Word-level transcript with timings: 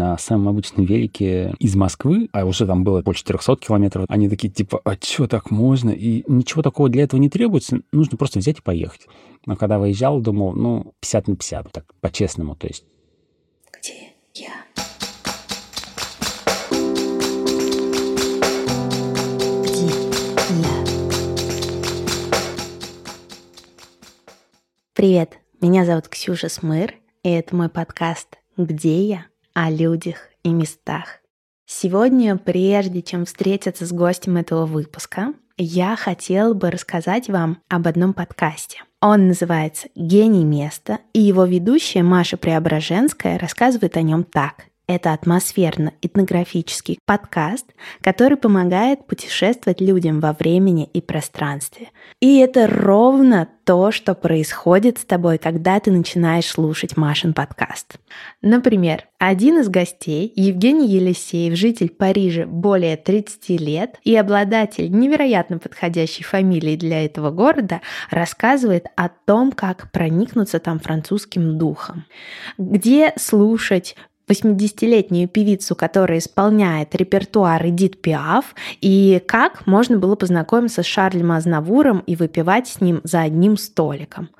на 0.00 0.16
самом 0.16 0.48
обычном 0.48 0.86
велике 0.86 1.54
из 1.58 1.76
Москвы, 1.76 2.30
а 2.32 2.46
уже 2.46 2.66
там 2.66 2.84
было 2.84 3.02
больше 3.02 3.20
400 3.20 3.56
километров. 3.56 4.06
Они 4.08 4.30
такие, 4.30 4.48
типа, 4.48 4.80
а 4.82 4.94
что 4.98 5.26
так 5.26 5.50
можно? 5.50 5.90
И 5.90 6.24
ничего 6.26 6.62
такого 6.62 6.88
для 6.88 7.02
этого 7.02 7.20
не 7.20 7.28
требуется, 7.28 7.80
нужно 7.92 8.16
просто 8.16 8.38
взять 8.38 8.60
и 8.60 8.62
поехать. 8.62 9.06
Но 9.44 9.56
когда 9.56 9.78
выезжал, 9.78 10.20
думал, 10.20 10.54
ну, 10.54 10.94
50 11.00 11.28
на 11.28 11.36
50, 11.36 11.72
так 11.72 11.84
по-честному, 12.00 12.56
то 12.56 12.66
есть. 12.66 12.84
Где 13.78 14.14
я? 14.34 14.64
Привет, 24.94 25.38
меня 25.60 25.84
зовут 25.84 26.08
Ксюша 26.08 26.48
Смыр, 26.48 26.94
и 27.22 27.28
это 27.28 27.54
мой 27.54 27.68
подкаст 27.68 28.38
«Где 28.56 29.04
я?» 29.04 29.29
О 29.54 29.70
людях 29.70 30.16
и 30.42 30.50
местах. 30.50 31.20
Сегодня, 31.66 32.36
прежде 32.36 33.02
чем 33.02 33.24
встретиться 33.24 33.86
с 33.86 33.92
гостем 33.92 34.36
этого 34.36 34.66
выпуска, 34.66 35.34
я 35.56 35.94
хотела 35.94 36.54
бы 36.54 36.70
рассказать 36.70 37.28
вам 37.28 37.58
об 37.68 37.86
одном 37.86 38.12
подкасте. 38.12 38.82
Он 39.00 39.28
называется 39.28 39.88
«Гений 39.94 40.44
места», 40.44 40.98
и 41.12 41.20
его 41.20 41.44
ведущая 41.44 42.02
Маша 42.02 42.36
Преображенская 42.36 43.38
рассказывает 43.38 43.96
о 43.96 44.02
нем 44.02 44.24
так. 44.24 44.64
Это 44.92 45.12
атмосферно-этнографический 45.12 46.98
подкаст, 47.06 47.64
который 48.00 48.36
помогает 48.36 49.06
путешествовать 49.06 49.80
людям 49.80 50.18
во 50.18 50.32
времени 50.32 50.90
и 50.92 51.00
пространстве. 51.00 51.90
И 52.18 52.40
это 52.40 52.66
ровно 52.66 53.48
то, 53.64 53.92
что 53.92 54.16
происходит 54.16 54.98
с 54.98 55.04
тобой, 55.04 55.38
когда 55.38 55.78
ты 55.78 55.92
начинаешь 55.92 56.46
слушать 56.46 56.96
Машин 56.96 57.34
подкаст. 57.34 58.00
Например, 58.42 59.06
один 59.20 59.60
из 59.60 59.68
гостей, 59.68 60.32
Евгений 60.34 60.88
Елисеев, 60.88 61.56
житель 61.56 61.90
Парижа 61.90 62.46
более 62.46 62.96
30 62.96 63.48
лет 63.60 64.00
и 64.02 64.16
обладатель 64.16 64.90
невероятно 64.90 65.60
подходящей 65.60 66.24
фамилии 66.24 66.74
для 66.74 67.04
этого 67.04 67.30
города, 67.30 67.80
рассказывает 68.10 68.86
о 68.96 69.08
том, 69.08 69.52
как 69.52 69.92
проникнуться 69.92 70.58
там 70.58 70.80
французским 70.80 71.56
духом, 71.56 72.06
где 72.58 73.12
слушать 73.16 73.94
80-летнюю 74.30 75.28
певицу, 75.28 75.74
которая 75.74 76.18
исполняет 76.18 76.94
репертуар 76.94 77.66
Эдит 77.66 78.00
Пиаф, 78.00 78.54
и 78.80 79.22
как 79.26 79.66
можно 79.66 79.98
было 79.98 80.14
познакомиться 80.14 80.82
с 80.82 80.86
Шарлем 80.86 81.32
Азнавуром 81.32 82.02
и 82.06 82.16
выпивать 82.16 82.68
с 82.68 82.80
ним 82.80 83.00
за 83.02 83.22
одним 83.22 83.56
столиком. 83.56 84.30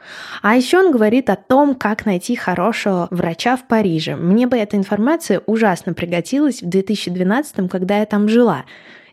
А 0.43 0.57
еще 0.57 0.79
он 0.79 0.93
говорит 0.93 1.29
о 1.31 1.37
том, 1.37 1.75
как 1.75 2.07
найти 2.07 2.37
хорошего 2.37 3.09
врача 3.11 3.57
в 3.57 3.67
Париже. 3.67 4.17
Мне 4.17 4.47
бы 4.47 4.57
эта 4.57 4.77
информация 4.77 5.43
ужасно 5.47 5.93
пригодилась 5.95 6.63
в 6.63 6.69
2012, 6.69 7.69
когда 7.71 7.99
я 7.99 8.07
там 8.07 8.29
жила. 8.29 8.65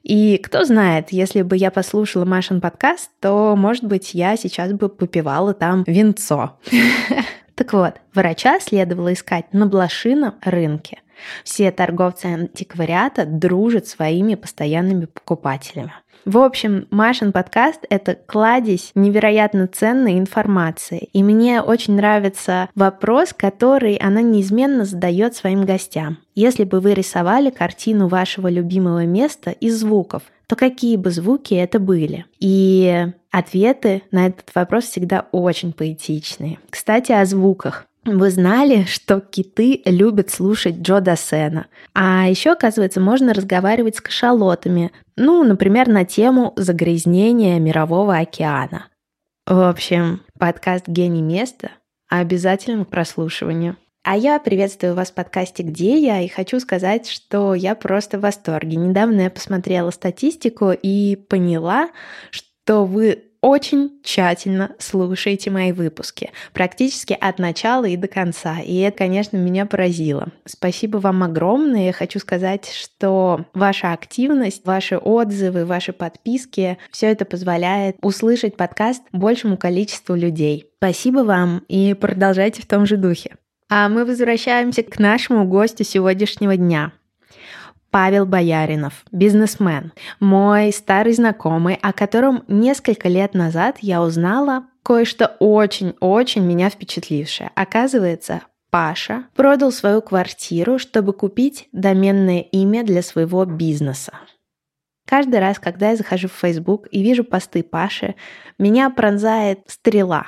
И 0.04 0.38
кто 0.38 0.64
знает, 0.64 1.08
если 1.12 1.42
бы 1.42 1.58
я 1.58 1.70
послушала 1.70 2.24
Машин 2.24 2.62
подкаст, 2.62 3.12
то, 3.20 3.56
может 3.58 3.84
быть, 3.84 4.14
я 4.14 4.38
сейчас 4.38 4.72
бы 4.72 4.88
попивала 4.88 5.54
там 5.54 5.84
винцо. 5.86 6.58
Так 7.58 7.74
вот, 7.74 7.96
врача 8.14 8.60
следовало 8.60 9.14
искать 9.14 9.52
на 9.52 9.66
блошином 9.66 10.36
рынке. 10.44 11.00
Все 11.44 11.72
торговцы 11.72 12.26
антиквариата 12.26 13.26
дружат 13.26 13.88
своими 13.88 14.36
постоянными 14.36 15.06
покупателями. 15.06 15.94
В 16.28 16.40
общем, 16.40 16.88
Машин 16.92 17.32
подкаст— 17.32 17.86
это 17.90 18.16
кладезь 18.16 18.92
невероятно 18.96 19.66
ценной 19.66 20.18
информации. 20.18 21.08
И 21.14 21.24
мне 21.24 21.62
очень 21.62 21.96
нравится 21.96 22.68
вопрос, 22.76 23.32
который 23.32 23.96
она 23.96 24.22
неизменно 24.22 24.84
задает 24.84 25.36
своим 25.36 25.64
гостям. 25.64 26.18
Если 26.36 26.66
бы 26.66 26.82
вы 26.82 26.96
рисовали 26.96 27.50
картину 27.50 28.10
вашего 28.10 28.50
любимого 28.50 29.06
места 29.06 29.52
из 29.52 29.80
звуков, 29.80 30.24
то 30.48 30.58
какие 30.58 30.98
бы 30.98 31.12
звуки 31.12 31.54
это 31.54 31.80
были? 31.80 32.26
И 32.40 33.08
ответы 33.32 34.04
на 34.12 34.28
этот 34.28 34.54
вопрос 34.54 34.84
всегда 34.84 35.28
очень 35.32 35.72
поэтичные. 35.72 36.60
Кстати, 36.70 37.14
о 37.14 37.24
звуках. 37.24 37.86
Вы 38.10 38.30
знали, 38.30 38.86
что 38.86 39.20
киты 39.20 39.82
любят 39.84 40.30
слушать 40.30 40.78
Джо 40.78 41.02
Дассена. 41.02 41.68
А 41.94 42.30
еще, 42.30 42.54
оказывается, 42.54 43.02
можно 43.02 43.34
разговаривать 43.34 43.98
с 43.98 44.02
кашалотами. 44.02 44.94
Ну, 45.18 45.44
например, 45.44 45.90
на 45.90 46.06
тему 46.06 46.54
загрязнения 46.56 47.60
мирового 47.60 48.16
океана. 48.16 48.88
В 49.46 49.60
общем, 49.60 50.22
подкаст 50.40 50.88
«Гений 50.88 51.22
места» 51.22 51.72
обязательно 52.08 52.86
к 52.86 52.90
прослушиванию. 52.90 53.76
А 54.04 54.16
я 54.16 54.40
приветствую 54.40 54.96
вас 54.96 55.12
в 55.12 55.14
подкасте 55.14 55.64
«Где 55.64 56.00
я?» 56.00 56.22
и 56.22 56.30
хочу 56.30 56.62
сказать, 56.62 57.10
что 57.10 57.56
я 57.56 57.76
просто 57.76 58.18
в 58.18 58.22
восторге. 58.22 58.78
Недавно 58.78 59.24
я 59.24 59.30
посмотрела 59.30 59.92
статистику 59.92 60.72
и 60.72 61.18
поняла, 61.18 61.90
что 62.32 62.86
вы 62.86 63.27
очень 63.48 64.02
тщательно 64.04 64.76
слушаете 64.78 65.50
мои 65.52 65.72
выпуски, 65.72 66.32
практически 66.52 67.18
от 67.18 67.40
начала 67.40 67.86
и 67.86 67.96
до 67.96 68.10
конца. 68.10 68.60
И 68.60 68.76
это, 68.80 68.98
конечно, 68.98 69.38
меня 69.38 69.66
поразило. 69.66 70.28
Спасибо 70.44 70.98
вам 70.98 71.24
огромное. 71.24 71.86
Я 71.86 71.94
хочу 71.94 72.20
сказать, 72.20 72.70
что 72.70 73.46
ваша 73.54 73.94
активность, 73.94 74.66
ваши 74.66 74.98
отзывы, 74.98 75.64
ваши 75.64 75.94
подписки, 75.94 76.78
все 76.92 77.08
это 77.08 77.24
позволяет 77.24 77.96
услышать 78.02 78.58
подкаст 78.58 79.04
большему 79.14 79.56
количеству 79.56 80.14
людей. 80.14 80.66
Спасибо 80.80 81.20
вам 81.20 81.64
и 81.70 81.94
продолжайте 81.94 82.62
в 82.62 82.66
том 82.66 82.86
же 82.86 82.98
духе. 82.98 83.38
А 83.70 83.88
мы 83.88 84.04
возвращаемся 84.04 84.84
к 84.84 85.00
нашему 85.00 85.46
гостю 85.46 85.86
сегодняшнего 85.86 86.58
дня. 86.58 86.92
Павел 87.90 88.26
Бояринов, 88.26 89.06
бизнесмен, 89.12 89.94
мой 90.20 90.72
старый 90.72 91.14
знакомый, 91.14 91.76
о 91.82 91.94
котором 91.94 92.44
несколько 92.48 93.08
лет 93.08 93.34
назад 93.34 93.78
я 93.82 94.02
узнала 94.02 94.66
кое-что 94.84 95.36
очень-очень 95.40 96.44
меня 96.44 96.70
впечатлившее. 96.70 97.52
Оказывается, 97.56 98.42
Паша 98.70 99.26
продал 99.36 99.72
свою 99.72 100.02
квартиру, 100.02 100.78
чтобы 100.78 101.14
купить 101.14 101.70
доменное 101.72 102.42
имя 102.42 102.84
для 102.84 103.02
своего 103.02 103.46
бизнеса. 103.46 104.14
Каждый 105.06 105.40
раз, 105.40 105.58
когда 105.58 105.92
я 105.92 105.96
захожу 105.96 106.28
в 106.28 106.34
Facebook 106.34 106.88
и 106.92 107.02
вижу 107.02 107.24
посты 107.24 107.64
Паши, 107.64 108.16
меня 108.60 108.90
пронзает 108.90 109.62
стрела. 109.68 110.28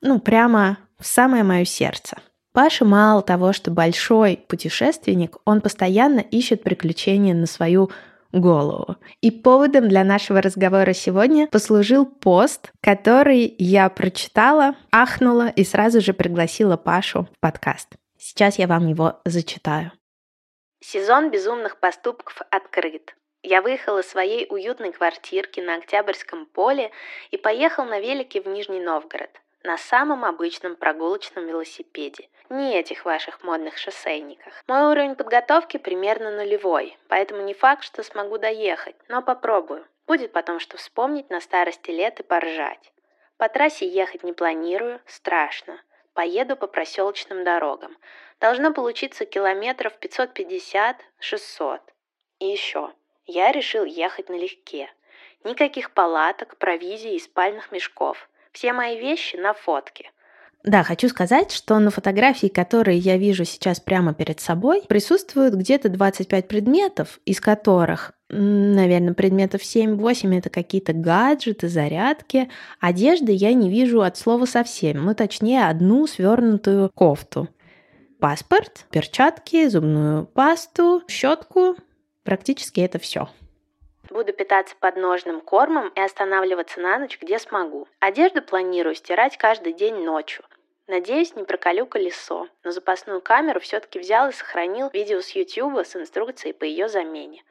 Ну, 0.00 0.20
прямо 0.20 0.78
в 0.98 1.06
самое 1.06 1.42
мое 1.42 1.64
сердце. 1.64 2.16
Паша 2.56 2.86
мало 2.86 3.20
того, 3.20 3.52
что 3.52 3.70
большой 3.70 4.38
путешественник, 4.48 5.36
он 5.44 5.60
постоянно 5.60 6.20
ищет 6.20 6.62
приключения 6.62 7.34
на 7.34 7.44
свою 7.44 7.90
голову. 8.32 8.96
И 9.20 9.30
поводом 9.30 9.90
для 9.90 10.04
нашего 10.04 10.40
разговора 10.40 10.94
сегодня 10.94 11.48
послужил 11.48 12.06
пост, 12.06 12.72
который 12.80 13.54
я 13.58 13.90
прочитала, 13.90 14.74
ахнула 14.90 15.48
и 15.48 15.64
сразу 15.64 16.00
же 16.00 16.14
пригласила 16.14 16.78
Пашу 16.78 17.28
в 17.30 17.40
подкаст. 17.40 17.90
Сейчас 18.16 18.58
я 18.58 18.66
вам 18.66 18.88
его 18.88 19.20
зачитаю. 19.26 19.92
Сезон 20.80 21.30
безумных 21.30 21.78
поступков 21.78 22.40
открыт. 22.50 23.14
Я 23.42 23.60
выехал 23.60 23.98
из 23.98 24.06
своей 24.06 24.46
уютной 24.48 24.92
квартирки 24.92 25.60
на 25.60 25.74
Октябрьском 25.74 26.46
поле 26.46 26.90
и 27.30 27.36
поехал 27.36 27.84
на 27.84 28.00
велике 28.00 28.40
в 28.40 28.46
Нижний 28.46 28.80
Новгород 28.80 29.42
на 29.66 29.76
самом 29.76 30.24
обычном 30.24 30.76
прогулочном 30.76 31.46
велосипеде, 31.46 32.28
не 32.48 32.78
этих 32.78 33.04
ваших 33.04 33.42
модных 33.42 33.76
шоссейниках. 33.76 34.62
Мой 34.68 34.92
уровень 34.92 35.16
подготовки 35.16 35.76
примерно 35.76 36.30
нулевой, 36.30 36.96
поэтому 37.08 37.42
не 37.42 37.52
факт, 37.52 37.82
что 37.82 38.04
смогу 38.04 38.38
доехать, 38.38 38.94
но 39.08 39.22
попробую. 39.22 39.84
Будет 40.06 40.32
потом 40.32 40.60
что 40.60 40.76
вспомнить 40.76 41.30
на 41.30 41.40
старости 41.40 41.90
лет 41.90 42.20
и 42.20 42.22
поржать. 42.22 42.92
По 43.38 43.48
трассе 43.48 43.86
ехать 43.86 44.22
не 44.22 44.32
планирую, 44.32 45.00
страшно. 45.04 45.80
Поеду 46.14 46.56
по 46.56 46.68
проселочным 46.68 47.42
дорогам. 47.42 47.98
Должно 48.40 48.72
получиться 48.72 49.26
километров 49.26 49.92
550-600. 50.00 51.80
И 52.38 52.46
еще, 52.46 52.92
я 53.26 53.50
решил 53.50 53.84
ехать 53.84 54.28
налегке. 54.28 54.88
Никаких 55.42 55.90
палаток, 55.90 56.56
провизии 56.56 57.14
и 57.14 57.18
спальных 57.18 57.72
мешков– 57.72 58.28
все 58.56 58.72
мои 58.72 58.98
вещи 58.98 59.36
на 59.36 59.52
фотке. 59.52 60.10
Да, 60.64 60.82
хочу 60.82 61.08
сказать, 61.08 61.52
что 61.52 61.78
на 61.78 61.90
фотографии, 61.90 62.48
которые 62.48 62.98
я 62.98 63.18
вижу 63.18 63.44
сейчас 63.44 63.78
прямо 63.78 64.14
перед 64.14 64.40
собой, 64.40 64.82
присутствуют 64.88 65.54
где-то 65.54 65.90
25 65.90 66.48
предметов, 66.48 67.20
из 67.24 67.40
которых, 67.40 68.12
наверное, 68.30 69.14
предметов 69.14 69.60
7-8 69.60 70.38
это 70.38 70.50
какие-то 70.50 70.92
гаджеты, 70.94 71.68
зарядки. 71.68 72.50
Одежды 72.80 73.30
я 73.32 73.52
не 73.52 73.70
вижу 73.70 74.00
от 74.00 74.16
слова 74.16 74.46
совсем, 74.46 75.04
ну 75.04 75.14
точнее 75.14 75.68
одну 75.68 76.06
свернутую 76.06 76.90
кофту. 76.92 77.48
Паспорт, 78.18 78.86
перчатки, 78.90 79.68
зубную 79.68 80.24
пасту, 80.24 81.02
щетку. 81.06 81.76
Практически 82.24 82.80
это 82.80 82.98
все. 82.98 83.28
Буду 84.10 84.32
питаться 84.32 84.76
подножным 84.78 85.40
кормом 85.40 85.88
и 85.88 86.00
останавливаться 86.00 86.80
на 86.80 86.98
ночь, 86.98 87.18
где 87.20 87.38
смогу. 87.38 87.88
Одежду 87.98 88.40
планирую 88.40 88.94
стирать 88.94 89.36
каждый 89.36 89.72
день 89.72 89.96
ночью. 89.96 90.44
Надеюсь, 90.86 91.34
не 91.34 91.42
проколю 91.42 91.86
колесо, 91.86 92.48
но 92.62 92.70
запасную 92.70 93.20
камеру 93.20 93.58
все-таки 93.58 93.98
взял 93.98 94.28
и 94.28 94.32
сохранил 94.32 94.88
видео 94.92 95.20
с 95.20 95.30
YouTube 95.30 95.84
с 95.84 95.96
инструкцией 95.96 96.54
по 96.54 96.62
ее 96.62 96.88
замене. 96.88 97.42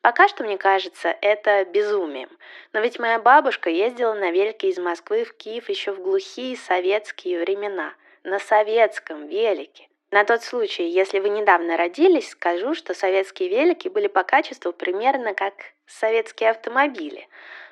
Пока 0.00 0.28
что, 0.28 0.44
мне 0.44 0.58
кажется, 0.58 1.16
это 1.20 1.64
безумием. 1.64 2.28
Но 2.72 2.80
ведь 2.80 2.98
моя 3.00 3.18
бабушка 3.18 3.68
ездила 3.68 4.14
на 4.14 4.30
велике 4.30 4.68
из 4.68 4.78
Москвы 4.78 5.24
в 5.24 5.34
Киев 5.34 5.68
еще 5.68 5.92
в 5.92 6.00
глухие 6.00 6.56
советские 6.56 7.40
времена. 7.40 7.94
На 8.22 8.38
советском 8.38 9.26
велике. 9.26 9.88
На 10.10 10.24
тот 10.24 10.42
случай, 10.42 10.84
если 10.84 11.18
вы 11.18 11.30
недавно 11.30 11.76
родились, 11.76 12.30
скажу, 12.30 12.74
что 12.74 12.94
советские 12.94 13.48
велики 13.48 13.88
были 13.88 14.06
по 14.06 14.22
качеству 14.22 14.72
примерно 14.72 15.34
как 15.34 15.54
советские 15.86 16.50
автомобили. 16.50 17.28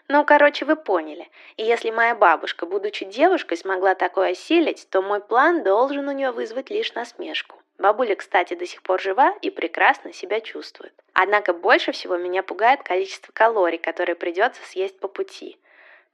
Ну, 0.09 0.25
короче, 0.25 0.65
вы 0.65 0.77
поняли. 0.77 1.29
И 1.57 1.65
если 1.65 1.91
моя 1.91 2.15
бабушка, 2.15 2.67
будучи 2.67 3.05
девушкой, 3.05 3.57
смогла 3.57 3.95
такое 3.95 4.33
осилить, 4.33 4.87
то 4.91 5.01
мой 5.01 5.21
план 5.21 5.63
должен 5.63 6.09
у 6.09 6.13
нее 6.13 6.33
вызвать 6.33 6.71
лишь 6.71 6.93
насмешку. 6.95 7.57
Бабуля, 7.79 8.15
кстати, 8.15 8.55
до 8.55 8.67
сих 8.67 8.83
пор 8.83 9.01
жива 9.01 9.35
и 9.41 9.51
прекрасно 9.51 10.13
себя 10.13 10.41
чувствует. 10.41 10.93
Однако 11.15 11.53
больше 11.53 11.93
всего 11.93 12.17
меня 12.17 12.43
пугает 12.43 12.83
количество 12.83 13.33
калорий, 13.33 13.79
которые 13.79 14.15
придется 14.15 14.63
съесть 14.65 14.99
по 15.01 15.09
пути. 15.09 15.59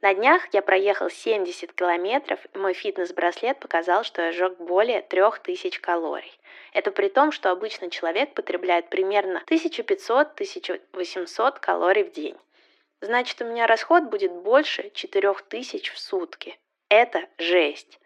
На 0.00 0.14
днях 0.14 0.42
я 0.52 0.62
проехал 0.62 1.10
70 1.10 1.72
километров, 1.72 2.38
и 2.54 2.58
мой 2.58 2.72
фитнес-браслет 2.72 3.58
показал, 3.58 4.04
что 4.04 4.22
я 4.22 4.32
сжег 4.32 4.56
более 4.58 5.02
3000 5.02 5.80
калорий. 5.80 6.37
Это 6.72 6.90
при 6.90 7.08
том, 7.08 7.32
что 7.32 7.50
обычно 7.50 7.90
человек 7.90 8.32
потребляет 8.34 8.88
примерно 8.88 9.42
1500-1800 9.48 11.60
калорий 11.60 12.04
в 12.04 12.12
день. 12.12 12.36
Значит, 13.00 13.42
у 13.42 13.44
меня 13.44 13.66
расход 13.66 14.04
будет 14.04 14.32
больше 14.32 14.90
4000 14.94 15.92
в 15.92 15.98
сутки. 15.98 16.58
Это 16.88 17.26
жесть. 17.38 17.98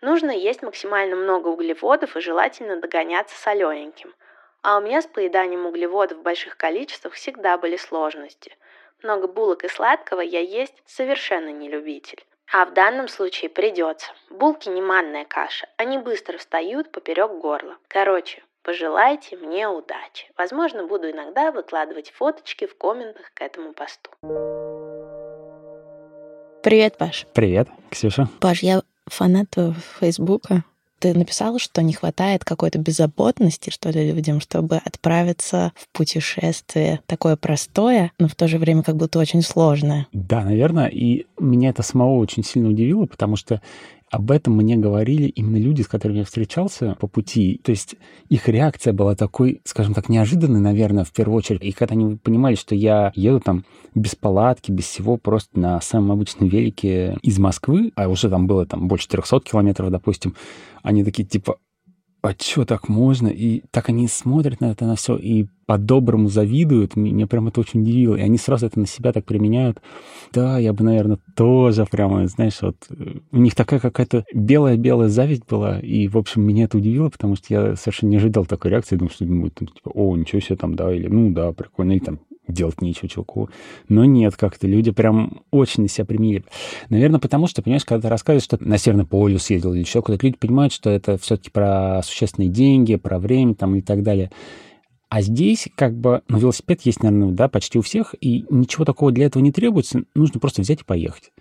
Нужно 0.00 0.30
есть 0.30 0.62
максимально 0.62 1.16
много 1.16 1.48
углеводов 1.48 2.16
и 2.16 2.20
желательно 2.20 2.80
догоняться 2.80 3.36
солененьким. 3.36 4.14
А 4.62 4.78
у 4.78 4.80
меня 4.80 5.00
с 5.00 5.06
поеданием 5.06 5.66
углеводов 5.66 6.18
в 6.18 6.22
больших 6.22 6.56
количествах 6.56 7.14
всегда 7.14 7.56
были 7.58 7.76
сложности– 7.76 8.56
много 9.02 9.28
булок 9.28 9.64
и 9.64 9.68
сладкого 9.68 10.20
я 10.20 10.40
есть 10.40 10.82
совершенно 10.86 11.50
не 11.50 11.68
любитель. 11.68 12.24
А 12.52 12.64
в 12.64 12.74
данном 12.74 13.08
случае 13.08 13.50
придется. 13.50 14.12
Булки 14.30 14.68
не 14.68 14.80
манная 14.80 15.24
каша, 15.24 15.68
они 15.76 15.98
быстро 15.98 16.38
встают 16.38 16.92
поперек 16.92 17.32
горла. 17.32 17.76
Короче, 17.88 18.42
пожелайте 18.62 19.36
мне 19.36 19.68
удачи. 19.68 20.30
Возможно, 20.36 20.86
буду 20.86 21.10
иногда 21.10 21.50
выкладывать 21.50 22.10
фоточки 22.10 22.66
в 22.66 22.76
комментах 22.78 23.32
к 23.34 23.40
этому 23.42 23.72
посту. 23.72 24.10
Привет, 26.62 26.96
Паш. 26.98 27.26
Привет, 27.34 27.68
Ксюша. 27.90 28.28
Паш, 28.40 28.62
я 28.62 28.82
фанат 29.06 29.50
твоего 29.50 29.74
Фейсбука. 30.00 30.64
Ты 30.98 31.14
написал, 31.14 31.58
что 31.58 31.82
не 31.82 31.92
хватает 31.92 32.44
какой-то 32.44 32.78
беззаботности, 32.78 33.70
что 33.70 33.90
ли, 33.90 34.12
людям, 34.12 34.40
чтобы 34.40 34.76
отправиться 34.76 35.72
в 35.74 35.88
путешествие 35.96 37.00
такое 37.06 37.36
простое, 37.36 38.12
но 38.18 38.28
в 38.28 38.34
то 38.34 38.48
же 38.48 38.58
время 38.58 38.82
как 38.82 38.96
будто 38.96 39.18
очень 39.18 39.42
сложное. 39.42 40.06
Да, 40.12 40.42
наверное. 40.42 40.86
И 40.86 41.26
меня 41.38 41.70
это 41.70 41.82
самого 41.82 42.16
очень 42.16 42.44
сильно 42.44 42.68
удивило, 42.68 43.06
потому 43.06 43.36
что 43.36 43.60
об 44.10 44.30
этом 44.30 44.54
мне 44.56 44.76
говорили 44.76 45.26
именно 45.28 45.56
люди, 45.56 45.82
с 45.82 45.88
которыми 45.88 46.18
я 46.18 46.24
встречался 46.24 46.96
по 47.00 47.08
пути. 47.08 47.60
То 47.64 47.70
есть 47.70 47.96
их 48.28 48.48
реакция 48.48 48.92
была 48.92 49.16
такой, 49.16 49.60
скажем 49.64 49.94
так, 49.94 50.08
неожиданной, 50.08 50.60
наверное, 50.60 51.04
в 51.04 51.12
первую 51.12 51.38
очередь. 51.38 51.62
И 51.64 51.72
когда 51.72 51.94
они 51.94 52.16
понимали, 52.16 52.54
что 52.54 52.74
я 52.74 53.10
еду 53.14 53.40
там 53.40 53.64
без 53.94 54.14
палатки, 54.14 54.70
без 54.70 54.84
всего, 54.84 55.16
просто 55.16 55.58
на 55.58 55.80
самом 55.80 56.12
обычном 56.12 56.48
велике 56.48 57.18
из 57.22 57.38
Москвы, 57.38 57.92
а 57.96 58.08
уже 58.08 58.30
там 58.30 58.46
было 58.46 58.64
там 58.64 58.86
больше 58.86 59.08
300 59.08 59.40
километров, 59.40 59.90
допустим, 59.90 60.34
они 60.82 61.02
такие 61.02 61.26
типа, 61.26 61.58
а 62.22 62.34
что 62.38 62.64
так 62.64 62.88
можно? 62.88 63.28
И 63.28 63.62
так 63.70 63.88
они 63.88 64.08
смотрят 64.08 64.60
на 64.60 64.72
это, 64.72 64.84
на 64.84 64.96
все, 64.96 65.16
и 65.16 65.46
по-доброму 65.66 66.28
завидуют. 66.28 66.96
Меня 66.96 67.26
прям 67.26 67.48
это 67.48 67.60
очень 67.60 67.82
удивило. 67.82 68.16
И 68.16 68.20
они 68.20 68.38
сразу 68.38 68.66
это 68.66 68.78
на 68.78 68.86
себя 68.86 69.12
так 69.12 69.24
применяют. 69.24 69.80
Да, 70.32 70.58
я 70.58 70.72
бы, 70.72 70.84
наверное, 70.84 71.18
тоже 71.34 71.84
прямо, 71.90 72.26
знаешь, 72.28 72.62
вот 72.62 72.76
э, 72.90 73.18
у 73.32 73.36
них 73.38 73.54
такая 73.54 73.80
какая-то 73.80 74.24
белая-белая 74.32 75.08
зависть 75.08 75.46
была. 75.48 75.80
И, 75.80 76.08
в 76.08 76.16
общем, 76.16 76.42
меня 76.42 76.64
это 76.64 76.78
удивило, 76.78 77.10
потому 77.10 77.36
что 77.36 77.46
я 77.52 77.76
совершенно 77.76 78.10
не 78.10 78.16
ожидал 78.16 78.46
такой 78.46 78.70
реакции. 78.70 78.96
Думал, 78.96 79.10
что 79.10 79.24
будет, 79.24 79.54
типа, 79.54 79.90
о, 79.92 80.16
ничего 80.16 80.40
себе 80.40 80.56
там, 80.56 80.74
да, 80.74 80.92
или 80.94 81.08
ну 81.08 81.30
да, 81.30 81.52
прикольно, 81.52 81.92
или 81.92 82.00
там 82.00 82.20
делать 82.48 82.80
нечего 82.80 83.08
чуваку. 83.08 83.48
Но 83.88 84.04
нет, 84.04 84.36
как-то 84.36 84.66
люди 84.66 84.90
прям 84.90 85.42
очень 85.50 85.82
на 85.82 85.88
себя 85.88 86.04
примили. 86.04 86.44
Наверное, 86.88 87.20
потому 87.20 87.46
что, 87.46 87.62
понимаешь, 87.62 87.84
когда 87.84 88.02
ты 88.02 88.08
рассказываешь, 88.08 88.44
что 88.44 88.58
на 88.60 88.78
Северный 88.78 89.06
полюс 89.06 89.44
съездил 89.44 89.72
или 89.74 89.80
еще 89.80 90.02
куда-то, 90.02 90.26
люди 90.26 90.38
понимают, 90.38 90.72
что 90.72 90.90
это 90.90 91.18
все-таки 91.18 91.50
про 91.50 92.02
существенные 92.02 92.48
деньги, 92.48 92.96
про 92.96 93.18
время 93.18 93.54
там 93.54 93.74
и 93.76 93.82
так 93.82 94.02
далее. 94.02 94.30
А 95.08 95.22
здесь 95.22 95.68
как 95.76 95.96
бы, 95.96 96.22
ну, 96.28 96.38
велосипед 96.38 96.82
есть, 96.82 97.02
наверное, 97.02 97.32
да, 97.32 97.48
почти 97.48 97.78
у 97.78 97.82
всех, 97.82 98.14
и 98.20 98.44
ничего 98.50 98.84
такого 98.84 99.12
для 99.12 99.26
этого 99.26 99.42
не 99.42 99.52
требуется, 99.52 100.02
нужно 100.14 100.40
просто 100.40 100.62
взять 100.62 100.80
и 100.80 100.84
поехать. 100.84 101.32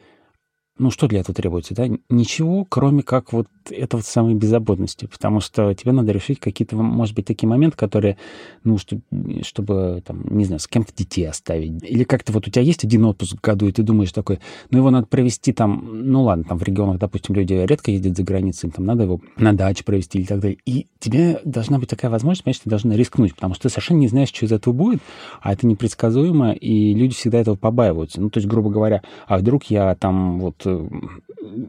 Ну, 0.78 0.92
что 0.92 1.08
для 1.08 1.22
этого 1.22 1.34
требуется, 1.34 1.74
да? 1.74 1.88
Ничего, 2.10 2.66
кроме 2.66 3.02
как 3.02 3.34
вот 3.34 3.48
этого 3.72 4.02
самой 4.02 4.36
беззаботности, 4.36 5.06
потому 5.06 5.40
что 5.40 5.74
тебе 5.74 5.92
надо 5.92 6.12
решить 6.12 6.40
какие-то, 6.40 6.76
может 6.76 7.16
быть, 7.16 7.26
такие 7.26 7.48
моменты, 7.50 7.78
которые, 7.78 8.18
ну, 8.64 8.78
чтобы, 8.78 9.02
чтобы 9.44 10.04
там, 10.06 10.24
не 10.38 10.46
знаю, 10.46 10.60
с 10.60 10.68
кем-то 10.68 10.94
детей 10.96 11.28
оставить. 11.28 11.84
Или 11.84 12.04
как-то 12.04 12.32
вот 12.32 12.48
у 12.48 12.52
тебя 12.52 12.62
есть 12.62 12.84
один 12.84 13.06
отпуск 13.06 13.38
в 13.38 13.42
году, 13.42 13.68
и 13.68 13.72
ты 13.72 13.84
думаешь 13.84 14.12
такой, 14.12 14.40
ну, 14.72 14.80
его 14.80 14.90
надо 14.90 15.08
провести 15.08 15.54
там, 15.54 15.90
ну, 15.92 16.24
ладно, 16.24 16.44
там 16.44 16.58
в 16.58 16.64
регионах, 16.64 17.00
допустим, 17.00 17.36
люди 17.36 17.54
редко 17.54 17.92
ездят 17.92 18.18
за 18.18 18.24
границей, 18.24 18.72
там 18.72 18.86
надо 18.86 19.04
его 19.04 19.22
на 19.38 19.54
даче 19.54 19.84
провести 19.84 20.20
или 20.20 20.26
так 20.26 20.40
далее. 20.40 20.58
И 20.66 20.88
тебе 21.00 21.40
должна 21.44 21.80
быть 21.80 21.90
такая 21.90 22.12
возможность, 22.12 22.44
понимаешь, 22.44 22.60
ты 22.60 22.70
должна 22.70 22.96
рискнуть, 22.96 23.36
потому 23.36 23.54
что 23.54 23.64
ты 23.64 23.70
совершенно 23.70 24.00
не 24.00 24.08
знаешь, 24.08 24.30
что 24.30 24.46
из 24.46 24.52
этого 24.52 24.74
будет, 24.74 25.02
а 25.42 25.54
это 25.54 25.68
непредсказуемо, 25.68 26.54
и 26.54 26.94
люди 26.94 27.16
всегда 27.16 27.40
этого 27.40 27.56
побаиваются. 27.56 28.22
Ну, 28.22 28.30
то 28.30 28.40
есть, 28.40 28.48
грубо 28.48 28.70
говоря, 28.70 29.02
а 29.28 29.38
вдруг 29.38 29.66
я 29.66 29.96
там 29.96 30.40
вот 30.40 30.66
Э, 30.66 30.88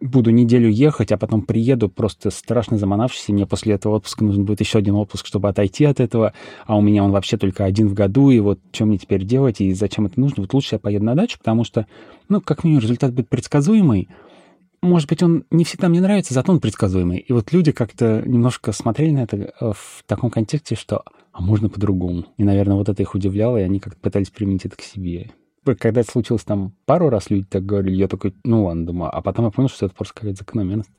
буду 0.01 0.31
неделю 0.31 0.69
ехать, 0.69 1.13
а 1.13 1.19
потом 1.19 1.43
приеду 1.43 1.86
просто 1.89 2.31
страшно 2.31 2.79
заманавшись, 2.79 3.29
и 3.29 3.33
мне 3.33 3.47
после 3.47 3.75
этого 3.75 3.95
отпуска 3.97 4.25
нужен 4.25 4.45
будет 4.45 4.61
еще 4.61 4.79
один 4.79 4.95
отпуск, 4.95 5.27
чтобы 5.27 5.49
отойти 5.49 5.85
от 5.85 6.01
этого, 6.01 6.33
а 6.67 6.77
у 6.77 6.81
меня 6.81 7.05
он 7.05 7.13
вообще 7.13 7.37
только 7.37 7.65
один 7.65 7.89
в 7.89 7.95
году, 7.95 8.31
и 8.31 8.41
вот 8.41 8.59
что 8.73 8.87
мне 8.87 8.99
теперь 8.99 9.25
делать, 9.25 9.61
и 9.61 9.73
зачем 9.73 10.07
это 10.07 10.19
нужно? 10.21 10.43
Вот 10.43 10.55
лучше 10.55 10.77
я 10.77 10.79
поеду 10.79 11.05
на 11.05 11.15
дачу, 11.15 11.39
потому 11.39 11.65
что, 11.65 11.87
ну, 12.29 12.41
как 12.41 12.65
минимум, 12.65 12.83
результат 12.83 13.13
будет 13.13 13.29
предсказуемый, 13.29 14.09
может 14.83 15.09
быть, 15.09 15.23
он 15.23 15.45
не 15.51 15.65
всегда 15.65 15.89
мне 15.89 16.01
нравится, 16.01 16.35
зато 16.35 16.53
он 16.53 16.61
предсказуемый. 16.61 17.19
И 17.19 17.33
вот 17.33 17.53
люди 17.53 17.73
как-то 17.73 18.23
немножко 18.25 18.73
смотрели 18.73 19.11
на 19.11 19.23
это 19.25 19.37
э, 19.37 19.51
в 19.61 20.05
таком 20.07 20.31
контексте, 20.31 20.77
что 20.77 21.03
а 21.33 21.43
можно 21.43 21.69
по-другому. 21.69 22.25
И, 22.39 22.45
наверное, 22.45 22.77
вот 22.77 22.89
это 22.89 23.03
их 23.03 23.15
удивляло, 23.15 23.59
и 23.59 23.63
они 23.63 23.79
как-то 23.79 24.01
пытались 24.01 24.31
применить 24.31 24.65
это 24.65 24.77
к 24.77 24.81
себе 24.81 25.33
когда 25.75 26.01
это 26.01 26.11
случилось 26.11 26.45
там 26.45 26.73
пару 26.85 27.09
раз, 27.09 27.31
люди 27.31 27.47
так 27.49 27.67
говорили, 27.67 27.97
я 27.97 28.09
такой, 28.09 28.35
ну 28.45 28.65
ладно, 28.65 28.87
думаю. 28.87 29.11
А 29.15 29.21
потом 29.21 29.47
я 29.47 29.51
понял, 29.51 29.69
что 29.69 29.87
это 29.87 29.95
просто 29.95 30.15
какая-то 30.15 30.39
закономерность. 30.39 30.91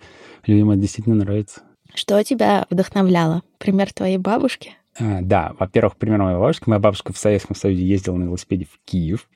Людям 0.45 0.71
это 0.71 0.81
действительно 0.81 1.15
нравится. 1.15 1.61
Что 1.93 2.21
тебя 2.23 2.65
вдохновляло? 2.69 3.43
Пример 3.57 3.93
твоей 3.93 4.17
бабушки? 4.17 4.73
А, 4.99 5.21
да, 5.21 5.53
во-первых, 5.57 5.95
пример 5.95 6.21
моей 6.21 6.37
бабушки. 6.37 6.63
Моя 6.67 6.79
бабушка 6.79 7.13
в 7.13 7.17
Советском 7.17 7.55
Союзе 7.55 7.85
ездила 7.85 8.15
на 8.15 8.25
велосипеде 8.25 8.65
в 8.65 8.79
Киев, 8.85 9.29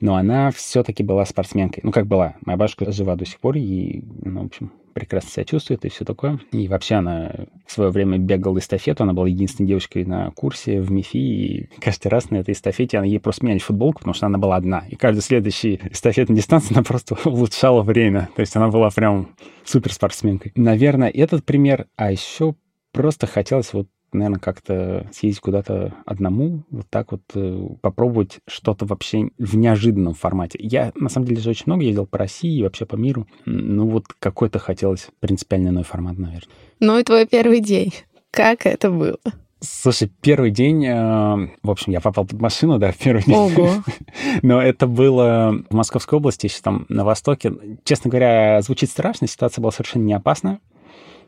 но 0.00 0.16
она 0.16 0.50
все-таки 0.50 1.02
была 1.02 1.24
спортсменкой. 1.24 1.82
Ну, 1.84 1.92
как 1.92 2.06
была. 2.06 2.36
Моя 2.44 2.56
бабушка 2.56 2.90
жива 2.90 3.16
до 3.16 3.24
сих 3.24 3.40
пор, 3.40 3.56
и, 3.56 4.02
ну, 4.22 4.42
в 4.42 4.46
общем, 4.46 4.72
прекрасно 4.92 5.30
себя 5.30 5.44
чувствует 5.44 5.84
и 5.84 5.88
все 5.88 6.04
такое. 6.04 6.40
И 6.52 6.68
вообще 6.68 6.96
она 6.96 7.32
в 7.66 7.72
свое 7.72 7.90
время 7.90 8.18
бегала 8.18 8.58
эстафету, 8.58 9.04
она 9.04 9.12
была 9.12 9.28
единственной 9.28 9.66
девочкой 9.66 10.04
на 10.04 10.30
курсе 10.32 10.80
в 10.80 10.90
МИФИ, 10.90 11.16
и 11.16 11.68
каждый 11.80 12.08
раз 12.08 12.30
на 12.30 12.36
этой 12.36 12.52
эстафете 12.52 12.98
она 12.98 13.06
ей 13.06 13.20
просто 13.20 13.44
меняли 13.44 13.60
футболку, 13.60 14.00
потому 14.00 14.14
что 14.14 14.26
она 14.26 14.38
была 14.38 14.56
одна. 14.56 14.84
И 14.88 14.96
каждый 14.96 15.20
следующий 15.20 15.80
эстафетной 15.90 16.36
дистанции 16.36 16.74
она 16.74 16.82
просто 16.82 17.16
улучшала 17.24 17.82
время. 17.82 18.28
То 18.36 18.40
есть 18.40 18.54
она 18.56 18.68
была 18.68 18.90
прям 18.90 19.30
супер 19.64 19.92
спортсменкой. 19.92 20.52
Наверное, 20.54 21.08
этот 21.08 21.44
пример, 21.44 21.86
а 21.96 22.10
еще 22.10 22.54
просто 22.92 23.26
хотелось 23.26 23.72
вот 23.72 23.88
наверное, 24.12 24.38
как-то 24.38 25.06
съездить 25.12 25.40
куда-то 25.40 25.94
одному, 26.04 26.64
вот 26.70 26.86
так 26.90 27.12
вот 27.12 27.22
э, 27.34 27.68
попробовать 27.80 28.38
что-то 28.46 28.86
вообще 28.86 29.30
в 29.38 29.56
неожиданном 29.56 30.14
формате. 30.14 30.58
Я, 30.62 30.92
на 30.94 31.08
самом 31.08 31.26
деле, 31.26 31.40
же 31.40 31.50
очень 31.50 31.64
много 31.66 31.82
ездил 31.84 32.06
по 32.06 32.18
России 32.18 32.58
и 32.58 32.62
вообще 32.62 32.86
по 32.86 32.96
миру. 32.96 33.26
Ну, 33.46 33.88
вот 33.88 34.04
какой-то 34.18 34.58
хотелось 34.58 35.08
принципиально 35.20 35.68
иной 35.68 35.84
формат, 35.84 36.18
наверное. 36.18 36.48
Ну 36.80 36.98
и 36.98 37.02
твой 37.02 37.26
первый 37.26 37.60
день. 37.60 37.92
Как 38.30 38.66
это 38.66 38.90
было? 38.90 39.18
Слушай, 39.62 40.10
первый 40.22 40.50
день, 40.50 40.86
э, 40.86 41.50
в 41.62 41.70
общем, 41.70 41.92
я 41.92 42.00
попал 42.00 42.24
под 42.24 42.40
машину, 42.40 42.78
да, 42.78 42.92
в 42.92 42.96
первый 42.96 43.22
день. 43.22 43.36
Ого. 43.36 43.70
Но 44.42 44.60
это 44.60 44.86
было 44.86 45.54
в 45.68 45.74
Московской 45.74 46.16
области, 46.16 46.46
еще 46.46 46.60
там 46.62 46.86
на 46.88 47.04
востоке. 47.04 47.52
Честно 47.84 48.08
говоря, 48.08 48.62
звучит 48.62 48.88
страшно, 48.88 49.26
ситуация 49.26 49.60
была 49.60 49.70
совершенно 49.70 50.04
не 50.04 50.14
опасная. 50.14 50.60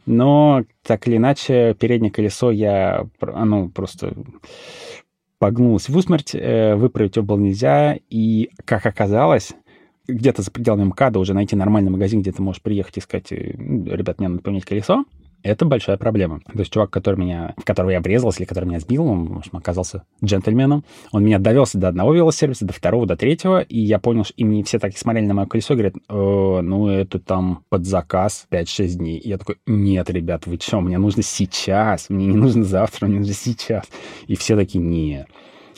Но, 0.06 0.64
так 0.82 1.06
или 1.06 1.16
иначе, 1.16 1.74
переднее 1.78 2.10
колесо 2.10 2.50
я, 2.50 3.06
оно 3.20 3.68
просто 3.68 4.14
погнулось 5.38 5.88
в 5.88 5.96
усмерть, 5.96 6.34
э, 6.34 6.74
выправить 6.76 7.16
его 7.16 7.26
было 7.26 7.38
нельзя, 7.38 7.98
и, 8.10 8.50
как 8.64 8.86
оказалось, 8.86 9.52
где-то 10.06 10.42
за 10.42 10.50
пределами 10.50 10.84
МКАДа 10.84 11.18
уже 11.18 11.34
найти 11.34 11.56
нормальный 11.56 11.90
магазин, 11.90 12.22
где 12.22 12.32
ты 12.32 12.42
можешь 12.42 12.62
приехать 12.62 12.98
и 12.98 13.00
сказать, 13.00 13.32
э, 13.32 13.36
ребят, 13.36 14.18
мне 14.18 14.28
надо 14.28 14.42
поменять 14.42 14.64
колесо, 14.64 15.04
это 15.42 15.64
большая 15.64 15.96
проблема. 15.96 16.40
То 16.40 16.58
есть 16.58 16.72
чувак, 16.72 16.90
который 16.90 17.16
меня, 17.16 17.54
в 17.56 17.64
которого 17.64 17.90
я 17.90 18.00
врезался 18.00 18.40
или 18.40 18.46
который 18.46 18.66
меня 18.66 18.80
сбил, 18.80 19.06
он, 19.06 19.26
в 19.26 19.38
общем, 19.38 19.56
оказался 19.56 20.04
джентльменом. 20.24 20.84
Он 21.10 21.24
меня 21.24 21.38
довелся 21.38 21.78
до 21.78 21.88
одного 21.88 22.14
велосервиса, 22.14 22.64
до 22.64 22.72
второго, 22.72 23.06
до 23.06 23.16
третьего, 23.16 23.60
и 23.60 23.78
я 23.78 23.98
понял, 23.98 24.24
что 24.24 24.34
и 24.36 24.44
мне 24.44 24.62
все 24.64 24.78
так 24.78 24.96
смотрели 24.96 25.26
на 25.26 25.34
мое 25.34 25.46
колесо 25.46 25.74
и 25.74 25.76
говорят, 25.76 25.94
э, 25.96 26.00
ну, 26.08 26.88
это 26.88 27.18
там 27.18 27.64
под 27.68 27.86
заказ 27.86 28.46
5-6 28.50 28.88
дней. 28.94 29.18
И 29.18 29.28
я 29.28 29.38
такой, 29.38 29.56
нет, 29.66 30.10
ребят, 30.10 30.46
вы 30.46 30.58
что, 30.60 30.80
мне 30.80 30.98
нужно 30.98 31.22
сейчас, 31.22 32.08
мне 32.08 32.26
не 32.26 32.36
нужно 32.36 32.64
завтра, 32.64 33.06
мне 33.06 33.18
нужно 33.18 33.34
сейчас. 33.34 33.84
И 34.26 34.36
все 34.36 34.56
такие, 34.56 34.82
нет. 34.82 35.28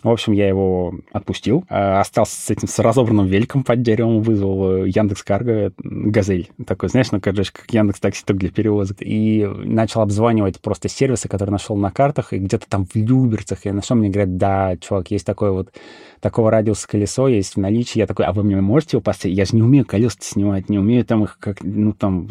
В 0.04 0.10
общем, 0.10 0.34
я 0.34 0.46
его 0.46 0.94
отпустил, 1.12 1.64
а, 1.70 2.00
остался 2.00 2.38
с 2.38 2.50
этим 2.50 2.68
с 2.68 2.78
разобранным 2.78 3.26
великом 3.26 3.64
под 3.64 3.80
деревом, 3.80 4.20
вызвал 4.20 4.84
э, 4.84 4.88
Яндекс 4.90 5.22
Карго, 5.22 5.72
Газель, 5.78 6.50
такой, 6.66 6.90
знаешь, 6.90 7.10
ну, 7.10 7.22
короче, 7.22 7.50
как 7.50 7.72
Яндекс 7.72 8.00
Такси, 8.00 8.22
только 8.26 8.40
для 8.40 8.50
перевозок. 8.50 8.98
И 9.00 9.48
начал 9.64 10.02
обзванивать 10.02 10.60
просто 10.60 10.90
сервисы, 10.90 11.26
которые 11.26 11.52
нашел 11.52 11.74
на 11.76 11.90
картах, 11.90 12.34
и 12.34 12.38
где-то 12.38 12.68
там 12.68 12.84
в 12.84 12.94
Люберцах 12.94 13.64
я 13.64 13.72
нашел, 13.72 13.96
мне 13.96 14.10
говорят, 14.10 14.36
да, 14.36 14.76
чувак, 14.76 15.10
есть 15.10 15.24
такое 15.24 15.52
вот, 15.52 15.72
такого 16.20 16.50
радиуса 16.50 16.86
колесо 16.86 17.26
есть 17.28 17.54
в 17.54 17.60
наличии. 17.60 17.98
Я 17.98 18.06
такой, 18.06 18.26
а 18.26 18.32
вы 18.32 18.42
мне 18.42 18.60
можете 18.60 18.98
его 18.98 19.02
поставить? 19.02 19.38
Я 19.38 19.46
же 19.46 19.56
не 19.56 19.62
умею 19.62 19.86
колеса 19.86 20.18
снимать, 20.20 20.68
не 20.68 20.78
умею 20.78 21.06
там 21.06 21.24
их 21.24 21.38
как, 21.40 21.64
ну, 21.64 21.94
там, 21.94 22.26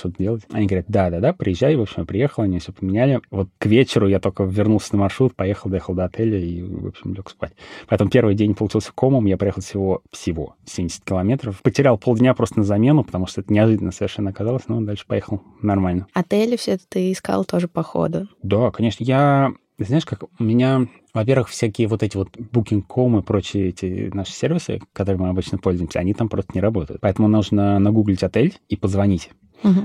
что-то 0.00 0.16
делать. 0.18 0.42
Они 0.50 0.66
говорят, 0.66 0.86
да-да-да, 0.88 1.32
приезжай. 1.32 1.76
В 1.76 1.82
общем, 1.82 1.96
я 1.98 2.04
приехал, 2.04 2.42
они 2.42 2.58
все 2.58 2.72
поменяли. 2.72 3.20
Вот 3.30 3.48
к 3.58 3.66
вечеру 3.66 4.08
я 4.08 4.18
только 4.18 4.44
вернулся 4.44 4.94
на 4.96 5.02
маршрут, 5.02 5.36
поехал, 5.36 5.70
доехал 5.70 5.94
до 5.94 6.04
отеля 6.06 6.38
и, 6.38 6.62
в 6.62 6.88
общем, 6.88 7.14
лег 7.14 7.30
спать. 7.30 7.52
Поэтому 7.88 8.10
первый 8.10 8.34
день 8.34 8.54
получился 8.54 8.92
комом. 8.94 9.26
Я 9.26 9.36
проехал 9.36 9.62
всего, 9.62 10.02
всего 10.10 10.56
70 10.64 11.04
километров. 11.04 11.62
Потерял 11.62 11.98
полдня 11.98 12.34
просто 12.34 12.58
на 12.58 12.64
замену, 12.64 13.04
потому 13.04 13.26
что 13.26 13.42
это 13.42 13.52
неожиданно 13.52 13.92
совершенно 13.92 14.30
оказалось, 14.30 14.66
но 14.68 14.80
дальше 14.80 15.04
поехал 15.06 15.42
нормально. 15.62 16.06
Отели 16.14 16.56
все 16.56 16.72
это 16.72 16.84
ты 16.88 17.12
искал 17.12 17.44
тоже 17.44 17.68
по 17.68 17.82
ходу? 17.82 18.28
Да, 18.42 18.70
конечно. 18.70 19.04
Я 19.04 19.52
знаешь, 19.78 20.04
как 20.04 20.24
у 20.38 20.44
меня, 20.44 20.88
во-первых, 21.14 21.48
всякие 21.48 21.88
вот 21.88 22.02
эти 22.02 22.16
вот 22.16 22.28
Booking.com 22.36 23.18
и 23.18 23.22
прочие 23.22 23.68
эти 23.68 24.10
наши 24.12 24.32
сервисы, 24.32 24.80
которыми 24.92 25.22
мы 25.22 25.28
обычно 25.30 25.58
пользуемся, 25.58 26.00
они 26.00 26.12
там 26.12 26.28
просто 26.28 26.52
не 26.54 26.60
работают. 26.60 27.00
Поэтому 27.00 27.28
нужно 27.28 27.78
нагуглить 27.78 28.22
отель 28.22 28.58
и 28.68 28.76
позвонить. 28.76 29.30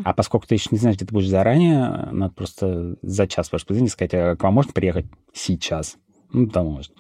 А 0.04 0.14
поскольку 0.14 0.48
ты 0.48 0.56
еще 0.56 0.70
не 0.72 0.78
знаешь, 0.78 0.98
где 0.98 1.06
ты 1.06 1.14
будешь 1.14 1.28
заранее, 1.28 2.10
надо 2.12 2.34
просто 2.34 2.96
за 3.02 3.28
час 3.28 3.52
ваш 3.52 3.64
сказать, 3.90 4.14
а 4.14 4.36
к 4.36 4.44
вам 4.44 4.54
можно 4.54 4.74
приехать 4.74 5.06
сейчас? 5.34 5.98
Ну, 6.32 6.48
да, 6.48 6.64
может. 6.64 6.92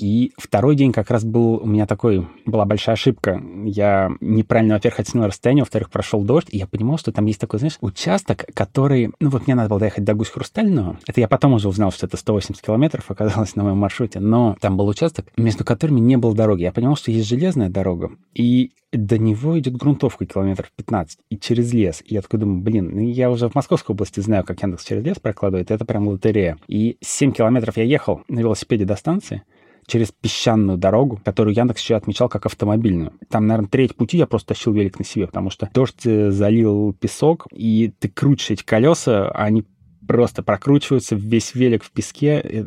И 0.00 0.32
второй 0.38 0.76
день 0.76 0.92
как 0.92 1.10
раз 1.10 1.24
был 1.24 1.56
у 1.56 1.66
меня 1.66 1.86
такой, 1.86 2.26
была 2.46 2.64
большая 2.64 2.94
ошибка. 2.94 3.40
Я 3.64 4.10
неправильно, 4.20 4.74
во-первых, 4.74 5.00
оценил 5.00 5.26
расстояние, 5.26 5.62
во-вторых, 5.62 5.90
прошел 5.90 6.22
дождь, 6.22 6.48
и 6.50 6.56
я 6.56 6.66
понимал, 6.66 6.96
что 6.96 7.12
там 7.12 7.26
есть 7.26 7.38
такой, 7.38 7.58
знаешь, 7.58 7.76
участок, 7.82 8.46
который... 8.54 9.12
Ну 9.20 9.28
вот 9.28 9.46
мне 9.46 9.54
надо 9.54 9.68
было 9.68 9.78
доехать 9.78 10.04
до 10.04 10.14
Гусь-Хрустального. 10.14 10.98
Это 11.06 11.20
я 11.20 11.28
потом 11.28 11.52
уже 11.52 11.68
узнал, 11.68 11.92
что 11.92 12.06
это 12.06 12.16
180 12.16 12.64
километров 12.64 13.10
оказалось 13.10 13.54
на 13.56 13.64
моем 13.64 13.76
маршруте, 13.76 14.20
но 14.20 14.56
там 14.60 14.78
был 14.78 14.88
участок, 14.88 15.26
между 15.36 15.64
которыми 15.64 16.00
не 16.00 16.16
было 16.16 16.34
дороги. 16.34 16.62
Я 16.62 16.72
понимал, 16.72 16.96
что 16.96 17.10
есть 17.10 17.28
железная 17.28 17.68
дорога, 17.68 18.10
и 18.34 18.72
до 18.92 19.18
него 19.18 19.58
идет 19.58 19.76
грунтовка 19.76 20.26
километров 20.26 20.72
15 20.76 21.18
и 21.28 21.38
через 21.38 21.72
лес. 21.72 22.02
И 22.04 22.14
я 22.14 22.22
такой 22.22 22.40
думаю, 22.40 22.62
блин, 22.62 22.90
ну 22.92 23.00
я 23.00 23.30
уже 23.30 23.48
в 23.48 23.54
Московской 23.54 23.94
области 23.94 24.20
знаю, 24.20 24.44
как 24.44 24.62
Яндекс 24.62 24.84
через 24.84 25.04
лес 25.04 25.18
прокладывает, 25.20 25.70
это 25.70 25.84
прям 25.84 26.08
лотерея. 26.08 26.58
И 26.66 26.96
7 27.00 27.32
километров 27.32 27.76
я 27.76 27.84
ехал 27.84 28.22
на 28.28 28.40
велосипеде 28.40 28.84
до 28.84 28.96
станции, 28.96 29.42
через 29.90 30.12
песчаную 30.12 30.78
дорогу, 30.78 31.20
которую 31.24 31.54
Яндекс 31.54 31.82
еще 31.82 31.96
отмечал 31.96 32.28
как 32.28 32.46
автомобильную. 32.46 33.12
Там, 33.28 33.46
наверное, 33.46 33.68
треть 33.68 33.96
пути 33.96 34.16
я 34.18 34.26
просто 34.26 34.54
тащил 34.54 34.72
велик 34.72 34.98
на 34.98 35.04
себе, 35.04 35.26
потому 35.26 35.50
что 35.50 35.68
дождь 35.74 36.06
э, 36.06 36.30
залил 36.30 36.94
песок, 36.94 37.46
и 37.52 37.92
ты 37.98 38.08
крутишь 38.08 38.50
эти 38.50 38.64
колеса, 38.64 39.28
а 39.28 39.44
они 39.44 39.64
просто 40.06 40.42
прокручиваются, 40.42 41.16
весь 41.16 41.54
велик 41.54 41.84
в 41.84 41.90
песке, 41.90 42.66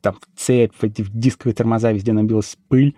там 0.00 0.16
цепь, 0.36 0.72
эти 0.82 1.04
дисковые 1.12 1.54
тормоза, 1.54 1.90
везде 1.92 2.12
набилась 2.12 2.56
пыль. 2.68 2.94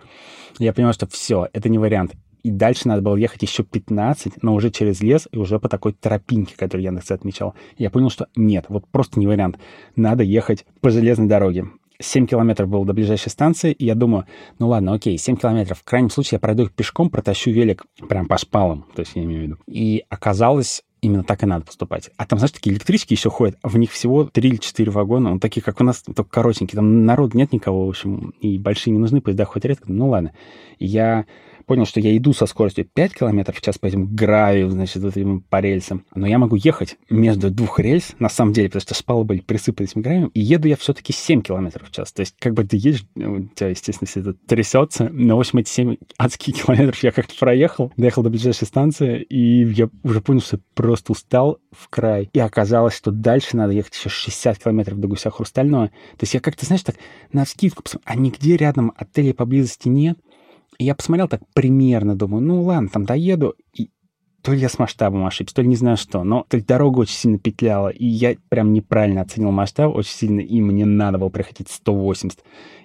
Я 0.58 0.72
понял, 0.72 0.92
что 0.92 1.06
все, 1.06 1.48
это 1.52 1.68
не 1.68 1.78
вариант. 1.78 2.14
И 2.42 2.50
дальше 2.50 2.86
надо 2.88 3.02
было 3.02 3.16
ехать 3.16 3.42
еще 3.42 3.62
15, 3.62 4.42
но 4.42 4.54
уже 4.54 4.70
через 4.70 5.00
лес 5.00 5.28
и 5.32 5.38
уже 5.38 5.58
по 5.58 5.68
такой 5.68 5.92
тропинке, 5.92 6.54
которую 6.56 6.84
Яндекс 6.84 7.10
отмечал. 7.10 7.54
Я 7.76 7.90
понял, 7.90 8.10
что 8.10 8.28
нет, 8.36 8.66
вот 8.68 8.86
просто 8.88 9.18
не 9.18 9.26
вариант. 9.26 9.58
Надо 9.96 10.22
ехать 10.22 10.64
по 10.80 10.90
железной 10.90 11.26
дороге. 11.26 11.66
7 12.00 12.26
километров 12.26 12.68
было 12.68 12.84
до 12.86 12.92
ближайшей 12.92 13.30
станции, 13.30 13.72
и 13.72 13.84
я 13.84 13.94
думаю, 13.94 14.26
ну 14.58 14.68
ладно, 14.68 14.94
окей, 14.94 15.18
7 15.18 15.36
километров. 15.36 15.78
В 15.78 15.84
крайнем 15.84 16.10
случае 16.10 16.36
я 16.36 16.40
пройду 16.40 16.64
их 16.64 16.72
пешком, 16.72 17.10
протащу 17.10 17.50
велик 17.50 17.86
прям 18.08 18.26
по 18.26 18.38
шпалам, 18.38 18.84
то 18.94 19.00
есть 19.00 19.12
я 19.14 19.24
имею 19.24 19.40
в 19.40 19.42
виду. 19.44 19.56
И 19.66 20.04
оказалось, 20.08 20.84
именно 21.00 21.24
так 21.24 21.42
и 21.42 21.46
надо 21.46 21.64
поступать. 21.64 22.10
А 22.16 22.26
там, 22.26 22.38
знаешь, 22.38 22.52
такие 22.52 22.74
электрички 22.74 23.14
еще 23.14 23.30
ходят, 23.30 23.58
а 23.62 23.68
в 23.68 23.76
них 23.78 23.90
всего 23.90 24.24
3 24.24 24.48
или 24.48 24.56
4 24.56 24.90
вагона, 24.90 25.34
ну, 25.34 25.38
такие, 25.40 25.62
как 25.62 25.80
у 25.80 25.84
нас, 25.84 26.02
только 26.02 26.30
коротенькие. 26.30 26.76
Там 26.76 27.04
народу 27.04 27.36
нет 27.36 27.52
никого, 27.52 27.86
в 27.86 27.90
общем, 27.90 28.32
и 28.40 28.58
большие 28.58 28.92
не 28.92 28.98
нужны, 28.98 29.20
поезда 29.20 29.44
ходят 29.44 29.66
редко. 29.66 29.92
Ну, 29.92 30.08
ладно. 30.08 30.32
Я 30.78 31.26
понял, 31.68 31.84
что 31.84 32.00
я 32.00 32.16
иду 32.16 32.32
со 32.32 32.46
скоростью 32.46 32.86
5 32.86 33.14
км 33.14 33.52
в 33.52 33.60
час 33.60 33.78
по 33.78 33.86
этим 33.86 34.06
гравию, 34.06 34.70
значит, 34.70 35.02
вот 35.02 35.16
этим 35.16 35.42
по 35.42 35.60
рельсам. 35.60 36.04
Но 36.14 36.26
я 36.26 36.38
могу 36.38 36.56
ехать 36.56 36.96
между 37.10 37.50
двух 37.50 37.78
рельс, 37.78 38.14
на 38.18 38.30
самом 38.30 38.54
деле, 38.54 38.68
потому 38.68 38.80
что 38.80 38.94
шпалы 38.94 39.24
были 39.24 39.40
присыпаны 39.40 39.86
этим 39.86 40.00
гравием, 40.00 40.28
и 40.28 40.40
еду 40.40 40.66
я 40.66 40.76
все-таки 40.76 41.12
7 41.12 41.42
км 41.42 41.84
в 41.84 41.90
час. 41.92 42.10
То 42.12 42.20
есть, 42.20 42.34
как 42.40 42.54
бы 42.54 42.64
ты 42.64 42.76
едешь, 42.76 43.04
у 43.14 43.42
тебя, 43.54 43.68
естественно, 43.68 44.08
все 44.08 44.20
это 44.20 44.32
трясется. 44.32 45.10
Но, 45.12 45.36
в 45.36 45.40
общем, 45.40 45.58
эти 45.58 45.68
7 45.68 45.96
адских 46.16 46.54
километров 46.64 47.02
я 47.02 47.12
как-то 47.12 47.34
проехал, 47.38 47.92
доехал 47.96 48.22
до 48.22 48.30
ближайшей 48.30 48.66
станции, 48.66 49.22
и 49.22 49.64
я 49.64 49.90
уже 50.02 50.22
понял, 50.22 50.40
что 50.40 50.58
просто 50.74 51.12
устал 51.12 51.58
в 51.70 51.88
край. 51.90 52.30
И 52.32 52.40
оказалось, 52.40 52.96
что 52.96 53.10
дальше 53.10 53.56
надо 53.56 53.74
ехать 53.74 53.94
еще 53.94 54.08
60 54.08 54.58
километров 54.58 54.98
до 54.98 55.06
Гуся 55.06 55.30
Хрустального. 55.30 55.88
То 55.88 56.22
есть 56.22 56.32
я 56.32 56.40
как-то, 56.40 56.64
знаешь, 56.64 56.82
так 56.82 56.96
на 57.30 57.44
скидку 57.44 57.82
посмотрел, 57.82 58.10
а 58.10 58.16
нигде 58.16 58.56
рядом 58.56 58.92
отелей 58.96 59.34
поблизости 59.34 59.88
нет 59.88 60.18
я 60.78 60.94
посмотрел 60.94 61.28
так 61.28 61.42
примерно, 61.54 62.14
думаю, 62.16 62.42
ну 62.42 62.62
ладно, 62.62 62.88
там 62.88 63.04
доеду, 63.04 63.54
и 63.74 63.90
то 64.42 64.52
ли 64.52 64.60
я 64.60 64.68
с 64.68 64.78
масштабом 64.78 65.26
ошибся, 65.26 65.56
то 65.56 65.62
ли 65.62 65.68
не 65.68 65.76
знаю 65.76 65.96
что, 65.96 66.22
но 66.22 66.46
то 66.48 66.56
ли 66.56 66.62
дорога 66.62 67.00
очень 67.00 67.16
сильно 67.16 67.38
петляла, 67.38 67.88
и 67.88 68.06
я 68.06 68.36
прям 68.48 68.72
неправильно 68.72 69.20
оценил 69.20 69.50
масштаб 69.50 69.94
очень 69.94 70.12
сильно, 70.12 70.40
и 70.40 70.60
мне 70.60 70.86
надо 70.86 71.18
было 71.18 71.28
проходить 71.28 71.68
180. 71.68 72.38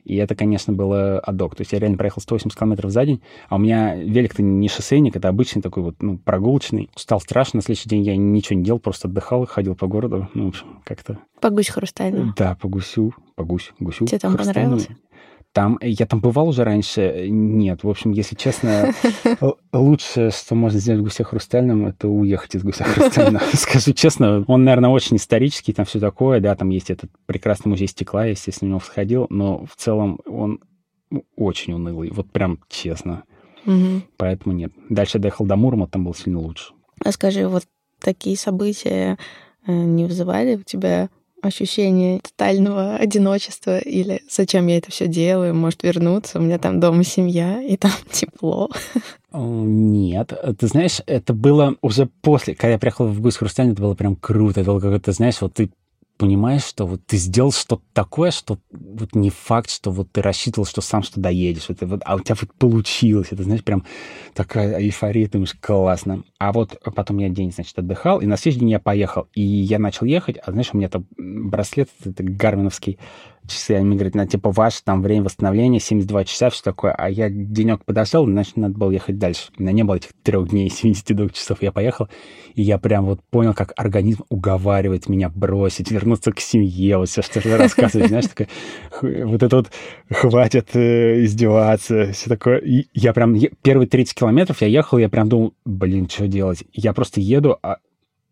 И 0.04 0.16
это, 0.16 0.36
конечно, 0.36 0.74
было 0.74 1.20
адок. 1.20 1.56
То 1.56 1.62
есть 1.62 1.72
я 1.72 1.80
реально 1.80 1.98
проехал 1.98 2.22
180 2.22 2.58
километров 2.58 2.92
за 2.92 3.06
день, 3.06 3.22
а 3.48 3.56
у 3.56 3.60
меня 3.60 3.96
велик-то 3.96 4.42
не 4.42 4.68
шоссейник, 4.68 5.16
это 5.16 5.30
обычный 5.30 5.62
такой 5.62 5.84
вот, 5.84 6.02
ну, 6.02 6.18
прогулочный. 6.18 6.90
Устал 6.96 7.22
страшно, 7.22 7.60
на 7.60 7.62
следующий 7.62 7.88
день 7.88 8.04
я 8.04 8.18
ничего 8.18 8.58
не 8.58 8.66
делал, 8.66 8.80
просто 8.80 9.08
отдыхал, 9.08 9.46
ходил 9.46 9.76
по 9.76 9.88
городу, 9.88 10.30
ну, 10.34 10.46
в 10.46 10.50
общем, 10.50 10.82
как-то... 10.84 11.20
По 11.40 11.50
гусь 11.50 11.70
хрустальному. 11.70 12.34
Да, 12.36 12.58
по 12.60 12.68
гусю, 12.68 13.14
по 13.36 13.46
гусь, 13.46 13.72
гусю. 13.80 14.06
Тебе 14.06 14.20
там 14.20 14.36
понравилось? 14.36 14.90
Там, 15.54 15.78
я 15.82 16.08
там 16.08 16.20
бывал 16.20 16.50
уже 16.50 16.64
раньше? 16.64 17.28
Нет. 17.30 17.84
В 17.84 17.90
общем, 17.90 18.12
если 18.12 18.36
честно, 18.36 18.92
лучшее, 19.72 20.32
что 20.32 20.56
можно 20.56 20.80
сделать 20.80 21.02
в 21.02 21.04
Гусе 21.04 21.24
Хрустальном, 21.24 21.86
это 21.86 22.08
уехать 22.08 22.56
из 22.56 22.64
Гуся 22.64 22.84
Хрустального. 22.84 23.44
Скажу 23.54 23.94
честно, 23.94 24.44
он, 24.48 24.64
наверное, 24.64 24.90
очень 24.90 25.18
исторический, 25.18 25.72
там 25.72 25.86
все 25.86 26.00
такое, 26.00 26.40
да, 26.40 26.56
там 26.56 26.70
есть 26.70 26.90
этот 26.90 27.12
прекрасный 27.28 27.70
музей 27.70 27.88
стекла, 27.88 28.26
естественно, 28.26 28.70
в 28.70 28.72
него 28.72 28.80
сходил, 28.80 29.28
но 29.30 29.64
в 29.66 29.76
целом 29.76 30.20
он 30.26 30.60
очень 31.36 31.74
унылый, 31.74 32.10
вот 32.10 32.32
прям 32.32 32.60
честно. 32.68 33.24
Угу. 33.68 34.02
Поэтому 34.18 34.56
нет. 34.56 34.72
Дальше 34.90 35.20
доехал 35.20 35.46
до 35.46 35.56
Мурома, 35.56 35.88
там 35.88 36.04
был 36.04 36.16
сильно 36.16 36.40
лучше. 36.40 36.74
А 37.00 37.12
скажи, 37.12 37.48
вот 37.48 37.64
такие 38.00 38.38
события 38.38 39.20
э, 39.68 39.72
не 39.72 40.06
вызывали 40.06 40.56
у 40.56 40.64
тебя 40.64 41.10
ощущение 41.44 42.20
тотального 42.20 42.96
одиночества 42.96 43.80
или 43.80 44.22
зачем 44.30 44.68
я 44.68 44.78
это 44.78 44.92
все 44.92 45.08
делаю, 45.08 45.54
может 45.54 45.84
вернуться, 45.84 46.40
у 46.40 46.42
меня 46.42 46.58
там 46.58 46.80
дома 46.80 47.04
семья, 47.04 47.62
и 47.62 47.78
там 47.78 47.92
тепло. 48.12 48.70
Нет, 49.34 50.34
ты 50.60 50.68
знаешь, 50.68 51.02
это 51.06 51.34
было 51.34 51.76
уже 51.82 52.08
после, 52.22 52.56
когда 52.56 52.74
я 52.74 52.80
приехал 52.80 53.08
в 53.08 53.20
Гусь 53.20 53.38
Хрусталь, 53.38 53.72
это 53.72 53.82
было 53.82 53.96
прям 53.96 54.16
круто, 54.16 54.62
это 54.62 54.72
было 54.72 54.80
как-то, 54.80 55.12
знаешь, 55.12 55.42
вот 55.42 55.54
ты 55.56 55.72
понимаешь, 56.24 56.64
что 56.64 56.88
вот 56.88 57.06
ты 57.06 57.18
сделал 57.18 57.52
что-то 57.52 57.84
такое, 57.92 58.32
что 58.32 58.58
вот 58.72 59.14
не 59.14 59.30
факт, 59.30 59.70
что 59.70 59.92
вот 59.92 60.10
ты 60.14 60.22
рассчитывал, 60.22 60.66
что 60.66 60.80
сам 60.80 61.04
что 61.04 61.20
доедешь, 61.20 61.70
это 61.70 61.86
вот, 61.86 62.02
а 62.06 62.16
у 62.16 62.22
тебя 62.22 62.36
вот 62.40 62.54
получилось, 62.54 63.28
это, 63.32 63.44
знаешь, 63.44 63.62
прям 63.62 63.84
такая 64.34 64.80
эйфория, 64.80 65.26
ты 65.26 65.34
думаешь, 65.34 65.54
классно. 65.60 66.24
А 66.40 66.54
вот 66.54 66.80
потом 66.96 67.18
я 67.18 67.28
день, 67.28 67.52
значит, 67.52 67.78
отдыхал, 67.78 68.22
и 68.22 68.26
на 68.26 68.38
следующий 68.38 68.62
день 68.62 68.70
я 68.70 68.80
поехал, 68.80 69.28
и 69.34 69.42
я 69.42 69.80
начал 69.80 70.06
ехать, 70.06 70.38
а 70.42 70.52
знаешь, 70.54 70.70
у 70.72 70.78
меня 70.78 70.88
там 70.88 71.06
браслет, 71.18 71.90
это 72.06 72.24
гарминовский, 72.24 73.00
часы. 73.48 73.72
Они 73.72 73.96
говорят, 73.96 74.16
на 74.16 74.28
типа, 74.28 74.52
ваше 74.52 74.84
там 74.84 75.02
время 75.02 75.26
восстановления 75.26 75.80
72 75.80 76.26
часа, 76.26 76.50
все 76.50 76.64
такое. 76.64 76.92
А 76.92 77.10
я 77.10 77.30
денек 77.30 77.86
подождал, 77.86 78.26
значит, 78.26 78.58
надо 78.58 78.78
было 78.78 78.92
ехать 78.92 79.18
дальше. 79.18 79.50
У 79.58 79.62
меня 79.62 79.72
не 79.72 79.84
было 79.84 79.96
этих 79.96 80.12
трех 80.24 80.50
дней, 80.50 80.70
72 80.70 81.30
часов. 81.30 81.62
Я 81.62 81.72
поехал, 81.72 82.08
и 82.56 82.62
я 82.62 82.78
прям 82.78 83.06
вот 83.06 83.22
понял, 83.30 83.54
как 83.54 83.74
организм 83.76 84.24
уговаривает 84.30 85.10
меня 85.10 85.30
бросить, 85.30 85.92
вернуться 85.92 86.32
к 86.32 86.40
семье, 86.40 86.98
вот 86.98 87.10
все, 87.10 87.22
что 87.22 87.42
ты 87.42 87.58
рассказываешь, 87.58 88.10
знаешь, 88.10 88.26
такое, 88.26 88.48
вот 89.26 89.44
это 89.44 89.56
вот 89.56 89.72
хватит 90.10 90.76
э, 90.76 91.24
издеваться, 91.24 92.12
все 92.14 92.30
такое. 92.30 92.58
И 92.58 92.88
я 92.94 93.14
прям, 93.14 93.36
первые 93.62 93.88
30 93.88 94.16
километров 94.16 94.62
я 94.62 94.68
ехал, 94.68 94.98
я 94.98 95.10
прям 95.10 95.30
думал, 95.30 95.54
блин, 95.66 96.08
что 96.10 96.28
делать? 96.28 96.64
Я 96.74 96.94
просто 96.94 97.22
еду, 97.22 97.58
а 97.62 97.78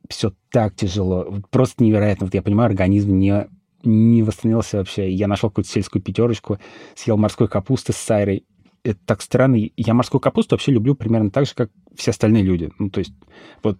все 0.09 0.33
так 0.51 0.75
тяжело, 0.75 1.41
просто 1.49 1.83
невероятно. 1.83 2.25
Вот 2.25 2.33
я 2.33 2.41
понимаю, 2.41 2.67
организм 2.67 3.17
не 3.17 3.47
не 3.83 4.23
восстановился 4.23 4.77
вообще. 4.77 5.11
Я 5.11 5.27
нашел 5.27 5.49
какую-то 5.49 5.69
сельскую 5.69 6.01
пятерочку, 6.01 6.59
съел 6.95 7.17
морской 7.17 7.47
капусты 7.47 7.93
с 7.93 7.97
сайрой. 7.97 8.45
Это 8.83 8.99
так 9.05 9.21
странно. 9.21 9.57
Я 9.77 9.93
морскую 9.93 10.19
капусту 10.19 10.55
вообще 10.55 10.71
люблю 10.71 10.95
примерно 10.95 11.29
так 11.29 11.45
же, 11.45 11.53
как 11.53 11.69
все 11.95 12.11
остальные 12.11 12.43
люди. 12.43 12.71
Ну, 12.79 12.89
то 12.89 12.99
есть 12.99 13.13
вот 13.61 13.77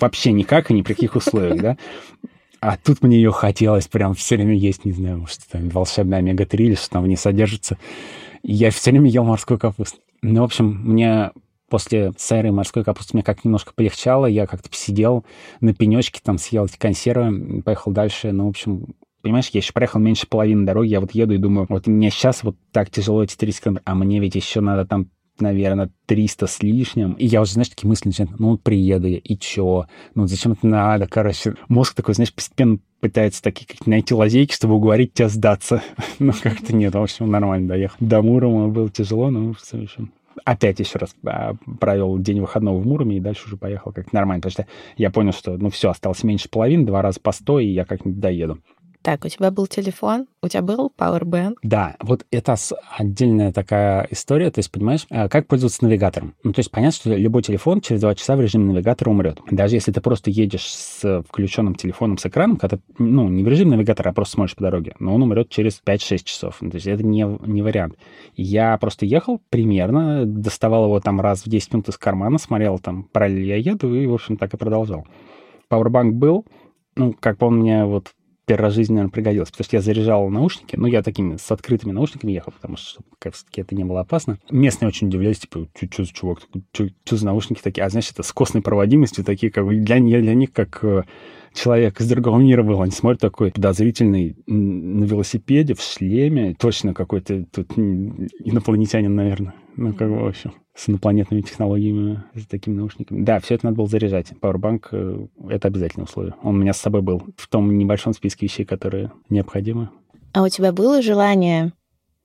вообще 0.00 0.32
никак 0.32 0.70
и 0.70 0.74
ни 0.74 0.82
при 0.82 0.94
каких 0.94 1.16
условиях, 1.16 1.60
да. 1.60 1.76
А 2.60 2.76
тут 2.76 3.02
мне 3.02 3.16
ее 3.16 3.32
хотелось 3.32 3.88
прям 3.88 4.14
все 4.14 4.36
время 4.36 4.54
есть, 4.54 4.84
не 4.84 4.92
знаю, 4.92 5.18
может, 5.18 5.40
там 5.50 5.68
волшебная 5.68 6.18
омега-3 6.18 6.56
или 6.58 6.74
что 6.76 6.90
там 6.90 7.02
в 7.02 7.08
ней 7.08 7.16
содержится. 7.16 7.76
И 8.42 8.52
я 8.52 8.70
все 8.70 8.92
время 8.92 9.10
ел 9.10 9.24
морскую 9.24 9.58
капусту. 9.58 9.98
Ну, 10.22 10.42
в 10.42 10.44
общем, 10.44 10.80
мне 10.84 11.32
после 11.68 12.12
сайры 12.18 12.52
морской 12.52 12.84
капусты 12.84 13.16
мне 13.16 13.24
как 13.24 13.44
немножко 13.44 13.72
полегчало, 13.74 14.26
я 14.26 14.46
как-то 14.46 14.70
посидел 14.70 15.24
на 15.60 15.74
пенечке, 15.74 16.20
там 16.22 16.38
съел 16.38 16.66
эти 16.66 16.76
консервы, 16.76 17.62
поехал 17.62 17.90
дальше, 17.92 18.30
ну, 18.30 18.44
в 18.44 18.50
общем, 18.50 18.94
понимаешь, 19.22 19.48
я 19.52 19.58
еще 19.58 19.72
проехал 19.72 20.00
меньше 20.00 20.26
половины 20.26 20.66
дороги, 20.66 20.88
я 20.88 21.00
вот 21.00 21.12
еду 21.12 21.34
и 21.34 21.38
думаю, 21.38 21.66
вот 21.68 21.86
мне 21.86 22.10
сейчас 22.10 22.42
вот 22.42 22.56
так 22.72 22.90
тяжело 22.90 23.22
эти 23.22 23.36
30 23.36 23.62
километров, 23.62 23.82
а 23.86 23.94
мне 23.94 24.20
ведь 24.20 24.34
еще 24.34 24.60
надо 24.60 24.84
там 24.84 25.08
наверное, 25.38 25.90
300 26.06 26.46
с 26.46 26.62
лишним. 26.62 27.12
И 27.14 27.26
я 27.26 27.40
уже, 27.40 27.52
знаешь, 27.52 27.70
такие 27.70 27.88
мысли 27.88 28.08
начинаю, 28.08 28.34
ну, 28.38 28.58
приеду 28.58 29.08
я, 29.08 29.18
и 29.18 29.36
чё? 29.36 29.86
Ну, 30.14 30.26
зачем 30.26 30.52
это 30.52 30.66
надо? 30.66 31.06
Короче, 31.06 31.54
мозг 31.68 31.94
такой, 31.94 32.14
знаешь, 32.14 32.32
постепенно 32.32 32.78
пытается 33.00 33.42
такие 33.42 33.66
как 33.66 33.86
найти 33.86 34.14
лазейки, 34.14 34.54
чтобы 34.54 34.74
уговорить 34.74 35.14
тебя 35.14 35.28
сдаться. 35.28 35.82
ну, 36.18 36.32
как-то 36.40 36.74
нет, 36.74 36.94
в 36.94 37.02
общем, 37.02 37.30
нормально 37.30 37.68
доехал. 37.68 37.96
До 38.00 38.22
Мурома 38.22 38.68
было 38.68 38.88
тяжело, 38.88 39.30
но 39.30 39.48
в 39.48 39.50
общем, 39.50 40.12
опять 40.44 40.80
еще 40.80 40.98
раз 40.98 41.14
а, 41.24 41.54
провел 41.80 42.18
день 42.18 42.40
выходного 42.40 42.78
в 42.78 42.86
Муроме 42.86 43.16
и 43.16 43.20
дальше 43.20 43.46
уже 43.46 43.56
поехал 43.56 43.92
как 43.92 44.12
нормально, 44.12 44.40
потому 44.40 44.52
что 44.52 44.66
я 44.96 45.10
понял, 45.10 45.32
что, 45.32 45.56
ну, 45.56 45.70
все, 45.70 45.90
осталось 45.90 46.22
меньше 46.22 46.48
половины, 46.48 46.86
два 46.86 47.02
раза 47.02 47.20
по 47.20 47.32
сто, 47.32 47.58
и 47.58 47.66
я 47.66 47.84
как-нибудь 47.84 48.20
доеду. 48.20 48.58
Так, 49.02 49.24
у 49.24 49.28
тебя 49.28 49.50
был 49.50 49.66
телефон, 49.66 50.26
у 50.42 50.48
тебя 50.48 50.62
был 50.62 50.92
Powerbank? 50.96 51.56
Да, 51.64 51.96
вот 52.00 52.24
это 52.30 52.54
отдельная 52.96 53.52
такая 53.52 54.06
история, 54.10 54.50
то 54.52 54.60
есть, 54.60 54.70
понимаешь, 54.70 55.06
э, 55.10 55.28
как 55.28 55.48
пользоваться 55.48 55.84
навигатором. 55.84 56.34
Ну, 56.44 56.52
то 56.52 56.60
есть, 56.60 56.70
понятно, 56.70 56.96
что 56.96 57.16
любой 57.16 57.42
телефон 57.42 57.80
через 57.80 58.00
два 58.00 58.14
часа 58.14 58.36
в 58.36 58.40
режиме 58.40 58.72
навигатора 58.72 59.10
умрет. 59.10 59.40
Даже 59.50 59.74
если 59.74 59.90
ты 59.90 60.00
просто 60.00 60.30
едешь 60.30 60.72
с 60.72 61.24
включенным 61.28 61.74
телефоном 61.74 62.16
с 62.16 62.26
экраном, 62.26 62.56
когда, 62.56 62.78
ну, 62.98 63.28
не 63.28 63.42
в 63.42 63.48
режиме 63.48 63.72
навигатора, 63.72 64.10
а 64.10 64.12
просто 64.12 64.34
смотришь 64.34 64.54
по 64.54 64.62
дороге, 64.62 64.94
но 65.00 65.14
он 65.14 65.22
умрет 65.22 65.48
через 65.48 65.82
5-6 65.84 66.22
часов. 66.22 66.58
Ну, 66.60 66.70
то 66.70 66.76
есть, 66.76 66.86
это 66.86 67.02
не, 67.02 67.26
не 67.44 67.62
вариант. 67.62 67.96
Я 68.36 68.78
просто 68.78 69.04
ехал 69.04 69.40
примерно, 69.50 70.26
доставал 70.26 70.84
его 70.84 71.00
там 71.00 71.20
раз 71.20 71.44
в 71.44 71.48
10 71.48 71.72
минут 71.72 71.88
из 71.88 71.98
кармана, 71.98 72.38
смотрел 72.38 72.78
там, 72.78 73.04
параллель 73.04 73.46
я 73.46 73.56
еду, 73.56 73.92
и, 73.94 74.06
в 74.06 74.14
общем, 74.14 74.36
так 74.36 74.54
и 74.54 74.56
продолжал. 74.56 75.08
Powerbank 75.68 76.12
был, 76.12 76.46
ну, 76.94 77.14
как 77.18 77.38
по 77.38 77.50
мне, 77.50 77.84
вот 77.84 78.12
первый 78.46 78.64
раз 78.64 78.72
в 78.72 78.76
жизни, 78.76 78.94
наверное, 78.94 79.12
пригодилось, 79.12 79.50
потому 79.50 79.64
что 79.64 79.76
я 79.76 79.82
заряжал 79.82 80.28
наушники, 80.28 80.76
ну, 80.76 80.86
я 80.86 81.02
такими 81.02 81.36
с 81.36 81.50
открытыми 81.50 81.92
наушниками 81.92 82.32
ехал, 82.32 82.52
потому 82.52 82.76
что 82.76 83.02
все-таки 83.32 83.60
это 83.60 83.74
не 83.74 83.84
было 83.84 84.00
опасно. 84.00 84.38
Местные 84.50 84.88
очень 84.88 85.08
удивлялись, 85.08 85.40
типа, 85.40 85.68
что 85.90 86.04
за 86.04 86.12
чувак, 86.12 86.40
что 86.72 87.16
за 87.16 87.26
наушники 87.26 87.60
такие? 87.62 87.84
А, 87.84 87.90
значит, 87.90 88.12
это 88.12 88.22
с 88.22 88.32
костной 88.32 88.62
проводимостью, 88.62 89.24
такие, 89.24 89.52
как 89.52 89.68
для, 89.68 90.00
для 90.00 90.34
них, 90.34 90.52
как 90.52 90.82
э, 90.82 91.04
человек 91.54 92.00
из 92.00 92.08
другого 92.08 92.38
мира 92.38 92.62
был. 92.62 92.82
Они 92.82 92.92
смотрят 92.92 93.20
такой 93.20 93.52
подозрительный 93.52 94.36
на 94.46 95.04
велосипеде, 95.04 95.74
в 95.74 95.80
шлеме, 95.80 96.54
точно 96.58 96.94
какой-то 96.94 97.44
тут 97.44 97.76
инопланетянин, 97.76 99.14
наверное. 99.14 99.54
Ну, 99.76 99.94
как 99.94 100.08
бы, 100.08 100.18
в 100.20 100.26
общем 100.26 100.52
с 100.74 100.88
инопланетными 100.88 101.42
технологиями, 101.42 102.22
с 102.34 102.46
такими 102.46 102.74
наушниками. 102.74 103.22
Да, 103.24 103.40
все 103.40 103.54
это 103.54 103.66
надо 103.66 103.76
было 103.76 103.86
заряжать. 103.86 104.32
Powerbank 104.40 104.88
э,— 104.92 105.26
это 105.50 105.68
обязательное 105.68 106.06
условие. 106.06 106.34
Он 106.42 106.56
у 106.56 106.58
меня 106.58 106.72
с 106.72 106.80
собой 106.80 107.02
был 107.02 107.22
в 107.36 107.48
том 107.48 107.76
небольшом 107.76 108.14
списке 108.14 108.46
вещей, 108.46 108.64
которые 108.64 109.12
необходимы. 109.28 109.90
А 110.32 110.42
у 110.42 110.48
тебя 110.48 110.72
было 110.72 111.02
желание 111.02 111.72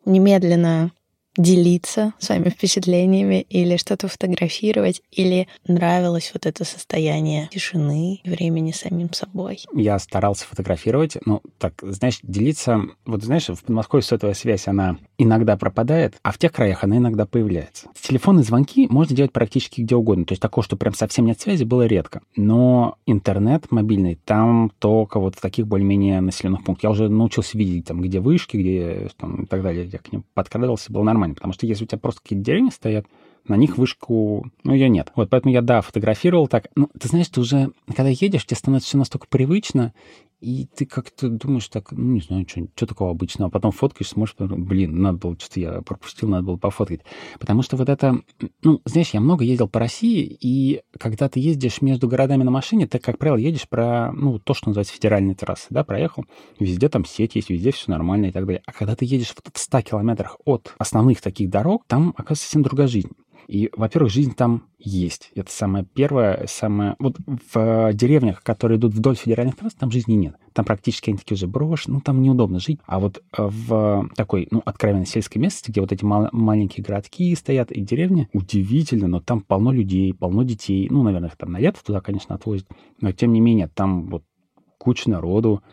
немедленно 0.06 0.92
делиться 1.38 2.13
своими 2.20 2.50
впечатлениями 2.50 3.41
или 3.50 3.78
что-то 3.78 4.08
фотографировать, 4.08 5.02
или 5.12 5.47
нравилось 5.67 6.32
вот 6.34 6.45
это 6.45 6.63
состояние 6.65 7.47
тишины, 7.52 8.21
времени 8.26 8.71
самим 8.71 9.13
собой? 9.13 9.60
Я 9.73 10.00
старался 10.00 10.45
фотографировать, 10.45 11.17
ну, 11.26 11.41
так, 11.58 11.73
знаешь, 11.82 12.19
делиться... 12.23 12.82
Вот, 13.06 13.23
знаешь, 13.23 13.47
в 13.47 13.63
Подмосковье 13.63 14.04
сотовая 14.04 14.36
связь, 14.36 14.67
она 14.67 14.97
иногда 15.17 15.58
пропадает, 15.58 16.15
а 16.23 16.32
в 16.32 16.38
тех 16.38 16.52
краях 16.52 16.84
она 16.84 16.97
иногда 16.97 17.26
появляется. 17.26 17.89
Телефонные 18.02 18.43
звонки 18.43 18.88
можно 18.89 19.15
делать 19.15 19.32
практически 19.32 19.82
где 19.82 19.95
угодно, 19.95 20.26
то 20.26 20.34
есть 20.34 20.41
такого, 20.41 20.63
что 20.63 20.78
прям 20.78 20.93
совсем 20.93 21.26
нет 21.26 21.39
связи, 21.39 21.63
было 21.63 21.86
редко. 21.86 22.21
Но 22.36 22.97
интернет 23.06 23.71
мобильный 23.71 24.15
там 24.26 24.71
только 24.80 25.19
вот 25.19 25.36
в 25.36 25.41
таких 25.41 25.67
более-менее 25.67 26.21
населенных 26.21 26.63
пунктах. 26.63 26.84
Я 26.84 26.89
уже 26.91 27.10
научился 27.10 27.58
видеть 27.58 27.86
там, 27.86 28.02
где 28.02 28.19
вышки, 28.19 28.58
где 28.58 29.10
там, 29.17 29.43
и 29.43 29.45
так 29.45 29.62
далее. 29.62 29.86
Я 29.86 30.00
к 30.00 30.12
ним 30.12 30.23
подкрадывался, 30.34 30.91
было 30.91 31.04
нормально 31.04 31.27
нормально, 31.28 31.36
потому 31.36 31.54
что 31.54 31.66
если 31.66 31.84
у 31.84 31.88
тебя 31.88 32.00
просто 32.00 32.22
какие-то 32.22 32.46
деревни 32.46 32.70
стоят, 32.70 33.06
на 33.48 33.56
них 33.56 33.78
вышку, 33.78 34.46
ну, 34.63 34.74
ее 34.74 34.90
нет. 34.90 35.12
Вот 35.16 35.30
поэтому 35.30 35.54
я, 35.54 35.62
да, 35.62 35.82
фотографировал 35.82 36.48
так. 36.48 36.68
Ну, 36.76 36.90
ты 37.00 37.08
знаешь, 37.08 37.30
ты 37.30 37.40
уже, 37.40 37.72
когда 37.88 38.10
едешь, 38.10 38.46
тебе 38.46 38.58
становится 38.58 38.90
все 38.90 38.98
настолько 38.98 39.28
привычно, 39.28 39.94
и 40.39 40.65
ты 40.65 40.86
как-то 40.86 41.30
думаешь 41.30 41.67
так, 41.67 41.91
ну, 41.91 42.13
не 42.13 42.21
знаю, 42.21 42.45
что, 42.47 42.67
что 42.76 42.86
такого 42.86 43.12
обычного. 43.12 43.50
А 43.50 43.52
потом 43.52 43.71
фоткаешь, 43.71 44.10
смотришь, 44.10 44.36
блин, 44.38 45.02
надо 45.02 45.17
было, 45.17 45.36
что-то 45.39 45.60
я 45.60 45.82
пропустил, 45.82 46.30
надо 46.30 46.43
было 46.43 46.58
пофоткать. 46.58 47.02
Потому 47.39 47.63
что 47.63 47.76
вот 47.76 47.89
это, 47.89 48.19
ну, 48.63 48.82
знаешь, 48.86 49.12
я 49.12 49.19
много 49.19 49.43
ездил 49.43 49.67
по 49.67 49.80
России, 49.80 50.38
и 50.39 50.82
когда 51.00 51.28
ты 51.28 51.39
ездишь 51.39 51.82
между 51.82 52.08
городами 52.08 52.43
на 52.43 52.52
машине, 52.52 52.88
ты, 52.88 53.00
как 53.00 53.17
правило, 53.17 53.38
едешь 53.38 53.67
про, 53.67 54.12
ну, 54.12 54.39
то, 54.39 54.54
что 54.54 54.69
называется 54.69 54.93
федеральные 54.93 55.36
трассы, 55.36 55.67
да, 55.69 55.84
проехал, 55.84 56.26
везде 56.60 56.89
там 56.89 57.04
сеть 57.06 57.36
есть, 57.36 57.50
везде 57.50 57.71
все 57.71 57.91
нормально 57.91 58.28
и 58.28 58.32
так 58.32 58.45
далее. 58.45 58.62
А 58.65 58.73
когда 58.73 58.95
ты 58.95 59.06
едешь 59.06 59.34
в 59.34 59.60
100 59.60 59.82
километрах 59.82 60.38
от 60.45 60.73
основных 60.78 61.21
таких 61.21 61.50
дорог, 61.50 61.84
там, 61.88 62.10
оказывается, 62.10 62.43
совсем 62.43 62.62
другая 62.62 62.88
жизнь. 62.88 63.10
И, 63.47 63.69
во-первых, 63.75 64.12
жизнь 64.12 64.36
там 64.36 64.65
есть. 64.77 65.31
Это 65.33 65.49
самое 65.51 65.86
первое, 65.86 66.45
самое... 66.47 66.95
Вот 66.99 67.15
в 67.53 67.93
деревнях, 67.93 68.43
которые 68.43 68.77
идут 68.77 68.93
вдоль 68.93 69.15
федеральных 69.15 69.55
трасс, 69.55 69.73
там 69.73 69.89
жизни 69.89 70.13
нет. 70.13 70.36
Там 70.51 70.65
практически 70.65 71.10
они 71.10 71.17
такие 71.17 71.36
уже 71.36 71.47
брошены, 71.47 71.95
ну, 71.95 72.01
там 72.01 72.21
неудобно 72.21 72.60
жить. 72.60 72.79
А 72.86 72.99
вот 72.99 73.23
в 73.38 74.10
такой, 74.15 74.49
ну, 74.51 74.62
откровенно 74.65 75.05
сельской 75.05 75.41
местности, 75.41 75.71
где 75.71 75.79
вот 75.79 75.93
эти 75.93 76.03
мал- 76.03 76.29
маленькие 76.33 76.83
городки 76.83 77.33
стоят 77.36 77.71
и 77.71 77.79
деревни, 77.79 78.27
удивительно, 78.33 79.07
но 79.07 79.21
там 79.21 79.39
полно 79.39 79.71
людей, 79.71 80.13
полно 80.13 80.43
детей. 80.43 80.88
Ну, 80.89 81.03
наверное, 81.03 81.29
их 81.29 81.38
там 81.38 81.53
на 81.53 81.60
лето 81.60 81.83
туда, 81.83 82.01
конечно, 82.01 82.36
отвозят. 82.36 82.67
Но, 82.99 83.13
тем 83.13 83.31
не 83.31 83.39
менее, 83.39 83.69
там 83.69 84.10
вот 84.10 84.23
куча 84.77 85.10
народу, 85.10 85.63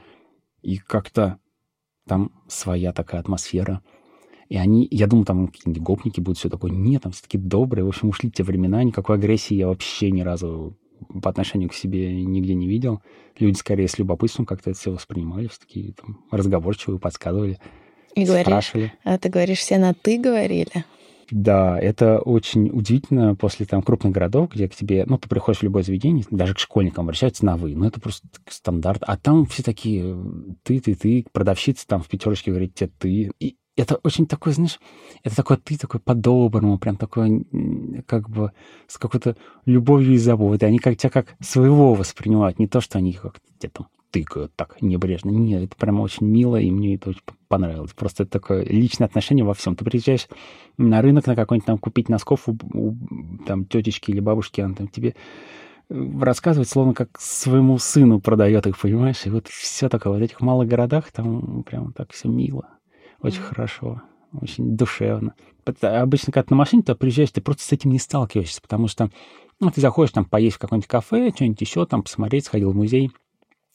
и 0.62 0.78
как-то 0.78 1.38
там 2.06 2.30
своя 2.46 2.92
такая 2.92 3.20
атмосфера. 3.20 3.82
И 4.48 4.56
они, 4.56 4.86
я 4.90 5.06
думал, 5.06 5.24
там 5.24 5.48
какие-нибудь 5.48 5.82
гопники 5.82 6.20
будут, 6.20 6.38
все 6.38 6.48
такое. 6.48 6.70
Нет, 6.70 7.02
там 7.02 7.12
все 7.12 7.22
таки 7.22 7.38
добрые. 7.38 7.84
В 7.84 7.88
общем, 7.88 8.08
ушли 8.08 8.30
те 8.30 8.42
времена. 8.42 8.82
Никакой 8.82 9.16
агрессии 9.16 9.54
я 9.54 9.68
вообще 9.68 10.10
ни 10.10 10.20
разу 10.20 10.76
по 11.22 11.30
отношению 11.30 11.68
к 11.68 11.74
себе 11.74 12.14
нигде 12.22 12.54
не 12.54 12.66
видел. 12.66 13.00
Люди 13.38 13.56
скорее 13.56 13.88
с 13.88 13.98
любопытством 13.98 14.46
как-то 14.46 14.70
это 14.70 14.78
все 14.78 14.92
воспринимали, 14.92 15.48
все 15.48 15.60
такие 15.60 15.92
там 15.92 16.20
разговорчивые, 16.30 16.98
подсказывали, 16.98 17.58
и 18.14 18.24
говоришь, 18.24 18.46
спрашивали. 18.46 18.92
А 19.02 19.18
ты 19.18 19.28
говоришь, 19.28 19.58
все 19.58 19.78
на 19.78 19.92
«ты» 19.92 20.18
говорили? 20.18 20.84
Да, 21.30 21.78
это 21.80 22.18
очень 22.18 22.68
удивительно 22.70 23.34
после 23.34 23.66
там 23.66 23.82
крупных 23.82 24.12
городов, 24.12 24.50
где 24.52 24.68
к 24.68 24.74
тебе, 24.74 25.04
ну, 25.06 25.18
ты 25.18 25.28
приходишь 25.28 25.60
в 25.60 25.64
любое 25.64 25.82
заведение, 25.82 26.24
даже 26.30 26.54
к 26.54 26.58
школьникам 26.58 27.04
обращаются 27.04 27.44
на 27.44 27.56
«вы». 27.56 27.74
Ну, 27.74 27.86
это 27.86 28.00
просто 28.00 28.28
стандарт. 28.48 29.02
А 29.06 29.16
там 29.16 29.46
все 29.46 29.62
такие 29.62 30.16
«ты, 30.62 30.80
ты, 30.80 30.94
ты». 30.94 31.26
Продавщица 31.32 31.86
там 31.86 32.02
в 32.02 32.08
пятерочке 32.08 32.50
говорит 32.50 32.74
тебе 32.74 32.90
«ты». 32.98 33.32
И 33.40 33.56
это 33.76 33.96
очень 34.02 34.26
такой, 34.26 34.52
знаешь, 34.52 34.80
это 35.22 35.36
такой 35.36 35.56
ты 35.56 35.76
такой 35.76 36.00
по-доброму, 36.00 36.78
прям 36.78 36.96
такой, 36.96 37.46
как 38.06 38.30
бы 38.30 38.52
с 38.86 38.98
какой-то 38.98 39.36
любовью 39.66 40.14
и 40.14 40.18
заботой. 40.18 40.68
Они 40.68 40.78
как 40.78 40.96
тебя 40.96 41.10
как 41.10 41.34
своего 41.40 41.94
воспринимают, 41.94 42.58
не 42.58 42.68
то, 42.68 42.80
что 42.80 42.98
они 42.98 43.12
как 43.12 43.40
тебя 43.58 43.70
там 43.72 43.88
тыкают 44.10 44.54
так 44.54 44.80
небрежно. 44.80 45.30
Нет, 45.30 45.64
это 45.64 45.76
прям 45.76 46.00
очень 46.00 46.26
мило, 46.26 46.56
и 46.56 46.70
мне 46.70 46.94
это 46.94 47.10
очень 47.10 47.22
понравилось. 47.48 47.92
Просто 47.94 48.22
это 48.22 48.32
такое 48.32 48.64
личное 48.64 49.06
отношение 49.06 49.44
во 49.44 49.54
всем. 49.54 49.74
Ты 49.74 49.84
приезжаешь 49.84 50.28
на 50.78 51.02
рынок 51.02 51.26
на 51.26 51.34
какой-нибудь 51.34 51.66
там 51.66 51.78
купить 51.78 52.08
носков 52.08 52.48
у, 52.48 52.56
у 52.72 52.94
там 53.44 53.64
тетечки 53.64 54.12
или 54.12 54.20
бабушки, 54.20 54.60
она 54.60 54.74
там 54.76 54.86
тебе 54.86 55.16
рассказывает, 55.88 56.68
словно 56.68 56.94
как 56.94 57.20
своему 57.20 57.78
сыну 57.78 58.20
продает 58.20 58.66
их, 58.68 58.78
понимаешь? 58.78 59.26
И 59.26 59.30
вот 59.30 59.48
все 59.48 59.88
такое, 59.88 60.12
вот 60.12 60.20
в 60.20 60.22
этих 60.22 60.40
малых 60.40 60.68
городах 60.68 61.10
там 61.10 61.64
прям 61.64 61.92
так 61.92 62.12
все 62.12 62.28
мило, 62.28 62.68
очень 63.20 63.40
mm-hmm. 63.40 63.42
хорошо, 63.42 64.02
очень 64.40 64.76
душевно. 64.76 65.34
Обычно, 65.80 66.32
когда 66.32 66.48
ты 66.48 66.54
на 66.54 66.58
машине 66.58 66.82
то 66.82 66.94
приезжаешь, 66.94 67.30
ты 67.30 67.40
просто 67.40 67.64
с 67.64 67.72
этим 67.72 67.90
не 67.90 67.98
сталкиваешься, 67.98 68.60
потому 68.60 68.88
что 68.88 69.10
ну, 69.60 69.70
ты 69.70 69.80
заходишь 69.80 70.12
там 70.12 70.24
поесть 70.24 70.56
в 70.56 70.58
какое-нибудь 70.58 70.88
кафе, 70.88 71.32
что-нибудь 71.34 71.60
еще, 71.60 71.86
там 71.86 72.02
посмотреть, 72.02 72.46
сходил 72.46 72.72
в 72.72 72.76
музей, 72.76 73.10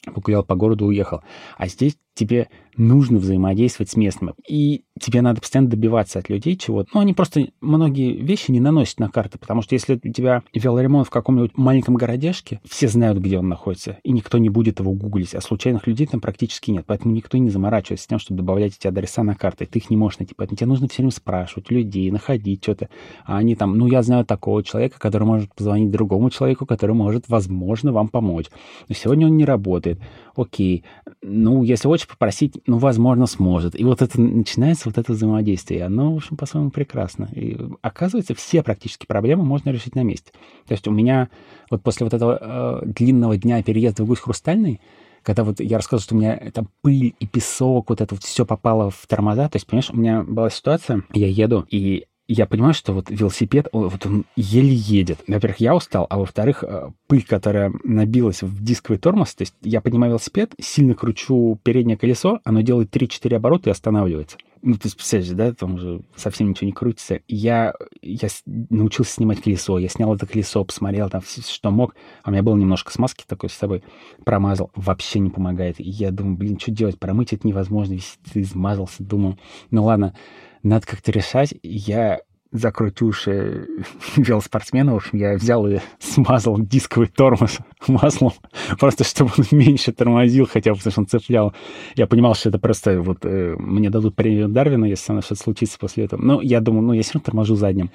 погулял 0.06 0.44
по 0.44 0.56
городу, 0.56 0.86
уехал. 0.86 1.24
А 1.58 1.68
здесь 1.68 1.98
тебе 2.20 2.50
нужно 2.76 3.20
взаимодействовать 3.20 3.92
с 3.92 3.96
местными. 3.96 4.34
И 4.48 4.84
тебе 5.00 5.22
надо 5.22 5.42
постоянно 5.42 5.70
добиваться 5.70 6.20
от 6.20 6.30
людей 6.30 6.56
чего-то. 6.56 6.90
Ну, 6.94 7.02
они 7.02 7.14
просто 7.14 7.48
многие 7.62 8.14
вещи 8.14 8.52
не 8.52 8.60
наносят 8.60 9.00
на 9.00 9.10
карты, 9.10 9.38
потому 9.38 9.62
что 9.62 9.76
если 9.76 10.00
у 10.02 10.12
тебя 10.12 10.44
велоремонт 10.54 11.08
в 11.08 11.10
каком-нибудь 11.10 11.58
маленьком 11.58 11.96
городешке, 11.96 12.62
все 12.68 12.88
знают, 12.88 13.20
где 13.20 13.38
он 13.38 13.50
находится, 13.50 13.98
и 14.04 14.12
никто 14.12 14.38
не 14.38 14.50
будет 14.50 14.80
его 14.80 14.94
гуглить, 14.94 15.36
а 15.36 15.42
случайных 15.42 15.88
людей 15.88 16.08
там 16.08 16.22
практически 16.22 16.72
нет. 16.72 16.86
Поэтому 16.88 17.14
никто 17.14 17.38
не 17.38 17.50
заморачивается 17.50 18.06
с 18.06 18.08
тем, 18.08 18.20
чтобы 18.20 18.40
добавлять 18.40 18.76
эти 18.78 18.88
адреса 18.88 19.24
на 19.24 19.36
карты. 19.36 19.66
Ты 19.66 19.80
их 19.80 19.90
не 19.90 19.98
можешь 19.98 20.20
найти. 20.20 20.34
Поэтому 20.36 20.58
тебе 20.58 20.68
нужно 20.68 20.88
все 20.88 20.98
время 20.98 21.12
спрашивать 21.12 21.70
людей, 21.72 22.12
находить 22.12 22.64
что-то. 22.64 22.90
А 23.26 23.38
они 23.38 23.56
там, 23.56 23.78
ну, 23.78 23.88
я 23.88 24.02
знаю 24.04 24.26
такого 24.26 24.64
человека, 24.64 25.00
который 25.00 25.24
может 25.24 25.54
позвонить 25.54 25.92
другому 25.92 26.30
человеку, 26.30 26.66
который 26.66 26.96
может, 26.96 27.28
возможно, 27.30 27.92
вам 27.92 28.08
помочь. 28.08 28.46
Но 28.88 28.96
сегодня 28.96 29.28
он 29.28 29.38
не 29.38 29.46
работает. 29.46 30.00
Окей. 30.36 30.84
Ну, 31.22 31.64
если 31.64 31.88
хочешь 31.88 32.08
попросить, 32.10 32.60
ну, 32.66 32.78
возможно, 32.78 33.26
сможет. 33.28 33.80
И 33.80 33.84
вот 33.84 34.02
это 34.02 34.20
начинается 34.20 34.90
вот 34.90 34.98
это 34.98 35.14
взаимодействие. 35.14 35.80
И 35.80 35.84
оно, 35.84 36.14
в 36.14 36.18
общем, 36.18 36.38
по-своему 36.38 36.72
прекрасно. 36.72 37.30
И 37.34 37.58
оказывается, 37.82 38.36
все 38.36 38.64
практически 38.64 39.06
проблемы 39.06 39.44
можно 39.46 39.70
решить 39.70 39.96
на 39.96 40.04
месте. 40.04 40.32
То 40.68 40.74
есть 40.74 40.88
у 40.88 40.92
меня 40.92 41.30
вот 41.70 41.84
после 41.84 42.06
вот 42.06 42.14
этого 42.14 42.82
э, 42.84 42.86
длинного 42.86 43.38
дня 43.38 43.62
переезда 43.64 44.04
в 44.04 44.08
Гусь 44.08 44.20
Хрустальный, 44.20 44.82
когда 45.24 45.44
вот 45.44 45.60
я 45.60 45.78
рассказывал, 45.78 46.04
что 46.04 46.16
у 46.16 46.18
меня 46.18 46.38
там 46.54 46.70
пыль 46.82 47.14
и 47.20 47.28
песок, 47.28 47.90
вот 47.90 48.02
это 48.02 48.16
вот 48.16 48.24
все 48.24 48.46
попало 48.46 48.90
в 48.90 49.06
тормоза. 49.08 49.48
То 49.50 49.58
есть, 49.58 49.68
понимаешь, 49.68 49.92
у 49.92 49.98
меня 49.98 50.24
была 50.24 50.50
ситуация, 50.50 51.04
я 51.14 51.28
еду, 51.28 51.66
и 51.70 52.06
я 52.30 52.46
понимаю, 52.46 52.76
что 52.76 52.94
вот 52.94 53.10
велосипед, 53.10 53.68
вот 53.72 54.06
он 54.06 54.26
еле 54.36 54.72
едет. 54.74 55.20
Во-первых, 55.28 55.60
я 55.60 55.76
устал, 55.76 56.06
а 56.10 56.20
во-вторых, 56.20 56.64
э, 56.64 56.92
пыль, 57.08 57.26
которая 57.26 57.74
набилась 57.84 58.44
в 58.44 58.64
дисковый 58.64 59.00
тормоз, 59.00 59.34
то 59.34 59.42
есть 59.42 59.56
я 59.62 59.82
поднимаю 59.82 60.12
велосипед, 60.12 60.54
сильно 60.62 60.94
кручу 60.94 61.60
переднее 61.64 61.98
колесо, 61.98 62.40
оно 62.44 62.62
делает 62.62 62.96
3-4 62.96 63.36
оборота 63.36 63.70
и 63.70 63.72
останавливается. 63.72 64.38
Ну, 64.62 64.74
ты 64.74 64.92
представляешь, 64.92 65.32
да, 65.32 65.54
там 65.54 65.76
уже 65.76 66.02
совсем 66.16 66.50
ничего 66.50 66.68
не 66.68 66.74
крутится. 66.74 67.22
Я, 67.28 67.74
я 68.02 68.28
научился 68.46 69.14
снимать 69.14 69.42
колесо, 69.42 69.80
я 69.80 69.88
снял 69.88 70.14
это 70.14 70.26
колесо, 70.26 70.64
посмотрел 70.64 71.10
там, 71.10 71.22
что 71.22 71.72
мог, 71.72 71.96
а 72.24 72.30
у 72.30 72.32
меня 72.32 72.44
было 72.44 72.56
немножко 72.56 72.92
смазки 72.92 73.24
такой 73.26 73.50
с 73.50 73.54
собой, 73.54 73.84
промазал, 74.26 74.72
вообще 74.76 75.20
не 75.20 75.30
помогает. 75.30 75.80
И 75.80 75.90
я 75.90 76.12
думаю, 76.12 76.38
блин, 76.38 76.60
что 76.60 76.72
делать, 76.72 77.00
промыть 77.00 77.34
это 77.34 77.48
невозможно, 77.48 77.94
весь 77.94 78.18
измазался, 78.34 79.04
думаю, 79.04 79.38
ну 79.72 79.86
ладно, 79.86 80.16
надо 80.64 80.86
как-то 80.86 81.12
решать. 81.12 81.54
Я 81.64 82.22
закройте 82.52 83.06
уши 83.06 83.68
велоспортсмена. 84.16 84.94
В 84.94 84.98
общем, 84.98 85.18
я 85.18 85.36
взял 85.36 85.68
и 85.68 85.80
смазал 86.00 86.60
дисковый 86.60 87.08
тормоз 87.08 87.60
маслом, 87.88 88.34
просто 88.80 89.04
чтобы 89.04 89.32
он 89.38 89.46
меньше 89.52 89.92
тормозил, 89.92 90.48
хотя 90.48 90.72
бы 90.72 90.78
потому 90.78 90.92
что 90.92 91.02
он 91.02 91.08
цеплял. 91.08 91.54
Я 91.96 92.08
понимал, 92.08 92.36
что 92.36 92.50
это 92.50 92.60
просто 92.60 93.02
вот 93.02 93.20
э, 93.24 93.56
мне 93.58 93.90
дадут 93.90 94.16
премию 94.16 94.50
Дарвина, 94.50 94.86
если 94.86 95.12
мной 95.12 95.22
что-то 95.22 95.42
случится 95.42 95.78
после 95.80 96.06
этого. 96.06 96.22
Но 96.22 96.42
я 96.42 96.62
думаю, 96.62 96.84
ну, 96.84 96.94
я 96.94 97.04
все 97.04 97.14
равно 97.14 97.26
торможу 97.26 97.56
задним. 97.56 97.92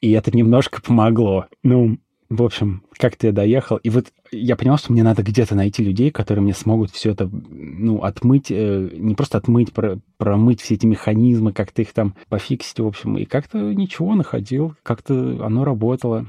И 0.00 0.12
это 0.12 0.36
немножко 0.36 0.82
помогло. 0.82 1.46
Ну, 1.62 1.98
в 2.28 2.42
общем, 2.42 2.83
как-то 2.98 3.28
я 3.28 3.32
доехал. 3.32 3.76
И 3.76 3.90
вот 3.90 4.12
я 4.30 4.56
понял, 4.56 4.76
что 4.76 4.92
мне 4.92 5.02
надо 5.02 5.22
где-то 5.22 5.54
найти 5.54 5.82
людей, 5.82 6.10
которые 6.10 6.42
мне 6.42 6.54
смогут 6.54 6.90
все 6.90 7.10
это, 7.10 7.28
ну, 7.28 8.02
отмыть, 8.02 8.50
э, 8.50 8.90
не 8.92 9.14
просто 9.14 9.38
отмыть, 9.38 9.72
про, 9.72 9.98
промыть 10.16 10.60
все 10.60 10.74
эти 10.74 10.86
механизмы, 10.86 11.52
как-то 11.52 11.82
их 11.82 11.92
там 11.92 12.14
пофиксить, 12.28 12.78
в 12.78 12.86
общем. 12.86 13.18
И 13.18 13.24
как-то 13.24 13.58
ничего 13.58 14.14
находил, 14.14 14.74
как-то 14.82 15.44
оно 15.44 15.64
работало. 15.64 16.26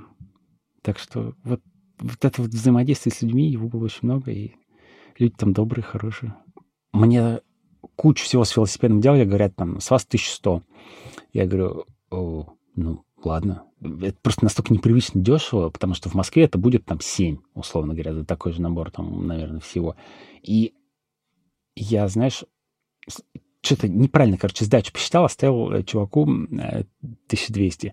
Так 0.81 0.99
что 0.99 1.33
вот, 1.43 1.61
вот 1.99 2.23
это 2.23 2.41
вот 2.41 2.51
взаимодействие 2.51 3.13
с 3.13 3.21
людьми, 3.21 3.49
его 3.49 3.67
было 3.67 3.85
очень 3.85 3.99
много, 4.03 4.31
и 4.31 4.53
люди 5.17 5.35
там 5.37 5.53
добрые, 5.53 5.83
хорошие. 5.83 6.35
Мне 6.93 7.39
кучу 7.95 8.25
всего 8.25 8.45
с 8.45 8.55
велосипедом 8.55 9.01
делали, 9.01 9.25
говорят, 9.25 9.55
там, 9.55 9.79
с 9.79 9.89
вас 9.89 10.05
1100. 10.05 10.63
Я 11.33 11.45
говорю, 11.45 11.85
ну, 12.75 13.04
ладно. 13.25 13.63
Это 13.81 14.17
просто 14.21 14.43
настолько 14.43 14.73
непривычно 14.73 15.21
дешево, 15.21 15.69
потому 15.69 15.93
что 15.93 16.09
в 16.09 16.13
Москве 16.13 16.43
это 16.43 16.57
будет 16.57 16.85
там 16.85 16.99
7, 17.01 17.37
условно 17.53 17.93
говоря, 17.93 18.13
за 18.13 18.25
такой 18.25 18.51
же 18.51 18.61
набор 18.61 18.91
там, 18.91 19.27
наверное, 19.27 19.59
всего. 19.59 19.95
И 20.41 20.73
я, 21.75 22.07
знаешь, 22.07 22.43
что-то 23.61 23.87
неправильно, 23.87 24.37
короче, 24.37 24.65
сдачу 24.65 24.93
посчитал, 24.93 25.25
оставил 25.25 25.71
э, 25.71 25.83
чуваку 25.83 26.23
1200. 26.23 27.87
Э, 27.87 27.91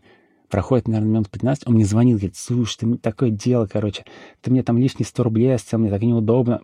Проходит, 0.52 0.86
наверное, 0.86 1.12
минут 1.12 1.30
15, 1.30 1.66
он 1.66 1.74
мне 1.74 1.86
звонил, 1.86 2.18
говорит, 2.18 2.36
слушай, 2.36 2.76
ты 2.80 2.98
такое 2.98 3.30
дело, 3.30 3.66
короче, 3.66 4.04
ты 4.42 4.50
мне 4.50 4.62
там 4.62 4.76
лишние 4.76 5.06
100 5.06 5.22
рублей 5.22 5.54
оставил, 5.54 5.80
мне 5.82 5.90
так 5.90 6.02
неудобно. 6.02 6.60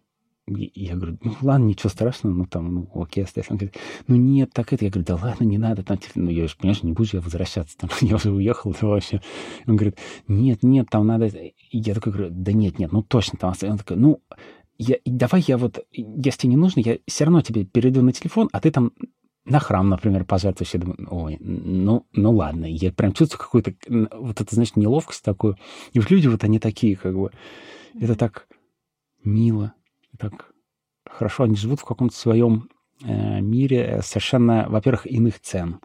Я 0.48 0.96
говорю, 0.96 1.18
ну 1.22 1.34
ладно, 1.42 1.64
ничего 1.64 1.90
страшного, 1.90 2.34
ну 2.34 2.46
там, 2.46 2.74
ну 2.74 2.90
окей, 2.94 3.24
оставь. 3.24 3.50
Он 3.50 3.56
говорит, 3.56 3.76
ну 4.06 4.16
нет, 4.16 4.50
так 4.52 4.72
это. 4.72 4.84
Я 4.84 4.90
говорю, 4.90 5.06
да 5.06 5.16
ладно, 5.16 5.44
не 5.44 5.58
надо, 5.58 5.82
там, 5.82 5.98
типа, 5.98 6.12
ну 6.16 6.30
я 6.30 6.46
же, 6.46 6.56
понимаешь, 6.56 6.82
не 6.82 6.92
буду 6.92 7.08
я 7.12 7.20
возвращаться, 7.20 7.76
там, 7.76 7.90
я 8.00 8.16
уже 8.16 8.30
уехал, 8.30 8.74
да 8.80 8.86
вообще. 8.86 9.20
Он 9.66 9.76
говорит, 9.76 9.98
нет, 10.26 10.62
нет, 10.62 10.88
там 10.90 11.06
надо... 11.06 11.26
И 11.26 11.52
я 11.70 11.94
такой 11.94 12.12
говорю, 12.12 12.30
да 12.32 12.52
нет, 12.52 12.78
нет, 12.78 12.92
ну 12.92 13.02
точно 13.02 13.38
там 13.38 13.50
оставь. 13.50 13.70
Он 13.70 13.78
такой, 13.78 13.96
ну, 13.96 14.22
я, 14.78 14.96
давай 15.04 15.44
я 15.46 15.58
вот, 15.58 15.84
если 15.92 16.40
тебе 16.40 16.50
не 16.50 16.56
нужно, 16.56 16.80
я 16.80 16.98
все 17.06 17.24
равно 17.24 17.42
тебе 17.42 17.64
перейду 17.64 18.00
на 18.02 18.12
телефон, 18.12 18.48
а 18.52 18.60
ты 18.60 18.70
там 18.70 18.92
на 19.44 19.58
храм, 19.60 19.88
например, 19.88 20.24
пожертвуешь. 20.24 20.74
Я 20.74 20.80
думаю, 20.80 21.08
ой, 21.10 21.36
ну, 21.40 22.06
ну 22.12 22.32
ладно. 22.32 22.66
Я 22.66 22.92
прям 22.92 23.12
чувствую 23.12 23.40
какую-то, 23.40 23.74
вот 24.16 24.40
это, 24.40 24.54
значит, 24.54 24.76
неловкость 24.76 25.24
такую. 25.24 25.56
И 25.92 25.98
вот 25.98 26.10
люди 26.10 26.28
вот 26.28 26.44
они 26.44 26.58
такие, 26.58 26.96
как 26.96 27.16
бы, 27.16 27.30
это 27.98 28.14
так 28.14 28.46
мило, 29.24 29.74
так 30.18 30.52
хорошо, 31.08 31.44
они 31.44 31.56
живут 31.56 31.80
в 31.80 31.84
каком-то 31.84 32.14
своем 32.14 32.68
э, 33.02 33.40
мире 33.40 34.00
совершенно, 34.02 34.66
во-первых, 34.68 35.06
иных 35.06 35.40
цен. 35.40 35.80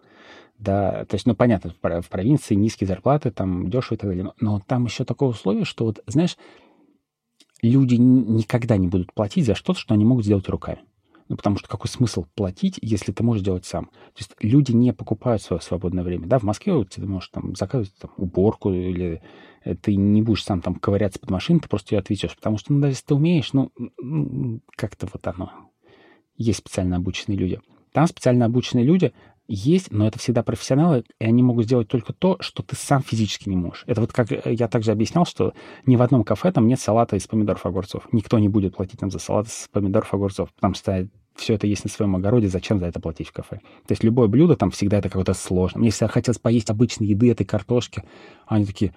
Да, 0.58 1.06
то 1.06 1.16
есть, 1.16 1.26
ну, 1.26 1.36
понятно, 1.36 1.74
в 1.82 2.10
провинции 2.10 2.56
низкие 2.56 2.88
зарплаты, 2.88 3.32
там 3.32 3.70
дешево 3.70 3.96
и 3.96 3.98
так 3.98 4.10
далее, 4.10 4.32
но 4.40 4.62
там 4.66 4.86
еще 4.86 5.04
такое 5.04 5.30
условие, 5.30 5.66
что 5.66 5.86
вот, 5.86 6.02
знаешь, 6.08 6.38
люди 7.62 7.96
никогда 7.96 8.78
не 8.78 8.88
будут 8.88 9.14
платить 9.14 9.46
за 9.46 9.56
что-то, 9.56 9.80
что 9.80 9.94
они 9.94 10.06
могут 10.06 10.26
сделать 10.26 10.48
руками. 10.48 10.80
Ну, 11.30 11.38
потому 11.38 11.58
что 11.58 11.68
какой 11.68 11.88
смысл 11.88 12.26
платить, 12.36 12.78
если 12.82 13.12
ты 13.12 13.24
можешь 13.24 13.44
делать 13.44 13.66
сам? 13.66 13.86
То 13.86 14.20
есть 14.20 14.36
люди 14.42 14.72
не 14.72 14.94
покупают 14.94 15.42
свое 15.42 15.62
свободное 15.62 16.04
время. 16.04 16.28
Да, 16.28 16.40
в 16.40 16.44
Москве 16.44 16.74
вот, 16.74 16.90
ты 16.90 17.06
можешь 17.06 17.30
там 17.30 17.56
заказывать 17.56 17.96
там, 17.98 18.12
уборку 18.18 18.72
или 18.72 19.22
э, 19.64 19.76
ты 19.76 19.96
не 19.96 20.22
будешь 20.22 20.44
сам 20.44 20.62
там 20.62 20.76
ковыряться 20.76 21.20
под 21.20 21.32
машиной, 21.32 21.62
ты 21.62 21.70
просто 21.70 21.96
ее 21.96 22.00
отвечаешь. 22.00 22.36
Потому 22.36 22.58
что, 22.58 22.74
ну, 22.74 22.82
даже 22.82 22.94
если 22.94 23.06
ты 23.06 23.16
умеешь, 23.16 23.54
ну, 23.54 23.72
как-то 24.76 25.08
вот 25.12 25.26
оно. 25.28 25.52
Есть 26.36 26.60
специально 26.60 26.98
обученные 26.98 27.38
люди. 27.38 27.60
Там 27.94 28.08
специально 28.08 28.46
обученные 28.46 28.86
люди 28.86 29.14
есть, 29.54 29.92
но 29.92 30.08
это 30.08 30.20
всегда 30.20 30.44
профессионалы, 30.44 31.04
и 31.20 31.26
они 31.26 31.44
могут 31.44 31.66
сделать 31.66 31.88
только 31.88 32.14
то, 32.14 32.38
что 32.40 32.64
ты 32.64 32.76
сам 32.76 33.04
физически 33.04 33.50
не 33.50 33.56
можешь. 33.56 33.84
Это 33.88 34.02
вот 34.02 34.14
как 34.14 34.32
э, 34.32 34.42
я 34.46 34.68
также 34.68 34.92
объяснял, 34.92 35.26
что 35.26 35.54
ни 35.86 35.96
в 35.96 36.02
одном 36.02 36.24
кафе 36.24 36.52
там 36.52 36.68
нет 36.68 36.80
салата 36.80 37.16
из 37.16 37.28
помидоров 37.28 37.66
огурцов. 37.66 38.08
Никто 38.12 38.40
не 38.40 38.50
будет 38.50 38.76
платить 38.76 39.00
там 39.00 39.12
за 39.12 39.20
салат 39.20 39.48
из 39.48 39.68
помидоров 39.72 40.14
огурцов, 40.14 40.52
потому 40.54 40.74
что 40.74 41.08
все 41.36 41.56
это 41.56 41.68
есть 41.68 41.84
на 41.84 41.90
своем 41.90 42.16
огороде, 42.16 42.48
зачем 42.48 42.80
за 42.80 42.86
это 42.86 43.00
платить 43.00 43.28
в 43.28 43.32
кафе? 43.32 43.60
То 43.88 43.92
есть 43.92 44.04
любое 44.04 44.28
блюдо 44.28 44.56
там 44.56 44.72
всегда 44.72 45.00
это 45.00 45.10
какое-то 45.10 45.34
сложное. 45.34 45.82
Мне 45.82 45.92
всегда 45.92 46.08
хотелось 46.08 46.40
поесть 46.40 46.70
обычной 46.70 47.08
еды, 47.08 47.32
этой 47.32 47.46
картошки, 47.46 48.04
а 48.46 48.56
они 48.56 48.66
такие, 48.66 48.94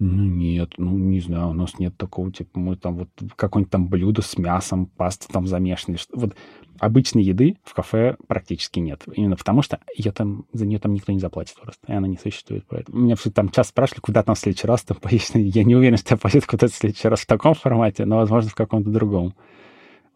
ну 0.00 0.24
нет, 0.24 0.72
ну 0.78 0.96
не 0.96 1.20
знаю, 1.20 1.50
у 1.50 1.52
нас 1.52 1.78
нет 1.78 1.94
такого, 1.96 2.32
типа 2.32 2.58
мы 2.58 2.74
там 2.76 2.96
вот 2.96 3.10
какое-нибудь 3.36 3.70
там 3.70 3.88
блюдо 3.88 4.22
с 4.22 4.38
мясом, 4.38 4.86
паста 4.86 5.28
там 5.30 5.46
замешана. 5.46 5.98
Вот 6.12 6.34
обычной 6.78 7.22
еды 7.22 7.58
в 7.62 7.74
кафе 7.74 8.16
практически 8.26 8.78
нет. 8.78 9.02
Именно 9.12 9.36
потому 9.36 9.60
что 9.60 9.78
ее 9.94 10.10
там, 10.10 10.46
за 10.54 10.64
нее 10.64 10.78
там 10.78 10.94
никто 10.94 11.12
не 11.12 11.18
заплатит 11.18 11.56
просто, 11.60 11.80
и 11.86 11.92
она 11.92 12.08
не 12.08 12.16
существует. 12.16 12.64
Поэтому 12.68 12.98
меня 12.98 13.14
все 13.14 13.30
там 13.30 13.50
часто 13.50 13.72
спрашивали, 13.72 14.00
куда 14.00 14.22
там 14.22 14.34
в 14.34 14.38
следующий 14.38 14.66
раз 14.66 14.82
там 14.82 14.96
поесть. 15.00 15.32
Я 15.34 15.64
не 15.64 15.76
уверен, 15.76 15.98
что 15.98 16.14
я 16.14 16.18
поеду 16.18 16.46
куда-то 16.48 16.72
в 16.72 16.76
следующий 16.76 17.08
раз 17.08 17.20
в 17.20 17.26
таком 17.26 17.52
формате, 17.52 18.06
но, 18.06 18.16
возможно, 18.16 18.48
в 18.48 18.54
каком-то 18.54 18.88
другом. 18.88 19.34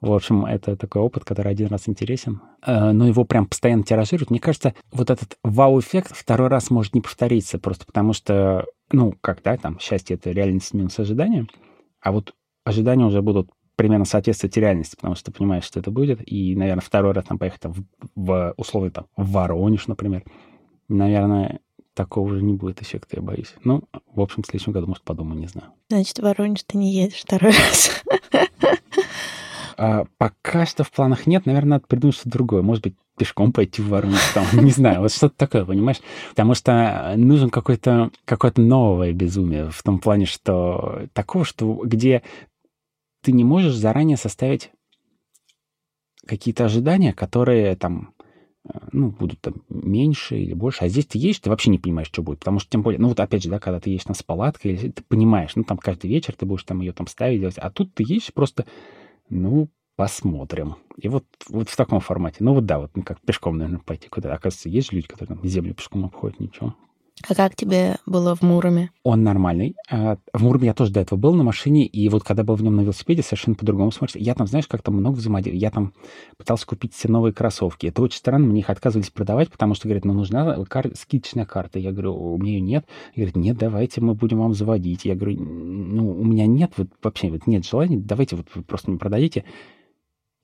В 0.01 0.13
общем, 0.13 0.45
это 0.45 0.77
такой 0.77 1.01
опыт, 1.01 1.25
который 1.25 1.51
один 1.51 1.69
раз 1.69 1.89
интересен, 1.89 2.43
э, 2.67 2.93
но 2.93 3.07
его 3.07 3.25
прям 3.25 3.47
постоянно 3.47 3.85
тиражируют. 3.85 4.29
Мне 4.29 4.39
кажется, 4.39 4.75
вот 4.93 5.09
этот 5.09 5.39
вау-эффект 5.43 6.15
второй 6.15 6.49
раз 6.49 6.69
может 6.71 6.95
не 6.95 7.01
повториться, 7.01 7.59
просто 7.59 7.87
потому 7.87 8.13
что, 8.13 8.67
ну, 8.93 9.15
как, 9.21 9.43
да, 9.43 9.57
там, 9.57 9.79
счастье— 9.79 10.17
это 10.17 10.31
реальность 10.31 10.75
минус 10.75 10.99
ожидания, 10.99 11.47
а 12.01 12.13
вот 12.13 12.35
ожидания 12.65 13.05
уже 13.05 13.23
будут 13.23 13.51
примерно 13.77 14.05
соответствовать 14.05 14.57
реальности, 14.57 14.97
потому 14.97 15.15
что 15.15 15.27
ты 15.27 15.39
понимаешь, 15.39 15.65
что 15.65 15.81
это 15.81 15.91
будет, 15.91 16.21
и, 16.25 16.55
наверное, 16.55 16.83
второй 16.83 17.13
раз 17.13 17.25
там 17.25 17.39
поехать 17.39 17.61
там, 17.61 17.73
в, 17.73 17.85
в 18.15 18.55
условно 18.57 18.91
там 18.91 19.07
в 19.17 19.33
Воронеж, 19.33 19.87
например, 19.87 20.23
наверное, 20.89 21.61
такого 21.95 22.27
уже 22.29 22.43
не 22.43 22.55
будет 22.55 22.83
эффекта, 22.83 23.17
я 23.17 23.23
боюсь. 23.23 23.55
Ну, 23.65 23.85
в 24.13 24.21
общем, 24.21 24.43
в 24.43 24.47
следующем 24.47 24.73
году, 24.73 24.87
может, 24.87 25.03
подумаю, 25.03 25.41
не 25.41 25.47
знаю. 25.47 25.69
Значит, 25.89 26.19
в 26.19 26.23
Воронеж 26.23 26.63
ты 26.65 26.77
не 26.77 26.93
едешь 26.93 27.23
второй 27.23 27.53
раз. 27.53 28.03
А, 29.77 30.05
пока 30.19 30.67
что 30.67 30.85
в 30.85 30.93
планах 30.93 31.27
нет. 31.27 31.47
Наверное, 31.47 31.71
надо 31.71 31.87
придумать 31.89 32.15
что-то 32.15 32.31
другое. 32.31 32.63
Может 32.63 32.85
быть, 32.85 32.95
пешком 33.17 33.53
пойти 33.53 33.81
в 33.83 33.89
Воронеж, 33.89 34.21
там, 34.35 34.47
не 34.65 34.71
знаю, 34.71 35.01
вот 35.01 35.13
что-то 35.13 35.37
такое, 35.37 35.65
понимаешь? 35.65 36.01
Потому 36.31 36.55
что 36.55 37.15
нужен 37.17 37.51
какой-то 37.51 38.11
какое-то 38.25 38.61
новое 38.61 39.13
безумие 39.13 39.71
в 39.71 39.83
том 39.83 39.99
плане, 39.99 40.27
что 40.27 41.07
такого, 41.13 41.45
что 41.45 41.73
где 41.85 42.23
ты 43.23 43.33
не 43.33 43.45
можешь 43.45 43.75
заранее 43.75 44.17
составить 44.17 44.71
какие-то 46.27 46.65
ожидания, 46.65 47.13
которые 47.13 47.77
там 47.77 48.15
э, 48.69 48.79
ну, 48.93 49.11
будут 49.11 49.41
там 49.41 49.55
меньше 49.69 50.37
или 50.37 50.55
больше. 50.55 50.85
А 50.85 50.89
здесь 50.89 51.07
ты 51.07 51.19
едешь, 51.19 51.41
ты 51.41 51.51
вообще 51.51 51.71
не 51.71 51.79
понимаешь, 51.79 52.09
что 52.09 52.23
будет. 52.23 52.41
Потому 52.41 52.59
что, 52.59 52.71
тем 52.71 52.83
более, 52.83 53.01
ну, 53.01 53.09
вот 53.09 53.21
опять 53.21 53.43
же, 53.43 53.51
да, 53.51 53.59
когда 53.59 53.81
ты 53.81 53.91
едешь 53.91 54.07
на 54.07 54.15
с 54.15 54.23
палаткой, 54.23 54.77
ты 54.77 55.03
понимаешь, 55.09 55.53
ну, 55.57 55.65
там 55.65 55.79
каждый 55.79 56.09
вечер 56.09 56.35
ты 56.37 56.47
будешь 56.47 56.65
там 56.65 56.81
ее 56.81 56.93
там 56.93 57.07
ставить, 57.07 57.41
делать. 57.41 57.59
А 57.59 57.71
тут 57.71 57.95
ты 57.95 58.03
едешь 58.03 58.33
просто, 58.33 58.67
ну, 59.29 59.69
посмотрим. 59.97 60.77
И 60.97 61.09
вот, 61.09 61.25
вот 61.49 61.69
в 61.69 61.77
таком 61.77 62.01
формате. 62.01 62.39
Ну, 62.41 62.55
вот 62.55 62.67
да, 62.67 62.79
вот 62.79 62.91
ну, 62.95 63.03
как 63.03 63.21
пешком, 63.21 63.59
наверное, 63.59 63.81
пойти 63.81 64.09
куда-то. 64.09 64.35
Оказывается, 64.35 64.69
есть 64.69 64.93
люди, 64.93 65.07
которые 65.07 65.37
там 65.37 65.49
землю 65.49 65.75
пешком 65.75 66.05
обходят, 66.05 66.41
ничего. 66.41 66.75
А 67.29 67.35
как 67.35 67.55
тебе 67.55 67.97
было 68.07 68.35
в 68.35 68.43
Муроме? 68.43 68.91
Он 69.05 69.23
нормальный. 69.23 69.77
А, 69.89 70.19
в 70.33 70.43
Муроме 70.43 70.67
я 70.67 70.75
тоже 70.75 70.93
до 70.93 71.01
этого 71.01 71.17
был 71.17 71.33
на 71.33 71.45
машине, 71.45 71.87
и 71.87 72.09
вот 72.09 72.25
когда 72.25 72.43
был 72.43 72.57
в 72.57 72.63
нем 72.63 72.75
на 72.75 72.81
велосипеде, 72.81 73.23
совершенно 73.23 73.55
по-другому 73.55 73.93
смотрится. 73.93 74.19
Я 74.19 74.35
там, 74.35 74.49
знаешь, 74.49 74.67
как-то 74.67 74.91
много 74.91 75.17
взаимодействия. 75.17 75.61
Я 75.61 75.71
там 75.71 75.93
пытался 76.37 76.67
купить 76.67 76.93
все 76.93 77.09
новые 77.09 77.33
кроссовки. 77.33 77.87
Это 77.87 78.03
очень 78.03 78.19
странно, 78.19 78.47
мне 78.47 78.61
их 78.61 78.69
отказывались 78.69 79.11
продавать, 79.11 79.51
потому 79.51 79.75
что, 79.75 79.87
говорят, 79.87 80.05
ну, 80.05 80.13
нужна 80.13 80.65
кар... 80.65 80.91
скидочная 80.95 81.47
карта. 81.47 81.79
Я 81.79 81.93
говорю, 81.93 82.15
у 82.15 82.37
меня 82.37 82.55
ее 82.55 82.61
нет. 82.61 82.87
И 83.15 83.21
говорят, 83.21 83.37
нет, 83.37 83.57
давайте 83.59 84.01
мы 84.01 84.15
будем 84.15 84.41
вам 84.41 84.53
заводить. 84.53 85.05
Я 85.05 85.15
говорю, 85.15 85.41
ну, 85.41 86.11
у 86.11 86.25
меня 86.25 86.47
нет, 86.47 86.73
вот 86.77 86.89
вообще 87.01 87.31
вот 87.31 87.47
нет 87.47 87.65
желания, 87.65 87.97
давайте 87.97 88.35
вот 88.35 88.49
вы 88.55 88.63
просто 88.63 88.91
не 88.91 88.99
продадите 88.99 89.45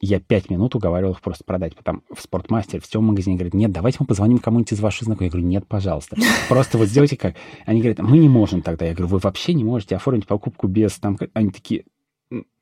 я 0.00 0.18
пять 0.18 0.48
минут 0.48 0.74
уговаривал 0.74 1.12
их 1.12 1.20
просто 1.20 1.44
продать. 1.44 1.76
Потом 1.76 2.02
в 2.12 2.20
спортмастере, 2.20 2.80
в 2.80 2.84
всем 2.84 3.04
магазине 3.04 3.36
говорят, 3.36 3.54
нет, 3.54 3.70
давайте 3.70 3.98
мы 4.00 4.06
позвоним 4.06 4.38
кому-нибудь 4.38 4.72
из 4.72 4.80
ваших 4.80 5.04
знакомых. 5.04 5.28
Я 5.28 5.30
говорю, 5.30 5.46
нет, 5.46 5.66
пожалуйста. 5.66 6.16
Просто 6.48 6.78
вот 6.78 6.88
сделайте 6.88 7.16
как. 7.16 7.34
Они 7.66 7.80
говорят, 7.80 7.98
мы 7.98 8.18
не 8.18 8.28
можем 8.28 8.62
тогда. 8.62 8.86
Я 8.86 8.94
говорю, 8.94 9.08
вы 9.08 9.18
вообще 9.18 9.52
не 9.52 9.62
можете 9.62 9.96
оформить 9.96 10.26
покупку 10.26 10.68
без 10.68 10.98
там... 10.98 11.18
Они 11.34 11.50
такие, 11.50 11.84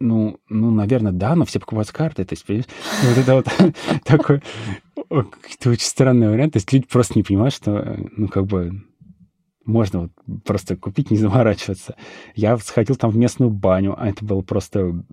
ну, 0.01 0.41
ну, 0.49 0.71
наверное, 0.73 1.13
да, 1.13 1.37
но 1.37 1.45
все 1.45 1.61
покупают 1.61 1.89
с 1.89 1.93
карты. 1.93 2.25
То 2.25 2.33
есть, 2.33 2.45
понимаешь, 2.45 2.67
вот 3.05 3.19
это 3.19 3.35
вот 3.35 3.75
такой 4.05 4.43
какой-то 5.09 5.71
очень 5.71 5.87
странный 5.87 6.29
вариант. 6.29 6.55
То 6.55 6.57
есть 6.59 6.73
люди 6.73 6.87
просто 6.87 7.15
не 7.17 7.23
понимают, 7.23 7.55
что, 7.55 7.99
ну, 8.17 8.27
как 8.27 8.47
бы, 8.47 8.83
можно 9.65 10.01
вот 10.01 10.43
просто 10.45 10.77
купить, 10.77 11.11
не 11.11 11.19
заморачиваться. 11.19 11.95
Я 12.35 12.57
сходил 12.59 12.97
там 12.97 13.11
в 13.11 13.17
местную 13.17 13.51
баню, 13.51 13.95
а 13.97 14.09
это 14.09 14.25
было 14.25 14.41
просто 14.41 15.05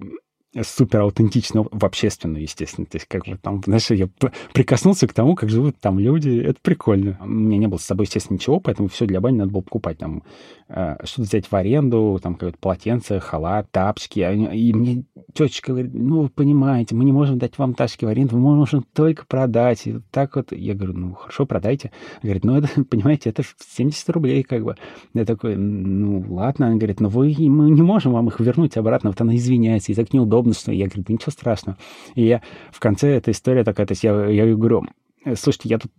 супер 0.63 1.01
аутентично 1.01 1.65
в 1.69 1.85
общественную, 1.85 2.43
естественно. 2.43 2.85
То 2.85 2.97
есть, 2.97 3.07
как 3.07 3.25
бы 3.25 3.37
там, 3.37 3.61
знаешь, 3.65 3.89
я 3.91 4.07
прикоснулся 4.53 5.07
к 5.07 5.13
тому, 5.13 5.35
как 5.35 5.49
живут 5.49 5.77
там 5.79 5.99
люди. 5.99 6.29
Это 6.39 6.59
прикольно. 6.61 7.17
У 7.21 7.27
меня 7.27 7.57
не 7.57 7.67
было 7.67 7.77
с 7.77 7.83
собой, 7.83 8.05
естественно, 8.05 8.35
ничего, 8.37 8.59
поэтому 8.59 8.87
все 8.87 9.05
для 9.05 9.19
бани 9.19 9.37
надо 9.37 9.51
было 9.51 9.61
покупать. 9.61 9.97
Там 9.97 10.23
э, 10.69 10.97
что-то 11.03 11.23
взять 11.23 11.51
в 11.51 11.55
аренду, 11.55 12.19
там 12.21 12.35
какое-то 12.35 12.57
полотенце, 12.59 13.19
халат, 13.19 13.69
тапочки. 13.71 14.19
И 14.19 14.73
мне 14.73 15.03
тетечка 15.33 15.73
говорит, 15.73 15.93
ну, 15.93 16.23
вы 16.23 16.29
понимаете, 16.29 16.95
мы 16.95 17.03
не 17.03 17.11
можем 17.11 17.37
дать 17.37 17.57
вам 17.57 17.73
тапочки 17.73 18.05
в 18.05 18.07
аренду, 18.07 18.37
мы 18.37 18.55
можем 18.55 18.85
только 18.93 19.25
продать. 19.25 19.85
И 19.87 19.99
так 20.11 20.35
вот. 20.35 20.51
Я 20.51 20.73
говорю, 20.73 20.93
ну, 20.93 21.13
хорошо, 21.13 21.45
продайте. 21.45 21.91
Говорит, 22.23 22.45
ну, 22.45 22.57
это, 22.57 22.69
понимаете, 22.89 23.29
это 23.29 23.43
70 23.59 24.09
рублей, 24.09 24.43
как 24.43 24.63
бы. 24.63 24.75
Я 25.13 25.25
такой, 25.25 25.55
ну, 25.55 26.23
ладно. 26.29 26.67
Она 26.67 26.77
говорит, 26.77 26.99
ну, 26.99 27.09
вы, 27.09 27.35
мы 27.37 27.69
не 27.69 27.81
можем 27.81 28.13
вам 28.13 28.29
их 28.29 28.39
вернуть 28.39 28.77
обратно. 28.77 29.09
Вот 29.09 29.19
она 29.19 29.35
извиняется, 29.35 29.91
и 29.91 29.95
так 29.95 30.13
неудобно 30.13 30.44
удобно, 30.45 30.53
что 30.53 30.71
я 30.71 30.87
говорю, 30.87 31.03
ничего 31.07 31.31
страшного. 31.31 31.77
И 32.15 32.25
я 32.25 32.41
в 32.71 32.79
конце 32.79 33.15
этой 33.15 33.31
истории 33.31 33.63
такая, 33.63 33.85
то 33.85 33.91
есть 33.93 34.03
я, 34.03 34.25
я 34.27 34.45
говорю, 34.55 34.85
«Э, 35.23 35.35
слушайте, 35.35 35.69
я 35.69 35.79
тут, 35.79 35.91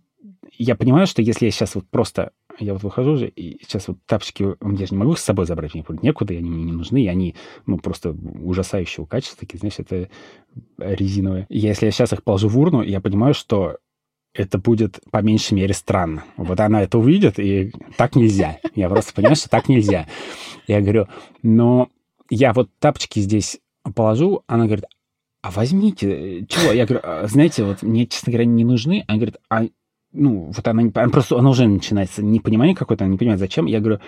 я 0.57 0.75
понимаю, 0.75 1.07
что 1.07 1.21
если 1.21 1.45
я 1.45 1.51
сейчас 1.51 1.75
вот 1.75 1.87
просто, 1.89 2.31
я 2.59 2.73
вот 2.73 2.83
выхожу 2.83 3.17
же, 3.17 3.27
и 3.27 3.61
сейчас 3.63 3.87
вот 3.87 3.97
тапочки, 4.05 4.43
я 4.43 4.85
же 4.85 4.91
не 4.91 4.97
могу 4.97 5.15
с 5.15 5.21
собой 5.21 5.45
забрать, 5.45 5.73
мне 5.73 5.85
некуда, 6.01 6.33
они 6.33 6.49
мне 6.49 6.63
не 6.63 6.71
нужны, 6.71 7.03
и 7.03 7.07
они, 7.07 7.35
ну, 7.65 7.77
просто 7.77 8.11
ужасающего 8.11 9.05
качества, 9.05 9.39
такие, 9.41 9.59
знаешь, 9.59 9.75
это 9.77 10.09
резиновые. 10.77 11.45
Если 11.49 11.85
я 11.85 11.91
сейчас 11.91 12.13
их 12.13 12.23
положу 12.23 12.47
в 12.47 12.57
урну, 12.57 12.81
я 12.81 13.01
понимаю, 13.01 13.33
что 13.33 13.77
это 14.33 14.57
будет 14.59 14.99
по 15.11 15.21
меньшей 15.21 15.53
мере 15.53 15.73
странно. 15.73 16.23
Вот 16.37 16.59
она 16.59 16.83
это 16.83 16.99
увидит, 16.99 17.39
и 17.39 17.71
так 17.97 18.15
нельзя. 18.15 18.59
Я 18.75 18.87
просто 18.87 19.13
понимаю, 19.13 19.35
что 19.35 19.49
так 19.49 19.67
нельзя. 19.67 20.07
Я 20.67 20.81
говорю, 20.81 21.07
но 21.41 21.89
я 22.29 22.53
вот 22.53 22.69
тапочки 22.79 23.19
здесь 23.19 23.59
положу, 23.91 24.43
она 24.47 24.65
говорит, 24.65 24.85
а 25.41 25.51
возьмите, 25.51 26.45
чего? 26.47 26.71
Я 26.71 26.85
говорю, 26.85 27.01
«А, 27.03 27.27
знаете, 27.27 27.63
вот 27.63 27.81
мне, 27.83 28.05
честно 28.07 28.31
говоря, 28.31 28.45
не 28.45 28.65
нужны. 28.65 29.03
Она 29.07 29.17
говорит, 29.17 29.37
а 29.49 29.63
ну, 30.13 30.51
вот 30.55 30.67
она, 30.67 30.83
она 30.93 31.09
просто, 31.09 31.37
она 31.37 31.49
уже 31.49 31.67
начинается 31.67 32.23
непонимание 32.23 32.75
какое-то, 32.75 33.03
она 33.03 33.11
не 33.11 33.17
понимает, 33.17 33.39
зачем. 33.39 33.65
Я 33.65 33.79
говорю, 33.79 33.99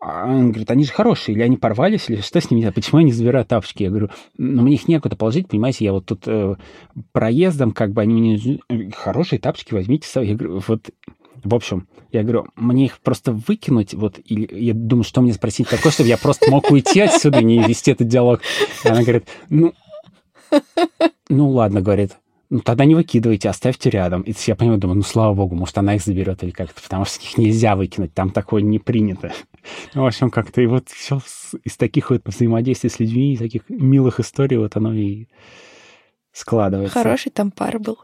а 0.00 0.24
она 0.24 0.48
говорит, 0.48 0.70
они 0.70 0.84
же 0.84 0.92
хорошие, 0.92 1.34
или 1.34 1.42
они 1.42 1.56
порвались, 1.56 2.10
или 2.10 2.20
что 2.20 2.40
с 2.40 2.50
ними, 2.50 2.68
почему 2.70 3.00
я 3.00 3.06
не 3.06 3.12
забираю 3.12 3.44
тапочки? 3.46 3.84
Я 3.84 3.88
говорю, 3.88 4.10
ну, 4.36 4.62
мне 4.62 4.74
их 4.74 4.86
некуда 4.88 5.16
положить, 5.16 5.48
понимаете, 5.48 5.84
я 5.84 5.92
вот 5.92 6.04
тут 6.04 6.24
э, 6.26 6.56
проездом, 7.12 7.70
как 7.72 7.92
бы, 7.92 8.02
они 8.02 8.14
мне 8.68 8.92
хорошие 8.92 9.38
тапочки 9.38 9.72
возьмите. 9.72 10.06
Я 10.22 10.34
говорю, 10.34 10.62
вот 10.66 10.90
в 11.44 11.54
общем, 11.54 11.86
я 12.10 12.22
говорю, 12.22 12.46
мне 12.56 12.86
их 12.86 13.00
просто 13.00 13.32
выкинуть, 13.32 13.94
вот, 13.94 14.18
или 14.24 14.48
я 14.52 14.74
думаю, 14.74 15.04
что 15.04 15.20
мне 15.20 15.32
спросить 15.32 15.68
такое, 15.68 15.92
чтобы 15.92 16.08
я 16.08 16.18
просто 16.18 16.50
мог 16.50 16.70
уйти 16.70 17.00
отсюда 17.00 17.40
и 17.40 17.44
не 17.44 17.62
вести 17.62 17.92
этот 17.92 18.08
диалог. 18.08 18.40
И 18.84 18.88
она 18.88 19.02
говорит, 19.02 19.28
ну, 19.50 19.74
ну 21.28 21.50
ладно, 21.50 21.80
говорит, 21.80 22.12
ну 22.50 22.60
тогда 22.60 22.84
не 22.84 22.94
выкидывайте, 22.94 23.48
оставьте 23.48 23.90
рядом. 23.90 24.22
И 24.22 24.32
я 24.46 24.54
понимаю, 24.54 24.80
думаю, 24.80 24.96
ну 24.96 25.02
слава 25.02 25.34
богу, 25.34 25.54
может 25.54 25.76
она 25.76 25.96
их 25.96 26.02
заберет 26.02 26.42
или 26.42 26.50
как-то, 26.50 26.80
потому 26.80 27.04
что 27.04 27.20
их 27.20 27.36
нельзя 27.36 27.76
выкинуть, 27.76 28.14
там 28.14 28.30
такое 28.30 28.62
не 28.62 28.78
принято. 28.78 29.32
Ну, 29.94 30.02
в 30.02 30.06
общем, 30.06 30.30
как-то 30.30 30.60
и 30.60 30.66
вот 30.66 30.88
все 30.88 31.20
из 31.64 31.76
таких 31.76 32.10
вот 32.10 32.22
взаимодействий 32.24 32.90
с 32.90 33.00
людьми, 33.00 33.34
из 33.34 33.38
таких 33.38 33.68
милых 33.68 34.20
историй 34.20 34.56
вот 34.56 34.76
оно 34.76 34.92
и 34.92 35.26
складывается. 36.32 36.98
Хороший 36.98 37.30
там 37.30 37.50
пар 37.50 37.78
был. 37.78 37.98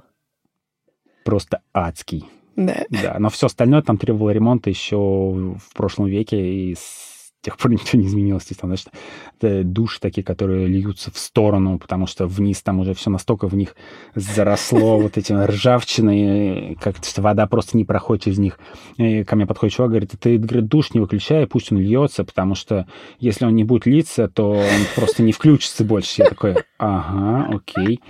Просто 1.25 1.63
адский. 1.73 2.25
Да. 2.67 2.85
Да, 2.91 3.17
но 3.19 3.31
все 3.31 3.47
остальное 3.47 3.81
там 3.81 3.97
требовало 3.97 4.31
ремонта 4.31 4.69
еще 4.69 4.97
в 4.97 5.75
прошлом 5.75 6.07
веке, 6.07 6.37
и 6.37 6.75
с 6.75 7.33
тех 7.41 7.57
пор 7.57 7.71
ничего 7.73 8.03
не 8.03 8.07
изменилось. 8.07 8.45
То 8.45 8.53
есть, 8.53 8.61
там, 8.61 8.71
значит, 8.71 9.73
души 9.73 9.99
такие, 9.99 10.23
которые 10.23 10.67
льются 10.67 11.11
в 11.11 11.19
сторону, 11.19 11.79
потому 11.79 12.07
что 12.07 12.27
вниз 12.27 12.61
там 12.63 12.81
уже 12.81 12.93
все 12.93 13.09
настолько 13.09 13.49
в 13.49 13.55
них 13.55 13.77
заросло 14.15 14.99
вот 15.01 15.17
этим 15.17 15.43
ржавчиной, 15.43 16.77
как 16.81 17.03
что 17.03 17.23
вода 17.23 17.47
просто 17.47 17.79
не 17.79 17.87
проходит 17.87 18.25
через 18.25 18.39
них. 18.39 18.59
И 18.99 19.25
ко 19.25 19.37
мне 19.37 19.47
подходит 19.47 19.75
чувак, 19.75 19.93
говорит, 19.93 20.13
ты 20.21 20.37
говорит, 20.37 20.67
душ 20.67 20.93
не 20.93 21.01
выключай, 21.01 21.47
пусть 21.47 21.73
он 21.73 21.79
льется, 21.79 22.25
потому 22.25 22.55
что 22.55 22.87
если 23.19 23.47
он 23.47 23.55
не 23.55 23.65
будет 23.65 23.87
литься, 23.87 24.29
то 24.29 24.51
он 24.51 24.87
просто 24.95 25.23
не 25.23 25.33
включится 25.33 25.83
больше. 25.83 26.23
Я 26.23 26.29
такой, 26.29 26.57
ага, 26.79 27.49
окей. 27.55 28.01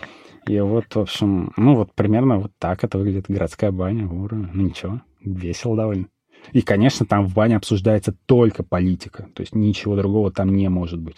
И 0.46 0.58
вот, 0.60 0.94
в 0.94 0.98
общем, 0.98 1.52
ну 1.56 1.76
вот 1.76 1.94
примерно 1.94 2.38
вот 2.38 2.52
так 2.58 2.84
это 2.84 2.98
выглядит 2.98 3.26
городская 3.28 3.70
баня 3.70 4.06
в 4.06 4.22
Урове. 4.22 4.48
Ну 4.52 4.62
ничего, 4.62 5.02
весело 5.20 5.76
довольно. 5.76 6.06
И, 6.52 6.62
конечно, 6.62 7.06
там 7.06 7.26
в 7.26 7.34
бане 7.34 7.56
обсуждается 7.56 8.14
только 8.26 8.62
политика. 8.62 9.28
То 9.34 9.42
есть 9.42 9.54
ничего 9.54 9.96
другого 9.96 10.32
там 10.32 10.54
не 10.54 10.68
может 10.68 10.98
быть. 10.98 11.16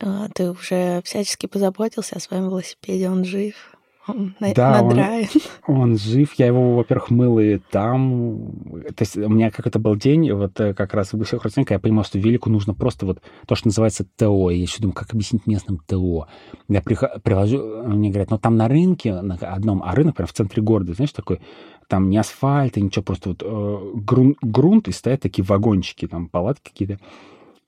А, 0.00 0.28
ты 0.34 0.50
уже 0.50 1.00
всячески 1.04 1.46
позаботился 1.46 2.16
о 2.16 2.20
своем 2.20 2.44
велосипеде, 2.44 3.08
он 3.08 3.24
жив? 3.24 3.73
Он 4.06 4.34
да, 4.38 4.82
надраен. 4.82 5.28
Он, 5.66 5.76
он 5.80 5.98
жив. 5.98 6.34
Я 6.34 6.46
его, 6.46 6.76
во-первых, 6.76 7.10
мыл 7.10 7.38
и 7.38 7.58
там. 7.58 8.52
То 8.96 9.02
есть 9.02 9.16
у 9.16 9.28
меня 9.28 9.50
как 9.50 9.66
это 9.66 9.78
был 9.78 9.96
день, 9.96 10.30
вот 10.32 10.58
э, 10.60 10.74
как 10.74 10.94
раз 10.94 11.08
всех 11.08 11.42
родственников, 11.42 11.72
я 11.72 11.78
понимал, 11.78 12.04
что 12.04 12.18
велику 12.18 12.50
нужно 12.50 12.74
просто 12.74 13.06
вот 13.06 13.22
то, 13.46 13.54
что 13.54 13.68
называется 13.68 14.04
ТО. 14.16 14.50
Я 14.50 14.60
еще 14.60 14.80
думаю, 14.80 14.94
как 14.94 15.12
объяснить 15.12 15.46
местным 15.46 15.78
ТО. 15.78 16.26
Я 16.68 16.82
привожу, 16.82 17.84
мне 17.86 18.10
говорят, 18.10 18.30
ну 18.30 18.38
там 18.38 18.56
на 18.56 18.68
рынке, 18.68 19.20
на 19.20 19.34
одном, 19.36 19.82
а 19.82 19.94
рынок 19.94 20.16
прям 20.16 20.26
в 20.26 20.32
центре 20.32 20.62
города, 20.62 20.92
знаешь, 20.92 21.12
такой, 21.12 21.40
там 21.88 22.10
не 22.10 22.18
асфальт 22.18 22.76
и 22.76 22.82
ничего, 22.82 23.02
просто 23.02 23.30
вот 23.30 23.42
э, 23.42 23.92
грунт, 23.94 24.38
грунт, 24.42 24.88
и 24.88 24.92
стоят 24.92 25.22
такие 25.22 25.44
вагончики, 25.44 26.06
там 26.06 26.28
палатки 26.28 26.70
какие-то. 26.70 26.98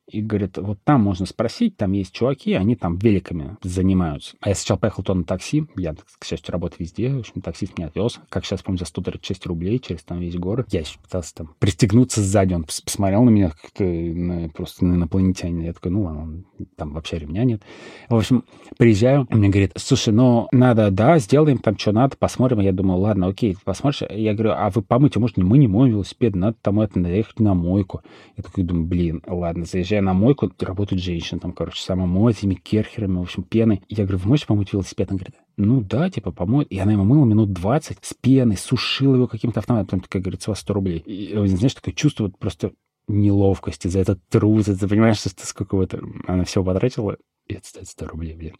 И 0.08 0.20
говорит, 0.20 0.56
вот 0.58 0.78
там 0.84 1.02
можно 1.02 1.26
спросить, 1.26 1.76
там 1.76 1.90
есть 1.92 2.12
чуваки, 2.12 2.52
они 2.52 2.76
там 2.76 2.96
великами 2.96 3.56
занимаются. 3.62 4.36
А 4.40 4.50
я 4.50 4.54
сначала 4.54 4.78
поехал 4.78 5.02
то 5.02 5.14
на 5.14 5.24
такси, 5.24 5.66
я, 5.76 5.94
к 5.94 6.24
счастью, 6.24 6.52
работаю 6.52 6.80
везде, 6.80 7.10
в 7.10 7.18
общем, 7.18 7.40
таксист 7.40 7.76
меня 7.76 7.88
отвез, 7.88 8.20
как 8.28 8.44
сейчас 8.44 8.62
помню, 8.62 8.78
за 8.78 8.84
136 8.84 9.46
рублей 9.46 9.80
через 9.80 10.04
там 10.04 10.20
весь 10.20 10.36
город. 10.36 10.68
Я 10.70 10.80
еще 10.80 11.00
пытался 11.00 11.34
там 11.34 11.54
пристегнуться 11.58 12.22
сзади, 12.22 12.54
он 12.54 12.64
посмотрел 12.64 13.24
на 13.24 13.30
меня 13.30 13.50
как-то 13.50 13.82
на, 13.82 14.48
просто 14.50 14.84
на 14.84 14.94
инопланетянина. 14.94 15.62
Я 15.62 15.72
такой, 15.72 15.90
ну 15.90 16.02
ладно, 16.02 16.44
там 16.76 16.92
вообще 16.92 17.18
ремня 17.18 17.42
нет. 17.42 17.62
В 18.08 18.14
общем, 18.14 18.44
приезжаю, 18.78 19.26
он 19.30 19.38
мне 19.38 19.48
говорит, 19.48 19.72
слушай, 19.74 20.12
ну 20.12 20.46
надо, 20.52 20.92
да, 20.92 21.18
сделаем 21.18 21.58
там, 21.58 21.76
что 21.76 21.90
надо, 21.90 22.16
посмотрим. 22.16 22.60
Я 22.60 22.72
думаю, 22.72 23.00
ладно, 23.00 23.26
окей, 23.26 23.56
посмотришь. 23.64 24.08
Я 24.08 24.34
говорю, 24.34 24.52
а 24.56 24.70
вы 24.70 24.82
помыть, 24.82 25.16
может, 25.16 25.36
мы 25.36 25.58
не 25.58 25.66
моем 25.66 25.94
велосипед, 25.94 26.36
надо 26.36 26.56
там 26.62 26.78
это, 26.78 27.00
наехать 27.00 27.40
на 27.40 27.54
мойку. 27.54 28.02
Я 28.36 28.44
такой 28.44 28.62
думаю, 28.62 28.86
блин, 28.86 29.22
ладно, 29.26 29.64
заезжай 29.64 29.95
приезжаю 29.96 30.04
на 30.04 30.14
мойку, 30.14 30.50
работают 30.60 31.02
женщины, 31.02 31.40
там, 31.40 31.52
короче, 31.52 31.82
самомой, 31.82 32.32
этими 32.32 32.54
керхерами, 32.54 33.18
в 33.18 33.22
общем, 33.22 33.42
пеной. 33.42 33.82
Я 33.88 34.04
говорю, 34.04 34.18
вы 34.18 34.28
можете 34.28 34.46
помыть 34.46 34.72
велосипед? 34.72 35.10
Она 35.10 35.18
говорит, 35.18 35.36
ну 35.56 35.80
да, 35.80 36.10
типа, 36.10 36.32
помоет. 36.32 36.70
И 36.70 36.78
она 36.78 36.92
ему 36.92 37.04
мыла 37.04 37.24
минут 37.24 37.52
20 37.52 37.98
с 38.02 38.14
пеной, 38.14 38.56
сушила 38.56 39.14
его 39.14 39.26
каким-то 39.26 39.60
автоматом, 39.60 40.00
как 40.00 40.22
говорится, 40.22 40.54
100 40.54 40.74
рублей. 40.74 40.98
И, 40.98 41.34
знаешь, 41.46 41.74
такое 41.74 41.94
чувство 41.94 42.24
вот 42.24 42.38
просто 42.38 42.72
неловкости 43.08 43.88
за 43.88 44.00
этот 44.00 44.18
труд, 44.28 44.64
ты 44.64 44.88
понимаешь, 44.88 45.18
что 45.18 45.30
сколько 45.46 45.76
вот 45.76 45.94
она 46.26 46.44
все 46.44 46.64
потратила, 46.64 47.16
и 47.46 47.54
это 47.54 47.66
стоит 47.66 47.88
100 47.88 48.06
рублей, 48.06 48.34
блин. 48.34 48.54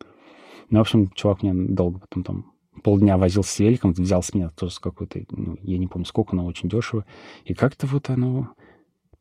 Ну, 0.71 0.79
в 0.79 0.83
общем, 0.83 1.11
чувак 1.11 1.43
мне 1.43 1.53
долго 1.53 1.99
потом 1.99 2.23
там 2.23 2.53
полдня 2.83 3.17
возил 3.17 3.43
с 3.43 3.59
великом, 3.59 3.93
взял 3.93 4.23
с 4.23 4.35
меня 4.35 4.51
тоже 4.51 4.77
какой-то, 4.81 5.25
ну, 5.31 5.57
я 5.63 5.79
не 5.79 5.89
помню 5.89 6.07
сколько, 6.07 6.37
но 6.37 6.47
очень 6.47 6.69
дешево. 6.69 7.05
И 7.45 7.55
как-то 7.55 7.87
вот 7.87 8.11
оно 8.11 8.51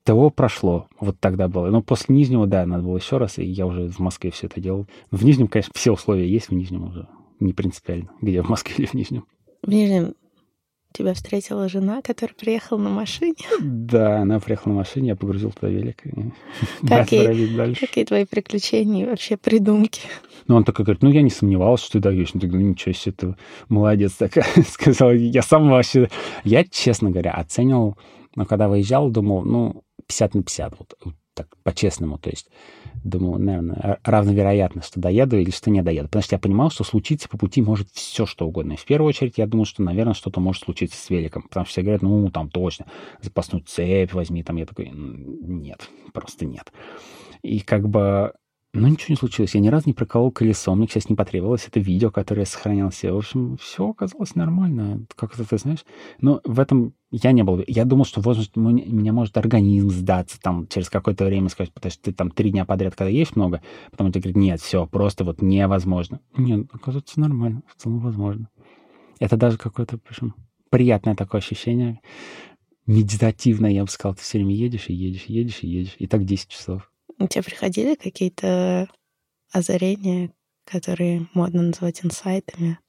того 0.05 0.29
прошло. 0.29 0.87
Вот 0.99 1.19
тогда 1.19 1.49
было. 1.49 1.67
Но 1.67 1.81
после 1.81 2.15
Нижнего, 2.15 2.47
да, 2.47 2.65
надо 2.65 2.83
было 2.83 2.97
еще 2.97 3.17
раз, 3.17 3.39
и 3.39 3.43
я 3.43 3.65
уже 3.65 3.89
в 3.89 3.99
Москве 3.99 4.31
все 4.31 4.47
это 4.47 4.61
делал. 4.61 4.87
В 5.11 5.25
Нижнем, 5.25 5.47
конечно, 5.47 5.71
все 5.75 5.91
условия 5.91 6.29
есть, 6.29 6.49
в 6.49 6.53
Нижнем 6.53 6.85
уже 6.85 7.07
не 7.39 7.51
принципиально, 7.51 8.09
где 8.21 8.41
в 8.41 8.49
Москве 8.49 8.75
или 8.77 8.85
в 8.85 8.93
Нижнем. 8.93 9.25
В 9.61 9.69
Нижнем 9.69 10.13
тебя 10.93 11.13
встретила 11.13 11.67
жена, 11.67 12.01
которая 12.01 12.35
приехала 12.35 12.77
на 12.77 12.89
машине? 12.89 13.35
Да, 13.59 14.19
она 14.19 14.39
приехала 14.39 14.73
на 14.73 14.79
машине, 14.79 15.09
я 15.09 15.15
погрузил 15.15 15.51
туда 15.51 15.69
велик. 15.69 16.03
Какие, 16.87 17.55
дальше. 17.55 17.85
какие 17.85 18.05
твои 18.05 18.25
приключения 18.25 19.03
и 19.03 19.09
вообще 19.09 19.37
придумки? 19.37 20.01
Ну, 20.47 20.55
он 20.55 20.63
такой 20.63 20.85
говорит, 20.85 21.01
ну, 21.01 21.09
я 21.09 21.23
не 21.23 21.31
сомневался, 21.31 21.85
что 21.85 21.93
ты 21.93 21.99
даешь. 21.99 22.33
Ну, 22.33 22.41
ничего 22.41 22.93
себе, 22.93 23.13
ты 23.17 23.35
молодец 23.67 24.13
такая. 24.13 24.45
Сказал, 24.69 25.11
я 25.11 25.41
сам 25.41 25.69
вообще... 25.69 26.09
Я, 26.43 26.63
честно 26.63 27.09
говоря, 27.09 27.31
оценивал, 27.31 27.97
но 28.35 28.45
когда 28.45 28.69
выезжал, 28.69 29.09
думал, 29.09 29.43
ну, 29.43 29.83
50 30.07 30.35
на 30.35 30.43
50, 30.43 30.79
вот, 30.79 30.93
вот 31.03 31.15
так 31.33 31.47
по-честному, 31.63 32.17
то 32.17 32.29
есть 32.29 32.49
думаю, 33.03 33.39
наверное, 33.39 33.99
равновероятно, 34.03 34.81
что 34.81 34.99
доеду 34.99 35.37
или 35.37 35.51
что 35.51 35.69
не 35.69 35.81
доеду. 35.81 36.07
Потому 36.07 36.23
что 36.23 36.35
я 36.35 36.39
понимал, 36.39 36.71
что 36.71 36.83
случиться 36.83 37.29
по 37.29 37.37
пути 37.37 37.61
может 37.61 37.89
все, 37.91 38.25
что 38.25 38.47
угодно. 38.47 38.73
И 38.73 38.77
в 38.77 38.85
первую 38.85 39.09
очередь 39.09 39.37
я 39.37 39.45
думал, 39.45 39.65
что, 39.65 39.83
наверное, 39.83 40.13
что-то 40.13 40.39
может 40.39 40.63
случиться 40.63 40.97
с 40.97 41.09
великом. 41.09 41.43
Потому 41.43 41.65
что 41.65 41.73
все 41.73 41.81
говорят, 41.81 42.01
ну, 42.01 42.29
там 42.31 42.49
точно, 42.49 42.87
запасную 43.21 43.63
цепь 43.65 44.13
возьми. 44.13 44.43
Там 44.43 44.55
я 44.55 44.65
такой, 44.65 44.89
нет, 44.89 45.89
просто 46.13 46.45
нет. 46.45 46.71
И 47.43 47.59
как 47.59 47.87
бы 47.87 48.33
но 48.81 48.87
ничего 48.87 49.07
не 49.09 49.15
случилось. 49.15 49.55
Я 49.55 49.61
ни 49.61 49.69
разу 49.69 49.87
не 49.87 49.93
проколол 49.93 50.31
колесо. 50.31 50.73
Мне, 50.75 50.87
сейчас 50.87 51.09
не 51.09 51.15
потребовалось 51.15 51.67
это 51.67 51.79
видео, 51.79 52.11
которое 52.11 52.41
я 52.41 52.45
сохранял 52.45 52.91
себе. 52.91 53.13
В 53.13 53.17
общем, 53.17 53.57
все 53.57 53.89
оказалось 53.89 54.35
нормально. 54.35 55.05
Как 55.15 55.33
это 55.33 55.47
ты 55.47 55.57
знаешь? 55.57 55.85
Но 56.19 56.41
в 56.43 56.59
этом 56.59 56.93
я 57.11 57.31
не 57.31 57.43
был. 57.43 57.63
Я 57.67 57.85
думал, 57.85 58.05
что 58.05 58.21
возможно, 58.21 58.59
меня 58.59 59.13
может 59.13 59.37
организм 59.37 59.89
сдаться 59.89 60.39
там 60.41 60.67
через 60.67 60.89
какое-то 60.89 61.25
время, 61.25 61.49
сказать, 61.49 61.73
потому 61.73 61.91
что 61.91 62.03
ты 62.03 62.11
там 62.11 62.29
три 62.31 62.51
дня 62.51 62.65
подряд, 62.65 62.95
когда 62.95 63.09
есть 63.09 63.35
много, 63.35 63.61
потом 63.91 64.11
тебе 64.11 64.21
говорят, 64.23 64.37
нет, 64.37 64.61
все, 64.61 64.85
просто 64.85 65.23
вот 65.23 65.41
невозможно. 65.41 66.19
Нет, 66.37 66.67
оказывается, 66.71 67.19
нормально. 67.19 67.63
В 67.67 67.81
целом 67.81 67.99
возможно. 67.99 68.49
Это 69.19 69.37
даже 69.37 69.57
какое-то, 69.57 69.97
причем, 69.97 70.35
приятное 70.69 71.15
такое 71.15 71.39
ощущение. 71.39 72.01
Медитативное, 72.85 73.71
я 73.71 73.83
бы 73.83 73.89
сказал. 73.89 74.15
Ты 74.15 74.21
все 74.21 74.37
время 74.37 74.53
едешь 74.53 74.89
и 74.89 74.93
едешь, 74.93 75.25
и 75.27 75.33
едешь, 75.33 75.59
и 75.61 75.67
едешь. 75.67 75.95
И 75.97 76.07
так 76.07 76.25
10 76.25 76.49
часов. 76.49 76.91
У 77.19 77.27
тебя 77.27 77.43
приходили 77.43 77.95
какие-то 77.95 78.89
озарения, 79.51 80.31
которые 80.65 81.27
модно 81.33 81.61
называть 81.61 82.03
инсайтами? 82.03 82.79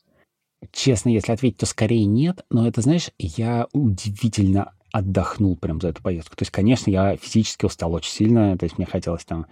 Честно, 0.73 1.11
если 1.11 1.33
ответить, 1.33 1.59
то 1.59 1.67
скорее 1.67 2.07
нет. 2.07 2.45
Но 2.51 2.67
это, 2.67 2.81
знаешь, 2.81 3.11
я 3.19 3.69
удивительно 3.73 4.73
отдохнул 4.93 5.57
прям 5.57 5.81
за 5.81 5.89
эту 5.89 6.03
поездку. 6.03 6.37
То 6.37 6.43
есть, 6.43 6.53
конечно, 6.53 6.91
я 6.91 7.17
физически 7.17 7.67
устал 7.67 7.93
очень 7.93 8.11
сильно. 8.11 8.57
То 8.59 8.65
есть 8.65 8.79
мне 8.79 8.87
хотелось 8.87 9.25
там 9.25 9.47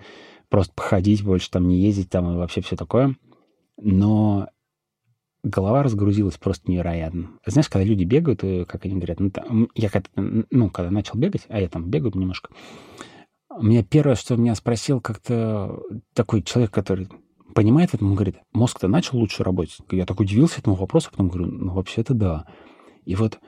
просто 0.48 0.72
походить, 0.74 1.22
больше 1.22 1.50
там 1.50 1.68
не 1.68 1.80
ездить 1.80 2.10
там 2.10 2.32
и 2.32 2.37
вообще 2.37 2.62
все 2.62 2.76
такое. 2.76 3.14
Но 3.76 4.48
голова 5.42 5.82
разгрузилась 5.82 6.38
просто 6.38 6.70
невероятно. 6.70 7.38
Знаешь, 7.46 7.68
когда 7.68 7.84
люди 7.84 8.04
бегают, 8.04 8.40
как 8.66 8.84
они 8.87 8.94
говорят, 8.94 9.20
ну, 9.20 9.30
там, 9.30 9.68
я 9.74 9.90
когда, 9.90 10.08
ну, 10.16 10.70
когда 10.70 10.90
начал 10.90 11.18
бегать, 11.18 11.42
а 11.48 11.60
я 11.60 11.68
там 11.68 11.90
бегаю 11.90 12.12
немножко, 12.16 12.50
мне 13.58 13.82
первое, 13.82 14.14
что 14.14 14.36
меня 14.36 14.54
спросил 14.54 15.00
как-то 15.00 15.80
такой 16.14 16.42
человек, 16.42 16.70
который 16.70 17.08
понимает 17.54 17.90
в 17.90 17.94
этом, 17.94 18.08
он 18.08 18.14
говорит, 18.14 18.36
мозг-то 18.52 18.88
начал 18.88 19.18
лучше 19.18 19.44
работать. 19.44 19.78
Я 19.90 20.06
так 20.06 20.20
удивился 20.20 20.60
этому 20.60 20.76
вопросу, 20.76 21.10
потом 21.10 21.28
говорю, 21.28 21.46
ну, 21.46 21.72
вообще-то 21.72 22.14
да. 22.14 22.46
И 23.04 23.14
вот 23.14 23.38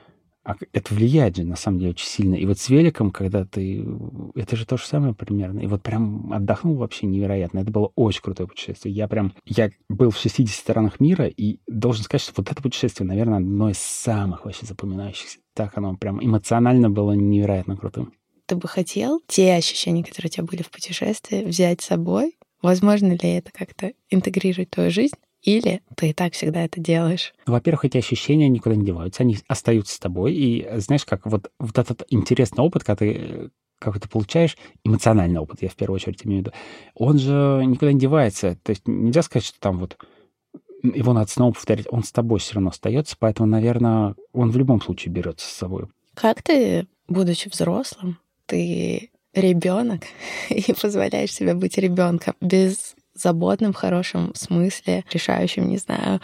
а 0.47 0.55
это 0.71 0.93
влияет 0.93 1.35
же, 1.35 1.43
на 1.43 1.57
самом 1.57 1.79
деле, 1.79 1.91
очень 1.91 2.07
сильно. 2.07 2.35
И 2.35 2.45
вот 2.45 2.57
с 2.57 2.69
великом, 2.69 3.11
когда 3.11 3.43
ты... 3.43 3.85
Это 4.33 4.55
же 4.55 4.65
то 4.65 4.77
же 4.77 4.85
самое 4.85 5.13
примерно. 5.13 5.59
И 5.59 5.67
вот 5.67 5.83
прям 5.83 6.31
отдохнул 6.31 6.77
вообще 6.77 7.05
невероятно. 7.05 7.59
Это 7.59 7.69
было 7.69 7.91
очень 7.95 8.21
крутое 8.21 8.47
путешествие. 8.47 8.95
Я 8.95 9.09
прям... 9.09 9.33
Я 9.43 9.71
был 9.89 10.09
в 10.09 10.17
60 10.17 10.55
странах 10.55 11.01
мира, 11.01 11.27
и 11.27 11.59
должен 11.67 12.05
сказать, 12.05 12.21
что 12.21 12.33
вот 12.37 12.49
это 12.49 12.63
путешествие, 12.63 13.05
наверное, 13.05 13.39
одно 13.39 13.71
из 13.71 13.77
самых 13.77 14.45
вообще 14.45 14.65
запоминающихся. 14.65 15.39
Так 15.53 15.77
оно 15.77 15.97
прям 15.97 16.23
эмоционально 16.23 16.89
было 16.89 17.11
невероятно 17.11 17.75
крутым 17.75 18.13
ты 18.47 18.55
бы 18.55 18.67
хотел 18.67 19.21
те 19.27 19.53
ощущения, 19.53 20.03
которые 20.03 20.29
у 20.29 20.31
тебя 20.31 20.43
были 20.43 20.63
в 20.63 20.71
путешествии, 20.71 21.43
взять 21.43 21.81
с 21.81 21.85
собой? 21.85 22.37
Возможно 22.61 23.13
ли 23.13 23.35
это 23.35 23.51
как-то 23.51 23.91
интегрировать 24.09 24.69
в 24.69 24.75
твою 24.75 24.89
жизнь? 24.89 25.15
Или 25.43 25.81
ты 25.95 26.09
и 26.09 26.13
так 26.13 26.33
всегда 26.33 26.65
это 26.65 26.81
делаешь? 26.81 27.33
Во-первых, 27.45 27.85
эти 27.85 27.97
ощущения 27.97 28.49
никуда 28.49 28.75
не 28.75 28.85
деваются, 28.85 29.21
они 29.21 29.37
остаются 29.47 29.95
с 29.95 29.99
тобой. 29.99 30.33
И 30.33 30.67
знаешь, 30.77 31.05
как 31.05 31.25
вот, 31.25 31.51
вот 31.59 31.77
этот 31.77 32.03
интересный 32.09 32.63
опыт, 32.63 32.83
когда 32.83 32.97
ты 32.97 33.51
как 33.79 33.99
ты 33.99 34.09
получаешь, 34.09 34.57
эмоциональный 34.83 35.39
опыт, 35.39 35.61
я 35.61 35.69
в 35.69 35.75
первую 35.75 35.97
очередь 35.97 36.25
имею 36.25 36.41
в 36.41 36.45
виду, 36.45 36.55
он 36.95 37.19
же 37.19 37.63
никуда 37.63 37.93
не 37.93 37.99
девается. 37.99 38.57
То 38.63 38.71
есть 38.71 38.87
нельзя 38.87 39.21
сказать, 39.21 39.45
что 39.45 39.59
там 39.59 39.77
вот 39.77 39.97
его 40.81 41.13
надо 41.13 41.29
снова 41.29 41.53
повторять, 41.53 41.85
он 41.91 42.03
с 42.03 42.11
тобой 42.11 42.39
все 42.39 42.55
равно 42.55 42.69
остается, 42.69 43.15
поэтому, 43.19 43.47
наверное, 43.47 44.15
он 44.33 44.51
в 44.51 44.57
любом 44.57 44.81
случае 44.81 45.13
берется 45.13 45.47
с 45.47 45.51
собой. 45.51 45.85
Как 46.15 46.41
ты, 46.41 46.87
будучи 47.07 47.49
взрослым, 47.49 48.17
ты 48.47 49.11
ребенок 49.33 50.01
и 50.49 50.73
позволяешь 50.73 51.33
себе 51.33 51.53
быть 51.53 51.77
ребенком 51.77 52.33
без 52.41 52.95
заботным 53.13 53.73
в 53.73 53.75
хорошем 53.75 54.33
смысле, 54.35 55.03
решающим, 55.11 55.67
не 55.67 55.77
знаю, 55.77 56.21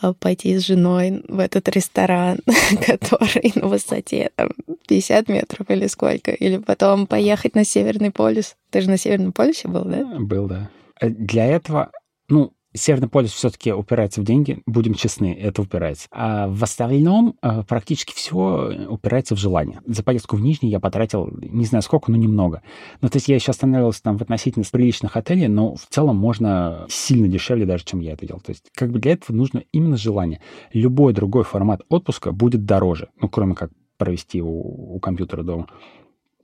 а, 0.00 0.12
пойти 0.14 0.56
с 0.56 0.64
женой 0.64 1.24
в 1.28 1.38
этот 1.38 1.68
ресторан, 1.68 2.38
который 2.86 3.52
на 3.54 3.66
высоте 3.66 4.30
там, 4.36 4.50
50 4.88 5.28
метров 5.28 5.70
или 5.70 5.86
сколько, 5.86 6.30
или 6.30 6.58
потом 6.58 7.06
поехать 7.06 7.54
на 7.54 7.64
Северный 7.64 8.10
полюс. 8.10 8.56
Ты 8.70 8.80
же 8.80 8.90
на 8.90 8.96
Северном 8.96 9.32
полюсе 9.32 9.68
был, 9.68 9.84
да? 9.84 10.04
Был, 10.18 10.46
да. 10.46 10.70
Э, 11.00 11.08
для 11.08 11.46
этого, 11.46 11.90
ну, 12.28 12.52
Северный 12.76 13.08
полюс 13.08 13.32
все-таки 13.32 13.72
упирается 13.72 14.20
в 14.20 14.24
деньги, 14.24 14.62
будем 14.66 14.94
честны, 14.94 15.34
это 15.34 15.62
упирается. 15.62 16.08
А 16.10 16.48
в 16.48 16.62
остальном 16.62 17.36
э, 17.42 17.62
практически 17.66 18.14
все 18.14 18.86
упирается 18.88 19.34
в 19.34 19.38
желание. 19.38 19.80
За 19.86 20.02
поездку 20.02 20.36
в 20.36 20.40
Нижний 20.40 20.70
я 20.70 20.80
потратил, 20.80 21.28
не 21.40 21.64
знаю 21.64 21.82
сколько, 21.82 22.10
но 22.10 22.16
немного. 22.16 22.62
Ну, 23.00 23.08
то 23.08 23.16
есть 23.16 23.28
я 23.28 23.34
еще 23.34 23.50
останавливался 23.50 24.02
там 24.02 24.18
в 24.18 24.22
относительно 24.22 24.64
приличных 24.70 25.16
отелей, 25.16 25.48
но 25.48 25.74
в 25.74 25.86
целом 25.88 26.16
можно 26.16 26.86
сильно 26.88 27.28
дешевле 27.28 27.66
даже, 27.66 27.84
чем 27.84 28.00
я 28.00 28.12
это 28.12 28.26
делал. 28.26 28.40
То 28.40 28.50
есть 28.50 28.70
как 28.74 28.90
бы 28.90 28.98
для 28.98 29.12
этого 29.12 29.36
нужно 29.36 29.62
именно 29.72 29.96
желание. 29.96 30.40
Любой 30.72 31.12
другой 31.12 31.44
формат 31.44 31.82
отпуска 31.88 32.32
будет 32.32 32.64
дороже, 32.64 33.08
ну, 33.20 33.28
кроме 33.28 33.54
как 33.54 33.70
провести 33.96 34.42
у, 34.42 34.94
у 34.96 35.00
компьютера 35.00 35.42
дома, 35.42 35.68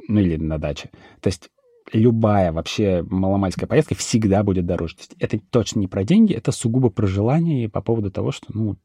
ну, 0.08 0.20
или 0.20 0.36
на 0.36 0.58
даче. 0.58 0.90
То 1.20 1.28
есть 1.28 1.50
любая 1.92 2.52
вообще 2.52 3.04
маломальская 3.08 3.68
поездка 3.68 3.94
всегда 3.94 4.42
будет 4.42 4.66
дороже. 4.66 4.96
То 4.96 5.00
есть 5.00 5.14
это 5.18 5.38
точно 5.50 5.80
не 5.80 5.88
про 5.88 6.04
деньги, 6.04 6.34
это 6.34 6.52
сугубо 6.52 6.90
про 6.90 7.06
желание 7.06 7.64
и 7.64 7.68
по 7.68 7.80
поводу 7.80 8.10
того, 8.10 8.32
что, 8.32 8.46
ну, 8.52 8.76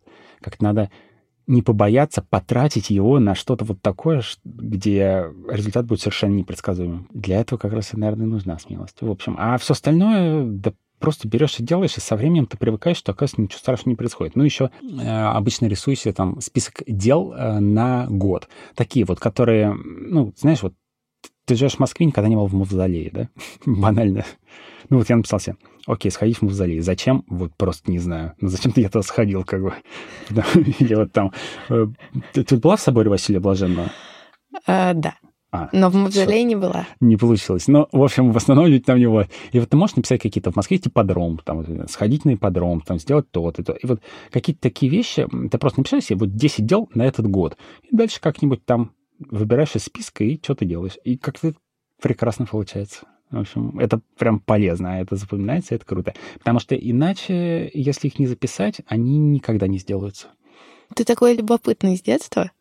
как 0.41 0.61
надо 0.61 0.89
не 1.47 1.61
побояться 1.61 2.21
потратить 2.21 2.89
его 2.89 3.19
на 3.19 3.33
что-то 3.33 3.63
вот 3.63 3.81
такое, 3.81 4.21
где 4.43 5.25
результат 5.49 5.85
будет 5.85 6.01
совершенно 6.01 6.33
непредсказуемым. 6.33 7.07
Для 7.13 7.39
этого 7.39 7.57
как 7.57 7.71
раз, 7.71 7.93
наверное, 7.93 8.27
нужна 8.27 8.59
смелость. 8.59 8.97
В 8.99 9.09
общем, 9.09 9.35
а 9.39 9.57
все 9.57 9.73
остальное, 9.73 10.45
да 10.45 10.73
просто 10.99 11.27
берешь 11.27 11.59
и 11.59 11.63
делаешь, 11.63 11.95
и 11.95 12.01
со 12.01 12.15
временем 12.15 12.47
ты 12.47 12.57
привыкаешь, 12.57 12.97
что, 12.97 13.11
оказывается, 13.11 13.41
ничего 13.41 13.59
страшного 13.59 13.91
не 13.91 13.95
происходит. 13.95 14.35
Ну, 14.35 14.43
еще 14.43 14.71
э, 14.81 15.07
обычно 15.07 15.67
рисую 15.67 15.95
себе 15.95 16.13
там 16.13 16.41
список 16.41 16.83
дел 16.87 17.33
э, 17.33 17.59
на 17.59 18.07
год. 18.09 18.49
Такие 18.75 19.05
вот, 19.05 19.19
которые, 19.19 19.73
ну, 19.73 20.33
знаешь, 20.35 20.63
вот 20.63 20.73
ты 21.47 21.55
живешь 21.55 21.75
в 21.75 21.79
Москве, 21.79 22.05
никогда 22.05 22.29
не 22.29 22.36
был 22.36 22.45
в 22.45 22.53
мавзолее, 22.53 23.10
да? 23.12 23.29
Банально. 23.65 24.25
Ну 24.89 24.97
вот 24.97 25.10
я 25.10 25.15
написал 25.15 25.39
себе, 25.39 25.55
окей, 25.88 26.12
сходить 26.12 26.38
в 26.38 26.41
мавзолей. 26.43 26.81
Зачем? 26.81 27.23
Вот 27.27 27.53
просто 27.55 27.89
не 27.89 27.99
знаю. 27.99 28.33
Ну 28.41 28.49
зачем 28.49 28.73
ты 28.73 28.81
я 28.81 28.89
туда 28.89 29.01
сходил, 29.01 29.43
как 29.43 29.63
бы? 29.63 29.73
Или 30.79 30.93
вот 30.93 31.12
там... 31.13 31.31
Э, 31.69 31.88
ты, 32.33 32.57
была 32.57 32.75
в 32.75 32.81
соборе 32.81 33.10
Василия 33.10 33.39
Блаженного? 33.39 33.91
А, 34.65 34.93
да. 34.93 35.15
А, 35.49 35.69
Но 35.71 35.89
в 35.89 35.95
мавзолее 35.95 36.43
не 36.43 36.55
была. 36.55 36.86
Не 36.99 37.15
получилось. 37.15 37.69
Но, 37.69 37.88
в 37.93 38.03
общем, 38.03 38.33
восстанавливать 38.33 38.86
там 38.86 38.99
него. 38.99 39.23
И 39.53 39.60
вот 39.60 39.69
ты 39.69 39.77
можешь 39.77 39.95
написать 39.95 40.21
какие-то 40.21 40.51
в 40.51 40.57
Москве 40.57 40.77
ипподром, 40.77 41.39
там, 41.45 41.88
сходить 41.88 42.25
на 42.25 42.33
ипподром, 42.33 42.81
там, 42.81 43.00
сделать 43.00 43.31
то-то, 43.31 43.63
то. 43.63 43.71
И 43.71 43.87
вот 43.87 44.02
какие-то 44.31 44.62
такие 44.62 44.91
вещи, 44.91 45.25
ты 45.50 45.58
просто 45.58 45.79
напишешь 45.79 46.06
себе 46.06 46.19
вот 46.19 46.35
10 46.35 46.65
дел 46.65 46.89
на 46.93 47.04
этот 47.04 47.27
год. 47.27 47.56
И 47.89 47.95
дальше 47.95 48.19
как-нибудь 48.19 48.65
там 48.65 48.91
выбираешь 49.19 49.75
из 49.75 49.83
списка 49.83 50.23
и 50.23 50.39
что 50.41 50.55
ты 50.55 50.65
делаешь. 50.65 50.97
И 51.03 51.17
как-то 51.17 51.53
прекрасно 52.01 52.45
получается. 52.45 53.05
В 53.29 53.39
общем, 53.39 53.77
это 53.79 53.99
прям 54.17 54.39
полезно, 54.39 55.01
это 55.01 55.15
запоминается, 55.15 55.75
это 55.75 55.85
круто. 55.85 56.13
Потому 56.39 56.59
что 56.59 56.75
иначе, 56.75 57.69
если 57.73 58.07
их 58.07 58.19
не 58.19 58.27
записать, 58.27 58.81
они 58.87 59.17
никогда 59.17 59.67
не 59.67 59.79
сделаются. 59.79 60.27
Ты 60.95 61.03
такой 61.03 61.35
любопытный 61.35 61.97
с 61.97 62.01
детства? 62.01 62.51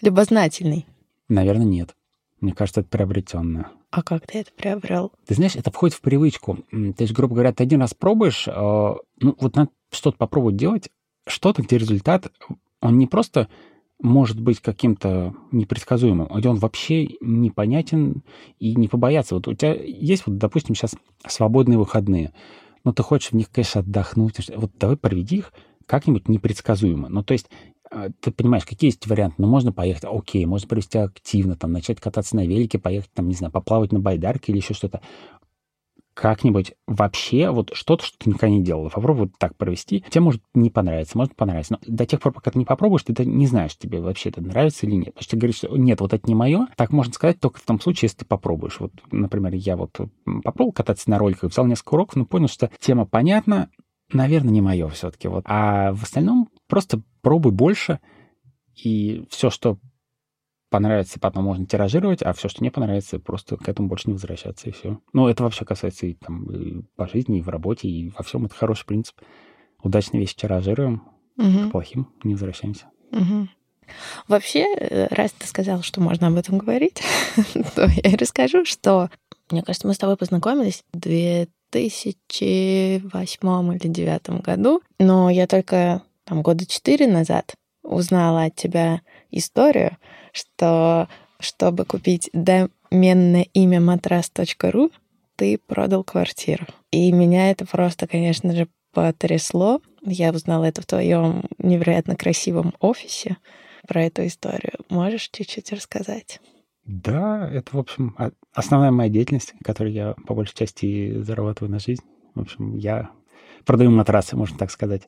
Любознательный? 0.00 0.86
Наверное, 1.28 1.66
нет. 1.66 1.96
Мне 2.40 2.52
кажется, 2.52 2.82
это 2.82 2.90
приобретенное. 2.90 3.70
А 3.90 4.02
как 4.02 4.26
ты 4.26 4.40
это 4.40 4.52
приобрел? 4.52 5.12
Ты 5.26 5.34
знаешь, 5.34 5.56
это 5.56 5.70
входит 5.70 5.96
в 5.96 6.00
привычку. 6.00 6.58
То 6.70 7.02
есть, 7.02 7.12
грубо 7.12 7.34
говоря, 7.34 7.52
ты 7.52 7.62
один 7.62 7.80
раз 7.80 7.94
пробуешь, 7.94 8.46
э, 8.46 8.50
ну, 8.52 9.36
вот 9.40 9.56
надо 9.56 9.70
что-то 9.90 10.16
попробовать 10.16 10.56
делать, 10.56 10.90
что-то, 11.26 11.62
где 11.62 11.78
результат, 11.78 12.30
он 12.80 12.98
не 12.98 13.06
просто 13.06 13.48
может 14.04 14.38
быть 14.38 14.60
каким-то 14.60 15.34
непредсказуемым, 15.50 16.28
где 16.28 16.50
он 16.50 16.58
вообще 16.58 17.08
непонятен 17.22 18.22
и 18.58 18.74
не 18.74 18.86
побояться. 18.86 19.34
Вот 19.34 19.48
у 19.48 19.54
тебя 19.54 19.74
есть, 19.74 20.26
вот, 20.26 20.36
допустим, 20.36 20.74
сейчас 20.74 20.94
свободные 21.26 21.78
выходные, 21.78 22.34
но 22.84 22.92
ты 22.92 23.02
хочешь 23.02 23.30
в 23.30 23.32
них, 23.32 23.50
конечно, 23.50 23.80
отдохнуть. 23.80 24.50
Вот 24.54 24.72
давай 24.78 24.98
проведи 24.98 25.36
их 25.36 25.52
как-нибудь 25.86 26.28
непредсказуемо. 26.28 27.08
Ну, 27.08 27.24
то 27.24 27.32
есть 27.32 27.48
а, 27.90 28.10
ты 28.20 28.30
понимаешь, 28.30 28.66
какие 28.66 28.88
есть 28.88 29.06
варианты? 29.06 29.36
Ну, 29.38 29.48
можно 29.48 29.72
поехать, 29.72 30.04
окей, 30.04 30.44
можно 30.44 30.68
провести 30.68 30.98
активно, 30.98 31.56
там, 31.56 31.72
начать 31.72 31.98
кататься 31.98 32.36
на 32.36 32.46
велике, 32.46 32.78
поехать, 32.78 33.10
там, 33.14 33.28
не 33.28 33.34
знаю, 33.34 33.52
поплавать 33.52 33.92
на 33.92 34.00
байдарке 34.00 34.52
или 34.52 34.58
еще 34.58 34.74
что-то 34.74 35.00
как-нибудь 36.14 36.74
вообще 36.86 37.50
вот 37.50 37.70
что-то, 37.74 38.04
что 38.04 38.16
ты 38.18 38.30
никогда 38.30 38.48
не 38.48 38.62
делал, 38.62 38.88
попробуй 38.88 39.26
вот 39.26 39.38
так 39.38 39.56
провести. 39.56 40.04
Тебе 40.08 40.22
может 40.22 40.42
не 40.54 40.70
понравиться, 40.70 41.18
может 41.18 41.34
понравиться. 41.36 41.74
Но 41.74 41.94
до 41.94 42.06
тех 42.06 42.20
пор, 42.20 42.32
пока 42.32 42.52
ты 42.52 42.58
не 42.58 42.64
попробуешь, 42.64 43.02
ты 43.02 43.12
это 43.12 43.24
не 43.24 43.46
знаешь, 43.46 43.76
тебе 43.76 44.00
вообще 44.00 44.30
это 44.30 44.40
нравится 44.40 44.86
или 44.86 44.94
нет. 44.94 45.14
Потому 45.14 45.22
что 45.22 45.30
ты 45.32 45.36
говоришь, 45.36 45.56
что 45.56 45.76
нет, 45.76 46.00
вот 46.00 46.14
это 46.14 46.28
не 46.28 46.34
мое. 46.34 46.68
Так 46.76 46.92
можно 46.92 47.12
сказать 47.12 47.40
только 47.40 47.58
в 47.58 47.64
том 47.64 47.80
случае, 47.80 48.06
если 48.06 48.18
ты 48.18 48.24
попробуешь. 48.24 48.78
Вот, 48.78 48.92
например, 49.10 49.54
я 49.54 49.76
вот 49.76 49.98
попробовал 50.24 50.72
кататься 50.72 51.10
на 51.10 51.18
роликах, 51.18 51.50
взял 51.50 51.66
несколько 51.66 51.94
уроков, 51.94 52.16
но 52.16 52.24
понял, 52.24 52.48
что 52.48 52.70
тема 52.78 53.06
понятна, 53.06 53.68
наверное, 54.12 54.52
не 54.52 54.60
мое 54.60 54.88
все-таки. 54.88 55.28
Вот. 55.28 55.44
А 55.46 55.92
в 55.92 56.04
остальном 56.04 56.48
просто 56.68 57.02
пробуй 57.22 57.52
больше, 57.52 57.98
и 58.74 59.24
все, 59.30 59.50
что 59.50 59.78
понравится, 60.74 61.20
потом 61.20 61.44
можно 61.44 61.66
тиражировать, 61.66 62.20
а 62.22 62.32
все, 62.32 62.48
что 62.48 62.64
не 62.64 62.70
понравится, 62.70 63.20
просто 63.20 63.56
к 63.56 63.68
этому 63.68 63.86
больше 63.86 64.08
не 64.08 64.14
возвращаться, 64.14 64.68
и 64.68 64.72
все. 64.72 64.98
Ну, 65.12 65.28
это 65.28 65.44
вообще 65.44 65.64
касается 65.64 66.06
и, 66.06 66.14
там, 66.14 66.52
и 66.52 66.82
по 66.96 67.06
жизни, 67.06 67.38
и 67.38 67.42
в 67.42 67.48
работе, 67.48 67.86
и 67.86 68.10
во 68.10 68.24
всем. 68.24 68.44
Это 68.44 68.56
хороший 68.56 68.84
принцип. 68.84 69.14
Удачные 69.84 70.20
вещи 70.20 70.34
тиражируем, 70.34 71.04
угу. 71.36 71.68
к 71.68 71.70
плохим 71.70 72.08
не 72.24 72.34
возвращаемся. 72.34 72.86
Угу. 73.12 73.46
Вообще, 74.26 74.66
э, 74.74 75.06
раз 75.14 75.30
ты 75.30 75.46
сказал, 75.46 75.82
что 75.82 76.00
можно 76.00 76.26
об 76.26 76.34
этом 76.34 76.58
говорить, 76.58 77.00
то 77.76 77.86
я 77.86 78.10
и 78.10 78.16
расскажу, 78.16 78.64
что, 78.64 79.10
мне 79.52 79.62
кажется, 79.62 79.86
мы 79.86 79.94
с 79.94 79.98
тобой 79.98 80.16
познакомились 80.16 80.82
в 80.92 80.98
2008 80.98 82.50
или 82.50 83.78
2009 83.78 84.42
году, 84.42 84.82
но 84.98 85.30
я 85.30 85.46
только 85.46 86.02
там 86.24 86.42
года 86.42 86.66
четыре 86.66 87.06
назад 87.06 87.54
узнала 87.84 88.44
от 88.44 88.56
тебя 88.56 89.02
историю, 89.38 89.96
что 90.32 91.08
чтобы 91.40 91.84
купить 91.84 92.30
доменное 92.32 93.46
имя 93.52 93.80
матрас.ру, 93.80 94.90
ты 95.36 95.58
продал 95.58 96.04
квартиру. 96.04 96.66
И 96.90 97.10
меня 97.12 97.50
это 97.50 97.66
просто, 97.66 98.06
конечно 98.06 98.54
же, 98.54 98.68
потрясло. 98.92 99.80
Я 100.02 100.30
узнала 100.30 100.64
это 100.64 100.80
в 100.82 100.86
твоем 100.86 101.44
невероятно 101.58 102.16
красивом 102.16 102.74
офисе 102.80 103.36
про 103.86 104.04
эту 104.04 104.26
историю. 104.26 104.72
Можешь 104.88 105.28
чуть-чуть 105.30 105.72
рассказать? 105.72 106.40
Да, 106.84 107.48
это, 107.50 107.76
в 107.76 107.80
общем, 107.80 108.16
основная 108.52 108.90
моя 108.90 109.10
деятельность, 109.10 109.54
которой 109.64 109.92
я 109.92 110.14
по 110.26 110.34
большей 110.34 110.54
части 110.54 111.20
зарабатываю 111.20 111.72
на 111.72 111.78
жизнь. 111.78 112.02
В 112.34 112.42
общем, 112.42 112.76
я 112.76 113.10
продаю 113.64 113.90
матрасы, 113.90 114.36
можно 114.36 114.58
так 114.58 114.70
сказать. 114.70 115.02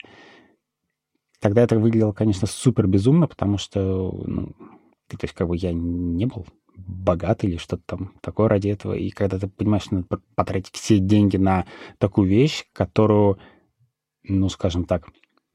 Тогда 1.47 1.63
это 1.63 1.79
выглядело, 1.79 2.11
конечно, 2.11 2.49
супер 2.49 2.89
безумно, 2.89 3.29
потому 3.29 3.57
что, 3.57 4.11
ну, 4.27 4.49
то 5.07 5.17
есть 5.23 5.33
как 5.33 5.47
бы 5.47 5.57
я 5.57 5.73
не 5.73 6.27
был 6.27 6.45
богат 6.77 7.45
или 7.45 7.57
что-то 7.57 7.85
там 7.87 8.13
такое 8.21 8.49
ради 8.49 8.67
этого. 8.67 8.95
И 8.95 9.11
когда 9.11 9.39
ты 9.39 9.47
понимаешь, 9.47 9.85
что 9.85 9.95
надо 9.95 10.09
потратить 10.35 10.75
все 10.75 10.99
деньги 10.99 11.37
на 11.37 11.65
такую 11.99 12.29
вещь, 12.29 12.65
которую, 12.73 13.39
ну, 14.25 14.49
скажем 14.49 14.87
так, 14.87 15.07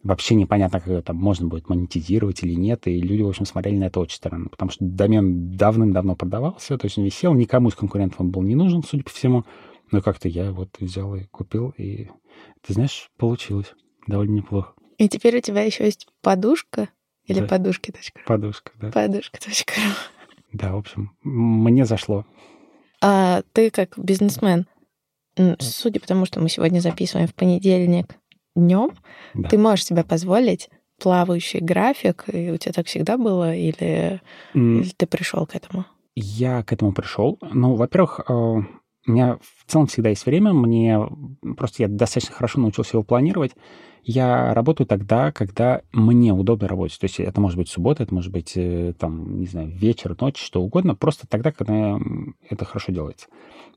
вообще 0.01 0.35
непонятно, 0.35 0.79
как 0.79 0.87
это 0.87 1.11
можно 1.11 1.49
будет 1.49 1.67
монетизировать 1.67 2.41
или 2.43 2.53
нет, 2.53 2.87
и 2.87 3.01
люди, 3.01 3.23
в 3.23 3.27
общем, 3.27 3.43
смотрели 3.43 3.75
на 3.75 3.83
это 3.87 3.99
очень 3.99 4.15
странно, 4.15 4.47
потому 4.47 4.71
что 4.71 4.85
домен 4.85 5.57
давным-давно 5.57 6.15
продавался, 6.15 6.77
то 6.77 6.85
есть 6.85 6.97
он 6.97 7.03
висел, 7.03 7.33
никому 7.33 7.67
из 7.67 7.75
конкурентов 7.75 8.21
он 8.21 8.31
был 8.31 8.43
не 8.43 8.55
нужен, 8.55 8.81
судя 8.81 9.03
по 9.03 9.09
всему, 9.09 9.43
но 9.91 10.01
как-то 10.01 10.29
я 10.29 10.53
вот 10.53 10.69
взял 10.79 11.13
и 11.17 11.25
купил, 11.25 11.73
и, 11.77 12.07
ты 12.65 12.75
знаешь, 12.75 13.11
получилось 13.17 13.73
довольно 14.07 14.35
неплохо. 14.35 14.73
И 15.01 15.09
теперь 15.09 15.35
у 15.35 15.41
тебя 15.41 15.63
еще 15.63 15.85
есть 15.85 16.07
подушка 16.21 16.89
или 17.25 17.39
да. 17.39 17.47
подушки.ру? 17.47 18.21
Подушка, 18.27 18.71
да. 18.79 18.91
Подушка.ру. 18.91 19.81
Да, 20.53 20.73
в 20.73 20.77
общем, 20.77 21.17
мне 21.23 21.85
зашло. 21.85 22.23
А 23.01 23.41
ты 23.53 23.71
как 23.71 23.97
бизнесмен, 23.97 24.67
судя 25.57 25.99
по 25.99 26.05
тому, 26.05 26.27
что 26.27 26.39
мы 26.39 26.49
сегодня 26.49 26.81
записываем 26.81 27.27
в 27.27 27.33
понедельник 27.33 28.15
днем, 28.55 28.91
да. 29.33 29.49
ты 29.49 29.57
можешь 29.57 29.85
себе 29.85 30.03
позволить 30.03 30.69
плавающий 31.01 31.61
график, 31.61 32.25
и 32.31 32.51
у 32.51 32.57
тебя 32.57 32.73
так 32.73 32.85
всегда 32.85 33.17
было, 33.17 33.55
или, 33.55 34.21
mm. 34.53 34.81
или 34.81 34.89
ты 34.95 35.07
пришел 35.07 35.47
к 35.47 35.55
этому? 35.55 35.85
Я 36.13 36.61
к 36.61 36.73
этому 36.73 36.93
пришел. 36.93 37.39
Ну, 37.41 37.73
во-первых, 37.73 38.19
э, 38.29 38.55
у 39.07 39.11
меня 39.11 39.37
в 39.41 39.71
целом 39.71 39.87
всегда 39.87 40.09
есть 40.09 40.25
время, 40.25 40.53
мне 40.53 40.99
просто 41.57 41.83
я 41.83 41.87
достаточно 41.87 42.35
хорошо 42.35 42.59
научился 42.59 42.97
его 42.97 43.03
планировать 43.03 43.53
я 44.03 44.53
работаю 44.53 44.87
тогда, 44.87 45.31
когда 45.31 45.81
мне 45.91 46.33
удобно 46.33 46.67
работать. 46.67 46.99
То 46.99 47.05
есть 47.05 47.19
это 47.19 47.39
может 47.39 47.57
быть 47.57 47.69
суббота, 47.69 48.03
это 48.03 48.13
может 48.13 48.31
быть, 48.31 48.53
э, 48.55 48.93
там, 48.97 49.39
не 49.39 49.45
знаю, 49.45 49.69
вечер, 49.69 50.15
ночь, 50.19 50.41
что 50.41 50.61
угодно, 50.61 50.95
просто 50.95 51.27
тогда, 51.27 51.51
когда 51.51 51.99
это 52.49 52.65
хорошо 52.65 52.91
делается. 52.91 53.27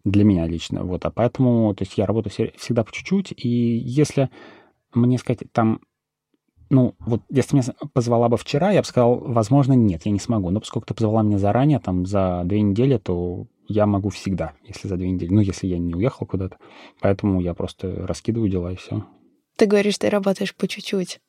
Для 0.05 0.25
меня 0.25 0.47
лично. 0.47 0.85
Вот, 0.85 1.05
а 1.05 1.11
поэтому, 1.11 1.75
то 1.75 1.83
есть 1.85 1.99
я 1.99 2.07
работаю 2.07 2.33
всегда 2.57 2.85
по 2.85 2.93
чуть-чуть, 2.93 3.35
и 3.37 3.49
если 3.49 4.31
мне 4.95 5.19
сказать, 5.19 5.45
там, 5.53 5.81
ну, 6.71 6.95
вот 6.99 7.21
если 7.29 7.57
меня 7.57 7.67
позвала 7.93 8.29
бы 8.29 8.37
вчера, 8.37 8.71
я 8.71 8.81
бы 8.81 8.87
сказал, 8.87 9.17
возможно, 9.17 9.75
нет, 9.75 10.03
я 10.07 10.13
не 10.13 10.19
смогу. 10.19 10.51
Но 10.51 10.61
поскольку 10.61 10.87
ты 10.87 10.95
позвала 10.95 11.23
меня 11.23 11.39
заранее, 11.39 11.79
там, 11.79 12.07
за 12.07 12.43
две 12.45 12.63
недели, 12.63 12.97
то 12.97 13.47
я 13.67 13.87
могу 13.87 14.11
всегда, 14.11 14.53
если 14.65 14.89
за 14.89 14.97
две 14.97 15.11
недели. 15.11 15.33
Ну, 15.33 15.41
если 15.41 15.67
я 15.67 15.79
не 15.79 15.95
уехал 15.95 16.27
куда-то. 16.27 16.59
Поэтому 17.01 17.41
я 17.41 17.55
просто 17.55 18.07
раскидываю 18.07 18.51
дела 18.51 18.73
и 18.73 18.77
все. 18.77 19.05
Ты 19.57 19.67
говоришь, 19.67 19.99
ты 19.99 20.11
работаешь 20.11 20.55
по 20.55 20.67
чуть-чуть. 20.67 21.21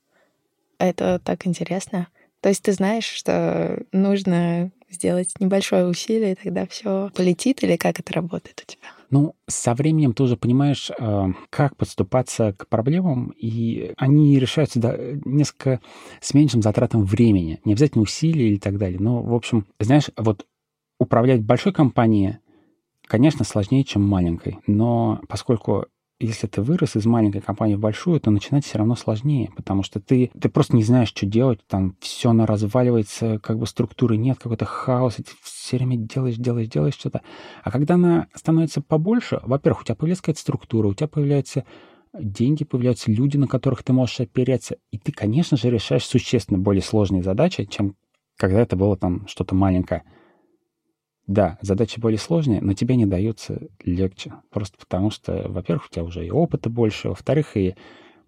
Это 0.77 1.19
так 1.23 1.47
интересно. 1.47 2.07
То 2.41 2.49
есть 2.49 2.61
ты 2.63 2.73
знаешь, 2.73 3.05
что 3.05 3.83
нужно 3.91 4.71
сделать 4.89 5.33
небольшое 5.39 5.88
усилие, 5.88 6.33
и 6.33 6.36
тогда 6.36 6.67
все 6.67 7.09
полетит, 7.15 7.63
или 7.63 7.75
как 7.75 7.99
это 7.99 8.13
работает 8.13 8.63
у 8.63 8.71
тебя? 8.71 8.88
Ну, 9.09 9.36
со 9.47 9.73
временем 9.73 10.13
ты 10.13 10.23
уже 10.23 10.38
понимаешь, 10.38 10.91
э, 10.91 11.25
как 11.49 11.75
подступаться 11.75 12.53
к 12.53 12.67
проблемам, 12.67 13.33
и 13.38 13.93
они 13.97 14.39
решаются 14.39 14.79
да, 14.79 14.95
несколько 15.25 15.79
с 16.21 16.33
меньшим 16.33 16.61
затратом 16.61 17.03
времени. 17.03 17.59
Не 17.65 17.73
обязательно 17.73 18.03
усилий 18.03 18.49
или 18.49 18.57
так 18.57 18.77
далее. 18.77 18.99
Но, 18.99 19.21
в 19.21 19.33
общем, 19.33 19.65
знаешь, 19.79 20.09
вот 20.17 20.45
управлять 21.00 21.43
большой 21.43 21.74
компанией, 21.74 22.38
конечно, 23.06 23.46
сложнее, 23.46 23.84
чем 23.84 24.04
маленькой. 24.08 24.60
Но 24.68 25.22
поскольку 25.28 25.86
если 26.20 26.48
ты 26.48 26.62
вырос 26.62 26.96
из 26.96 27.06
маленькой 27.06 27.41
компании 27.41 27.76
в 27.76 27.80
большую, 27.80 28.22
то 28.22 28.32
начинать 28.32 28.66
все 28.66 28.78
равно 28.78 28.96
сложнее, 28.96 29.52
потому 29.56 29.84
что 29.84 30.00
ты, 30.00 30.32
ты 30.39 30.48
просто 30.48 30.76
не 30.76 30.84
знаешь, 30.84 31.10
что 31.10 31.26
делать, 31.26 31.60
там 31.68 31.98
все 32.00 32.32
на 32.32 32.46
разваливается, 32.46 33.39
как 33.39 33.60
бы 33.60 33.68
структуры 33.68 34.16
нет, 34.16 34.39
какой-то 34.39 34.64
хаос, 34.64 35.20
и 35.20 35.24
ты 35.24 35.32
все 35.43 35.78
время 35.78 35.98
делаешь, 35.98 36.36
делаешь, 36.38 36.70
делаешь 36.70 36.93
что-то. 36.93 37.22
А 37.64 37.72
когда 37.72 37.96
она 37.96 38.28
становится 38.34 38.82
побольше, 38.82 39.41
во-первых, 39.43 39.82
у 39.82 39.84
тебя 39.86 39.96
появляется 39.96 40.24
какая-то 40.24 40.39
структура, 40.39 40.88
у 40.88 40.93
тебя 40.93 41.10
появляются 41.10 41.66
деньги, 42.18 42.64
появляются 42.64 43.12
люди, 43.12 43.36
на 43.36 43.48
которых 43.48 43.84
ты 43.84 43.91
можешь 43.91 44.22
опереться, 44.22 44.78
и 44.91 44.98
ты, 44.98 45.12
конечно 45.12 45.58
же, 45.58 45.70
решаешь 45.70 46.06
существенно 46.06 46.58
более 46.58 46.82
сложные 46.82 47.24
задачи, 47.24 47.66
чем 47.66 47.96
когда 48.38 48.62
это 48.62 48.78
было 48.78 48.96
там 48.96 49.28
что-то 49.28 49.54
маленькое. 49.54 50.04
Да, 51.28 51.57
задачи 51.61 51.99
более 51.99 52.19
сложные, 52.19 52.61
но 52.61 52.73
тебе 52.73 52.95
не 52.95 53.05
даются 53.05 53.67
легче. 53.84 54.34
Просто 54.51 54.78
потому 54.78 55.09
что, 55.09 55.45
во-первых, 55.49 55.88
у 55.88 55.93
тебя 55.93 56.03
уже 56.03 56.26
и 56.26 56.30
опыта 56.30 56.69
больше, 56.69 57.09
во-вторых, 57.09 57.57
и 57.57 57.76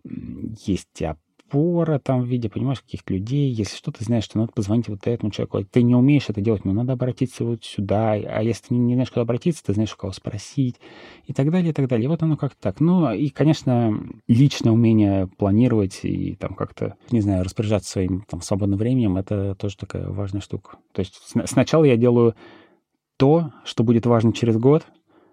есть 0.03 1.03
опора 1.47 1.99
там 1.99 2.23
в 2.23 2.25
виде, 2.25 2.49
понимаешь, 2.49 2.81
каких-то 2.81 3.13
людей. 3.13 3.51
Если 3.51 3.77
что, 3.77 3.91
ты 3.91 4.03
знаешь, 4.03 4.23
что 4.23 4.39
надо 4.39 4.51
позвонить 4.51 4.89
вот 4.89 5.05
этому 5.05 5.31
человеку. 5.31 5.63
Ты 5.63 5.83
не 5.83 5.95
умеешь 5.95 6.25
это 6.27 6.41
делать, 6.41 6.65
но 6.65 6.73
надо 6.73 6.93
обратиться 6.93 7.45
вот 7.45 7.63
сюда. 7.63 8.13
А 8.13 8.41
если 8.41 8.69
ты 8.69 8.73
не 8.73 8.95
знаешь, 8.95 9.11
куда 9.11 9.21
обратиться, 9.21 9.63
ты 9.63 9.73
знаешь, 9.73 9.93
у 9.93 9.97
кого 9.97 10.11
спросить. 10.11 10.75
И 11.25 11.33
так 11.33 11.51
далее, 11.51 11.69
и 11.69 11.73
так 11.73 11.87
далее. 11.87 12.05
И 12.05 12.07
вот 12.07 12.23
оно 12.23 12.35
как-то 12.35 12.57
так. 12.59 12.79
Ну, 12.79 13.13
и, 13.13 13.29
конечно, 13.29 13.97
личное 14.27 14.71
умение 14.71 15.27
планировать 15.37 15.99
и 16.03 16.35
там 16.35 16.55
как-то, 16.55 16.95
не 17.11 17.21
знаю, 17.21 17.43
распоряжаться 17.43 17.91
своим 17.91 18.23
там 18.27 18.41
свободным 18.41 18.79
временем, 18.79 19.17
это 19.17 19.55
тоже 19.55 19.77
такая 19.77 20.09
важная 20.09 20.41
штука. 20.41 20.77
То 20.93 20.99
есть 20.99 21.21
сначала 21.45 21.85
я 21.85 21.95
делаю 21.95 22.35
то, 23.17 23.51
что 23.63 23.83
будет 23.83 24.05
важно 24.05 24.33
через 24.33 24.57
год, 24.57 24.85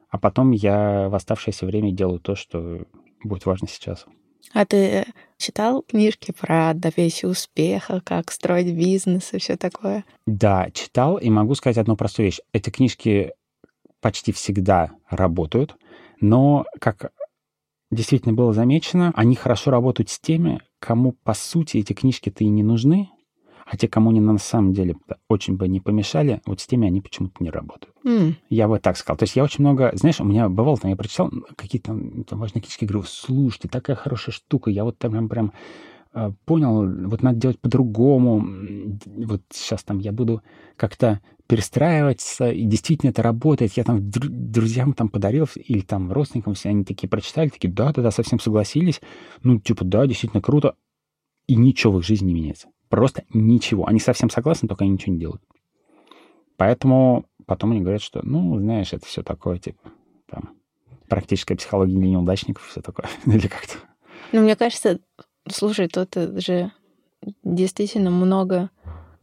а 0.08 0.18
потом 0.18 0.50
я 0.52 1.08
в 1.08 1.14
оставшееся 1.14 1.66
время 1.66 1.92
делаю 1.92 2.20
то, 2.20 2.34
что 2.34 2.86
будет 3.22 3.46
важно 3.46 3.68
сейчас. 3.68 4.06
А 4.52 4.64
ты 4.66 5.06
читал 5.38 5.82
книжки 5.82 6.32
про 6.32 6.74
добейся 6.74 7.28
успеха, 7.28 8.00
как 8.04 8.30
строить 8.30 8.74
бизнес 8.74 9.32
и 9.32 9.38
все 9.38 9.56
такое? 9.56 10.04
Да, 10.26 10.70
читал, 10.72 11.16
и 11.16 11.30
могу 11.30 11.54
сказать 11.54 11.78
одну 11.78 11.96
простую 11.96 12.26
вещь. 12.26 12.40
Эти 12.52 12.70
книжки 12.70 13.32
почти 14.00 14.32
всегда 14.32 14.90
работают, 15.08 15.76
но, 16.20 16.66
как 16.80 17.10
действительно 17.90 18.34
было 18.34 18.52
замечено, 18.52 19.12
они 19.16 19.34
хорошо 19.34 19.70
работают 19.70 20.10
с 20.10 20.20
теми, 20.20 20.60
кому, 20.78 21.12
по 21.12 21.34
сути, 21.34 21.78
эти 21.78 21.92
книжки-то 21.92 22.44
и 22.44 22.48
не 22.48 22.62
нужны, 22.62 23.08
а 23.66 23.76
те, 23.76 23.88
кому 23.88 24.10
они 24.10 24.20
на 24.20 24.38
самом 24.38 24.72
деле 24.72 24.96
очень 25.28 25.56
бы 25.56 25.68
не 25.68 25.80
помешали, 25.80 26.40
вот 26.46 26.60
с 26.60 26.66
теми 26.66 26.86
они 26.86 27.00
почему-то 27.00 27.42
не 27.42 27.50
работают. 27.50 27.94
Mm. 28.04 28.34
Я 28.50 28.68
бы 28.68 28.78
так 28.78 28.96
сказал. 28.96 29.16
То 29.16 29.24
есть 29.24 29.36
я 29.36 29.44
очень 29.44 29.64
много... 29.64 29.90
Знаешь, 29.94 30.20
у 30.20 30.24
меня 30.24 30.48
бывало, 30.48 30.76
там, 30.76 30.90
я 30.90 30.96
прочитал 30.96 31.30
какие-то 31.56 31.98
там, 32.28 32.38
важные 32.38 32.62
книжки, 32.62 32.84
говорю, 32.84 33.04
слушайте, 33.06 33.68
такая 33.68 33.96
хорошая 33.96 34.34
штука, 34.34 34.70
я 34.70 34.84
вот 34.84 34.98
там 34.98 35.12
прям, 35.12 35.28
прям 35.28 35.52
э, 36.12 36.32
понял, 36.44 37.08
вот 37.08 37.22
надо 37.22 37.38
делать 37.38 37.58
по-другому. 37.58 38.46
Вот 39.16 39.42
сейчас 39.50 39.82
там 39.82 39.98
я 39.98 40.12
буду 40.12 40.42
как-то 40.76 41.20
перестраиваться, 41.46 42.50
и 42.50 42.64
действительно 42.64 43.10
это 43.10 43.22
работает. 43.22 43.72
Я 43.76 43.84
там 43.84 43.98
друзьям 44.10 44.92
там 44.94 45.08
подарил, 45.08 45.46
или 45.56 45.80
там 45.80 46.12
родственникам, 46.12 46.54
все 46.54 46.70
они 46.70 46.84
такие 46.84 47.08
прочитали, 47.08 47.48
такие, 47.48 47.72
да-да-да, 47.72 48.10
совсем 48.10 48.40
согласились. 48.40 49.00
Ну, 49.42 49.60
типа, 49.60 49.84
да, 49.84 50.06
действительно 50.06 50.42
круто. 50.42 50.74
И 51.46 51.56
ничего 51.56 51.94
в 51.94 51.98
их 51.98 52.06
жизни 52.06 52.28
не 52.28 52.34
меняется. 52.34 52.68
Просто 52.88 53.24
ничего. 53.32 53.86
Они 53.86 53.98
совсем 53.98 54.30
согласны, 54.30 54.68
только 54.68 54.84
они 54.84 54.92
ничего 54.92 55.12
не 55.12 55.20
делают. 55.20 55.42
Поэтому 56.56 57.26
потом 57.46 57.72
они 57.72 57.80
говорят, 57.80 58.02
что, 58.02 58.20
ну, 58.22 58.58
знаешь, 58.58 58.92
это 58.92 59.04
все 59.06 59.22
такое, 59.22 59.58
типа, 59.58 59.90
там, 60.30 60.54
практическая 61.08 61.56
психология 61.56 61.94
для 61.94 62.08
неудачников, 62.10 62.66
все 62.66 62.80
такое. 62.80 63.06
Или 63.26 63.48
как-то. 63.48 63.74
Ну, 64.32 64.42
мне 64.42 64.56
кажется, 64.56 65.00
слушай, 65.48 65.88
тут 65.88 66.14
же 66.14 66.70
действительно 67.42 68.10
много 68.10 68.70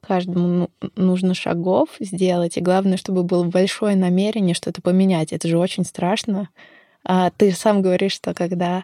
каждому 0.02 0.48
ну, 0.48 0.70
нужно 0.96 1.34
шагов 1.34 1.90
сделать, 2.00 2.58
и 2.58 2.62
главное, 2.62 2.98
чтобы 2.98 3.24
было 3.24 3.44
большое 3.44 3.96
намерение 3.96 4.56
что-то 4.56 4.82
поменять. 4.82 5.32
Это 5.32 5.48
же 5.48 5.58
очень 5.58 5.86
страшно. 5.86 6.50
А 7.04 7.30
ты 7.32 7.52
сам 7.52 7.82
говоришь, 7.82 8.14
что 8.14 8.34
когда 8.34 8.84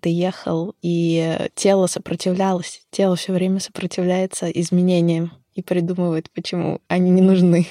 ты 0.00 0.08
ехал, 0.08 0.74
и 0.82 1.48
тело 1.54 1.86
сопротивлялось. 1.86 2.86
Тело 2.90 3.16
все 3.16 3.32
время 3.32 3.60
сопротивляется 3.60 4.48
изменениям 4.48 5.32
и 5.54 5.62
придумывает, 5.62 6.30
почему 6.30 6.80
они 6.88 7.10
не 7.10 7.22
нужны. 7.22 7.66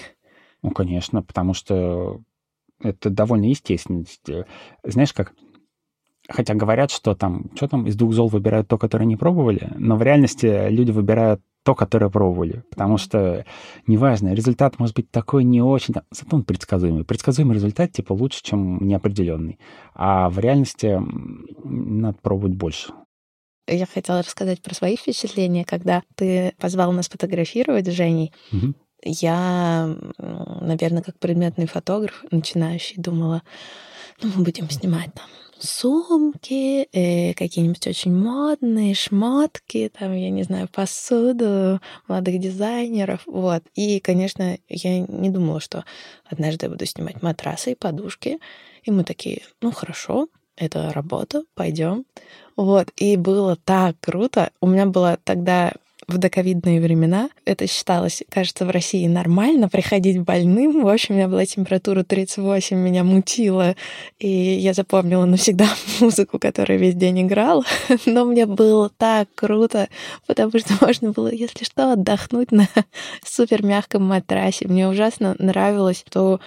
Ну, 0.61 0.71
конечно, 0.71 1.21
потому 1.21 1.53
что 1.53 2.21
это 2.81 3.09
довольно 3.09 3.45
естественно. 3.45 4.05
Знаешь, 4.83 5.13
как 5.13 5.33
Хотя 6.29 6.53
говорят, 6.53 6.89
что 6.89 7.15
там, 7.15 7.51
что 7.55 7.67
там, 7.67 7.85
из 7.85 7.95
двух 7.95 8.13
зол 8.13 8.29
выбирают 8.29 8.67
то, 8.69 8.77
которое 8.77 9.05
не 9.05 9.17
пробовали, 9.17 9.69
но 9.75 9.97
в 9.97 10.01
реальности 10.01 10.69
люди 10.69 10.91
выбирают 10.91 11.41
то, 11.63 11.75
которое 11.75 12.09
пробовали. 12.09 12.63
Потому 12.69 12.97
что, 12.97 13.45
неважно, 13.87 14.33
результат 14.33 14.79
может 14.79 14.95
быть 14.95 15.09
такой 15.09 15.43
не 15.43 15.61
очень, 15.61 15.95
зато 16.11 16.35
он 16.35 16.43
предсказуемый. 16.43 17.05
Предсказуемый 17.05 17.55
результат, 17.55 17.91
типа, 17.91 18.13
лучше, 18.13 18.41
чем 18.43 18.85
неопределенный. 18.85 19.59
А 19.95 20.29
в 20.29 20.39
реальности 20.39 20.99
надо 21.63 22.17
пробовать 22.21 22.55
больше. 22.55 22.93
Я 23.67 23.85
хотела 23.85 24.19
рассказать 24.19 24.61
про 24.61 24.75
свои 24.75 24.97
впечатления, 24.97 25.63
когда 25.63 26.03
ты 26.15 26.53
позвал 26.59 26.91
нас 26.91 27.07
фотографировать 27.07 27.87
с 27.87 27.91
Женей. 27.91 28.33
Угу. 28.51 28.73
Я, 29.05 29.95
наверное, 30.17 31.01
как 31.01 31.17
предметный 31.19 31.65
фотограф 31.65 32.23
начинающий, 32.31 33.01
думала, 33.01 33.41
ну, 34.21 34.31
мы 34.35 34.43
будем 34.43 34.69
снимать 34.69 35.13
там 35.13 35.27
сумки, 35.63 36.87
э, 36.91 37.33
какие-нибудь 37.33 37.87
очень 37.87 38.13
модные 38.13 38.93
шмотки, 38.93 39.91
там, 39.97 40.13
я 40.13 40.29
не 40.29 40.43
знаю, 40.43 40.67
посуду 40.67 41.79
молодых 42.07 42.39
дизайнеров, 42.39 43.21
вот. 43.25 43.63
И, 43.75 43.99
конечно, 43.99 44.57
я 44.67 44.99
не 44.99 45.29
думала, 45.29 45.59
что 45.59 45.85
однажды 46.25 46.65
я 46.65 46.69
буду 46.69 46.85
снимать 46.85 47.21
матрасы 47.21 47.71
и 47.71 47.75
подушки. 47.75 48.39
И 48.83 48.91
мы 48.91 49.03
такие, 49.03 49.43
ну, 49.61 49.71
хорошо, 49.71 50.27
это 50.55 50.91
работа, 50.91 51.43
пойдем. 51.55 52.05
Вот, 52.55 52.91
и 52.97 53.17
было 53.17 53.55
так 53.55 53.95
круто. 53.99 54.51
У 54.61 54.67
меня 54.67 54.85
была 54.85 55.17
тогда 55.23 55.73
в 56.07 56.17
доковидные 56.17 56.81
времена. 56.81 57.29
Это 57.45 57.67
считалось, 57.67 58.23
кажется, 58.29 58.65
в 58.65 58.69
России 58.69 59.07
нормально 59.07 59.69
приходить 59.69 60.19
больным. 60.19 60.83
В 60.83 60.87
общем, 60.87 61.15
у 61.15 61.17
меня 61.17 61.27
была 61.27 61.45
температура 61.45 62.03
38, 62.03 62.77
меня 62.77 63.03
мутило, 63.03 63.75
и 64.19 64.27
я 64.27 64.73
запомнила 64.73 65.25
навсегда 65.25 65.67
музыку, 65.99 66.39
которая 66.39 66.77
весь 66.77 66.95
день 66.95 67.21
играла. 67.23 67.63
Но 68.05 68.25
мне 68.25 68.45
было 68.45 68.89
так 68.89 69.29
круто, 69.35 69.89
потому 70.27 70.57
что 70.59 70.73
можно 70.81 71.11
было, 71.11 71.31
если 71.31 71.63
что, 71.63 71.93
отдохнуть 71.93 72.51
на 72.51 72.67
супер 73.25 73.63
мягком 73.63 74.03
матрасе. 74.03 74.67
Мне 74.67 74.87
ужасно 74.87 75.35
нравилось, 75.39 76.03
что 76.07 76.39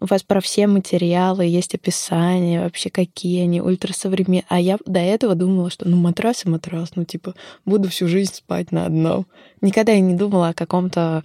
у 0.00 0.06
вас 0.06 0.22
про 0.22 0.40
все 0.40 0.66
материалы 0.66 1.44
есть 1.44 1.74
описание, 1.74 2.62
вообще 2.62 2.90
какие 2.90 3.42
они, 3.42 3.60
ультрасовременные. 3.60 4.44
А 4.48 4.60
я 4.60 4.78
до 4.86 5.00
этого 5.00 5.34
думала, 5.34 5.70
что 5.70 5.88
ну 5.88 5.96
матрас 5.96 6.44
и 6.44 6.48
матрас, 6.48 6.92
ну 6.94 7.04
типа 7.04 7.34
буду 7.64 7.88
всю 7.88 8.08
жизнь 8.08 8.34
спать 8.34 8.72
на 8.72 8.86
одном. 8.86 9.26
Никогда 9.60 9.92
я 9.92 10.00
не 10.00 10.14
думала 10.14 10.48
о 10.48 10.54
каком-то 10.54 11.24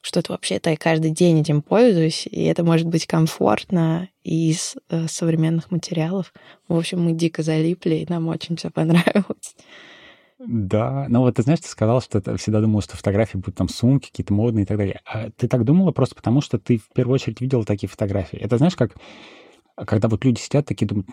что 0.00 0.20
это 0.20 0.32
вообще-то 0.32 0.68
я 0.68 0.76
каждый 0.76 1.12
день 1.12 1.40
этим 1.40 1.62
пользуюсь, 1.62 2.26
и 2.30 2.44
это 2.44 2.62
может 2.62 2.86
быть 2.86 3.06
комфортно 3.06 4.10
из 4.22 4.76
э, 4.90 5.06
современных 5.08 5.70
материалов. 5.70 6.34
В 6.68 6.76
общем, 6.76 7.02
мы 7.02 7.12
дико 7.12 7.42
залипли, 7.42 7.94
и 7.94 8.06
нам 8.06 8.28
очень 8.28 8.56
все 8.56 8.68
понравилось. 8.70 9.56
Да, 10.46 11.06
ну 11.08 11.20
вот 11.20 11.36
ты 11.36 11.42
знаешь, 11.42 11.60
ты 11.60 11.68
сказал, 11.68 12.00
что 12.00 12.20
ты 12.20 12.36
всегда 12.36 12.60
думал, 12.60 12.82
что 12.82 12.96
фотографии 12.96 13.38
будут 13.38 13.54
там 13.54 13.68
сумки 13.68 14.08
какие-то 14.08 14.34
модные 14.34 14.64
и 14.64 14.66
так 14.66 14.76
далее. 14.76 15.00
А 15.06 15.30
ты 15.30 15.48
так 15.48 15.64
думала 15.64 15.92
просто 15.92 16.14
потому, 16.14 16.40
что 16.40 16.58
ты 16.58 16.78
в 16.78 16.88
первую 16.94 17.14
очередь 17.14 17.40
видела 17.40 17.64
такие 17.64 17.88
фотографии. 17.88 18.38
Это 18.38 18.58
знаешь, 18.58 18.76
как 18.76 18.94
когда 19.76 20.08
вот 20.08 20.24
люди 20.24 20.38
сидят 20.38 20.66
такие 20.66 20.86
думают, 20.86 21.08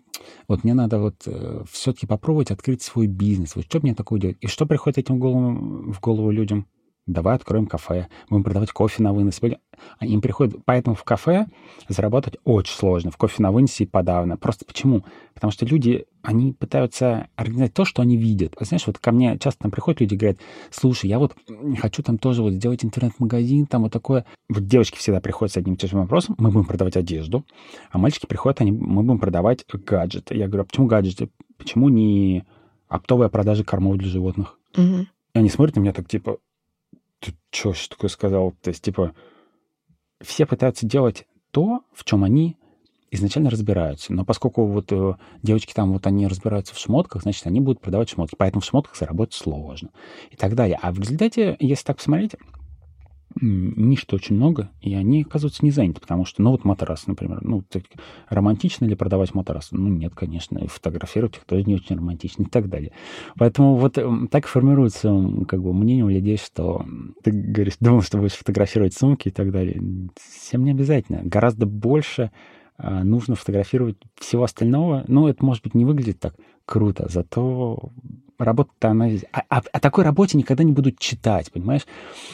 вот 0.47 0.63
мне 0.63 0.73
надо 0.73 0.99
вот 0.99 1.23
э, 1.25 1.63
все-таки 1.71 2.05
попробовать 2.05 2.51
открыть 2.51 2.82
свой 2.84 3.07
бизнес, 3.07 3.55
вот 3.55 3.65
что 3.65 3.79
мне 3.79 3.95
такое 3.95 4.19
делать? 4.19 4.38
И 4.41 4.47
что 4.47 4.65
приходит 4.65 4.99
этим 4.99 5.19
голову, 5.19 5.91
в 5.91 5.99
голову 5.99 6.29
людям? 6.29 6.67
Давай 7.08 7.36
откроем 7.36 7.66
кафе, 7.66 8.08
будем 8.30 8.43
продавать 8.43 8.72
кофе 8.72 9.04
на 9.04 9.14
вынос. 9.14 9.41
Они 9.97 10.14
им 10.14 10.22
приходят, 10.22 10.56
поэтому 10.66 10.95
в 10.95 11.04
кафе 11.04 11.47
заработать 11.88 12.38
очень 12.43 12.76
сложно, 12.76 13.12
в 13.12 13.18
кофе 13.18 13.41
на 13.41 13.52
выносе 13.52 13.84
и 13.84 13.88
подавно. 13.88 14.38
Просто 14.38 14.66
почему? 14.66 15.04
Потому 15.34 15.52
что 15.52 15.66
люди, 15.66 16.06
они 16.22 16.54
пытаются 16.54 17.28
организовать 17.36 17.74
то, 17.74 17.86
что 17.86 18.02
они 18.02 18.18
видят. 18.18 18.56
Знаешь, 18.60 18.86
вот 18.86 18.99
ко 18.99 19.12
мне 19.12 19.38
часто 19.39 19.64
там 19.64 19.72
приходят 19.72 20.02
люди 20.02 20.14
и 20.14 20.18
говорят, 20.18 20.38
слушай, 20.70 21.10
я 21.10 21.18
вот 21.18 21.36
хочу 21.80 22.04
там 22.04 22.18
тоже 22.18 22.43
вот 22.43 22.54
сделать 22.54 22.86
интернет-магазин, 22.86 23.66
там 23.66 23.84
вот 23.84 23.91
такое. 23.91 24.26
Вот 24.49 24.68
девочки 24.68 24.97
всегда 24.97 25.20
приходят 25.20 25.54
с 25.54 25.58
одним 25.58 25.74
и 25.74 25.78
тем 25.78 25.89
же 25.89 25.97
вопросом, 25.97 26.36
мы 26.38 26.52
будем 26.52 26.66
продавать 26.66 26.95
одежду, 26.95 27.43
а 27.91 27.97
мальчики 27.97 28.28
приходят, 28.28 28.62
они, 28.62 28.72
мы 28.72 29.02
будем 29.04 29.20
продавать 29.20 29.66
гаджеты. 29.74 30.36
Я 30.36 30.47
говорю, 30.47 30.64
а 30.64 30.66
почему 30.66 30.88
гаджеты? 30.88 31.30
Почему 31.58 31.89
не 31.89 32.45
оптовая 32.88 33.30
продажа 33.30 33.64
кормов 33.64 33.97
для 33.97 34.10
животных? 34.10 34.60
Угу. 34.78 35.06
И 35.34 35.39
они 35.39 35.49
смотрят 35.49 35.76
на 35.76 35.80
меня 35.80 35.93
так, 35.93 36.08
типа, 36.08 36.38
ты 37.22 37.34
что 37.51 37.74
ж 37.74 37.88
такое 37.88 38.09
сказал? 38.09 38.51
То 38.61 38.69
есть, 38.69 38.84
типа, 38.84 39.13
все 40.19 40.45
пытаются 40.45 40.86
делать 40.86 41.26
то, 41.51 41.82
в 41.93 42.03
чем 42.03 42.24
они 42.24 42.57
изначально 43.11 43.49
разбираются. 43.49 44.13
Но 44.13 44.26
поскольку 44.26 44.65
вот 44.65 44.91
э, 44.91 45.15
девочки 45.43 45.74
там 45.74 45.91
вот 45.93 46.07
они 46.07 46.28
разбираются 46.28 46.74
в 46.74 46.80
шмотках, 46.80 47.22
значит, 47.22 47.45
они 47.45 47.59
будут 47.59 47.82
продавать 47.82 48.09
шмотки. 48.09 48.36
Поэтому 48.38 48.61
в 48.61 48.65
шмотках 48.65 48.95
заработать 48.95 49.36
сложно. 49.36 49.89
И 50.32 50.36
так 50.36 50.55
далее. 50.55 50.80
А 50.82 50.91
в 50.91 50.99
результате, 50.99 51.57
если 51.59 51.84
так 51.86 51.97
посмотреть, 51.97 52.36
ниш 53.39 54.05
очень 54.11 54.36
много, 54.36 54.69
и 54.82 54.93
они, 54.93 55.21
оказываются, 55.21 55.63
не 55.63 55.71
заняты, 55.71 56.01
потому 56.01 56.25
что, 56.25 56.41
ну, 56.41 56.51
вот 56.51 56.65
матрас, 56.65 57.07
например, 57.07 57.39
ну, 57.41 57.61
так, 57.61 57.84
романтично 58.29 58.86
ли 58.86 58.95
продавать 58.95 59.34
матрас? 59.34 59.69
Ну, 59.71 59.88
нет, 59.88 60.13
конечно, 60.15 60.59
и 60.59 60.67
фотографировать 60.67 61.38
их 61.38 61.45
тоже 61.45 61.63
не 61.63 61.75
очень 61.75 61.95
романтично 61.95 62.43
и 62.43 62.47
так 62.47 62.69
далее. 62.69 62.91
Поэтому 63.38 63.75
вот 63.75 63.97
эм, 63.97 64.27
так 64.27 64.47
формируется, 64.47 65.13
как 65.47 65.61
бы, 65.61 65.73
мнение 65.73 66.05
у 66.05 66.09
людей, 66.09 66.38
что 66.38 66.86
ты 67.23 67.32
говоришь, 67.32 67.75
думал, 67.79 68.01
что 68.01 68.17
будешь 68.17 68.34
фотографировать 68.34 68.93
сумки 68.93 69.29
и 69.29 69.32
так 69.32 69.51
далее. 69.51 69.82
Всем 70.19 70.63
не 70.63 70.71
обязательно. 70.71 71.21
Гораздо 71.23 71.65
больше 71.65 72.32
а, 72.77 73.03
нужно 73.03 73.36
фотографировать 73.36 73.97
всего 74.15 74.43
остального. 74.43 75.05
Ну, 75.07 75.27
это, 75.27 75.45
может 75.45 75.63
быть, 75.63 75.75
не 75.75 75.86
выглядит 75.86 76.19
так 76.19 76.36
круто, 76.65 77.07
зато 77.09 77.91
работа-то 78.44 78.89
она... 78.89 79.10
А, 79.32 79.44
а, 79.50 79.62
о 79.72 79.80
такой 79.80 80.04
работе 80.04 80.38
никогда 80.38 80.64
не 80.64 80.72
будут 80.72 81.00
читать, 81.00 81.52
понимаешь? 81.52 81.86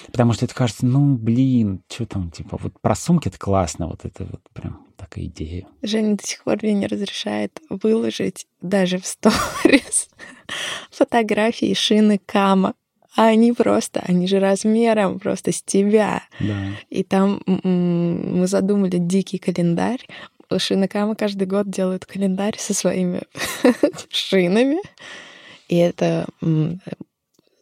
Потому 0.08 0.34
что 0.34 0.46
это 0.46 0.56
кажется, 0.56 0.86
ну, 0.86 1.16
блин, 1.16 1.82
что 1.90 2.06
там, 2.06 2.32
типа, 2.32 2.58
вот 2.62 2.80
про 2.82 2.96
сумки 2.96 3.28
это 3.28 3.38
классно, 3.38 3.88
вот 3.88 4.06
это 4.06 4.26
вот 4.26 4.42
прям 4.54 4.86
такая 4.96 5.26
идея. 5.26 5.66
Женя 5.82 6.16
до 6.16 6.26
сих 6.26 6.44
пор 6.44 6.58
мне 6.62 6.74
не 6.74 6.88
разрешает 6.88 7.60
выложить 7.70 8.48
даже 8.62 9.00
в 9.00 9.06
сторис 9.06 10.10
фотографии 10.92 11.74
шины 11.74 12.20
Кама. 12.26 12.74
А 13.16 13.30
они 13.30 13.52
просто, 13.52 14.04
они 14.08 14.28
же 14.28 14.40
размером 14.40 15.20
просто 15.20 15.52
с 15.52 15.64
тебя. 15.64 16.22
Да. 16.40 16.68
И 16.92 17.04
там 17.04 17.42
мы 17.48 18.46
задумали 18.46 18.98
дикий 19.00 19.40
календарь. 19.40 20.06
Шинокама 20.56 21.16
каждый 21.16 21.48
год 21.48 21.68
делают 21.68 22.06
календарь 22.06 22.58
со 22.60 22.76
своими 22.76 23.22
шинами. 24.10 24.78
И 25.68 25.76
это 25.76 26.28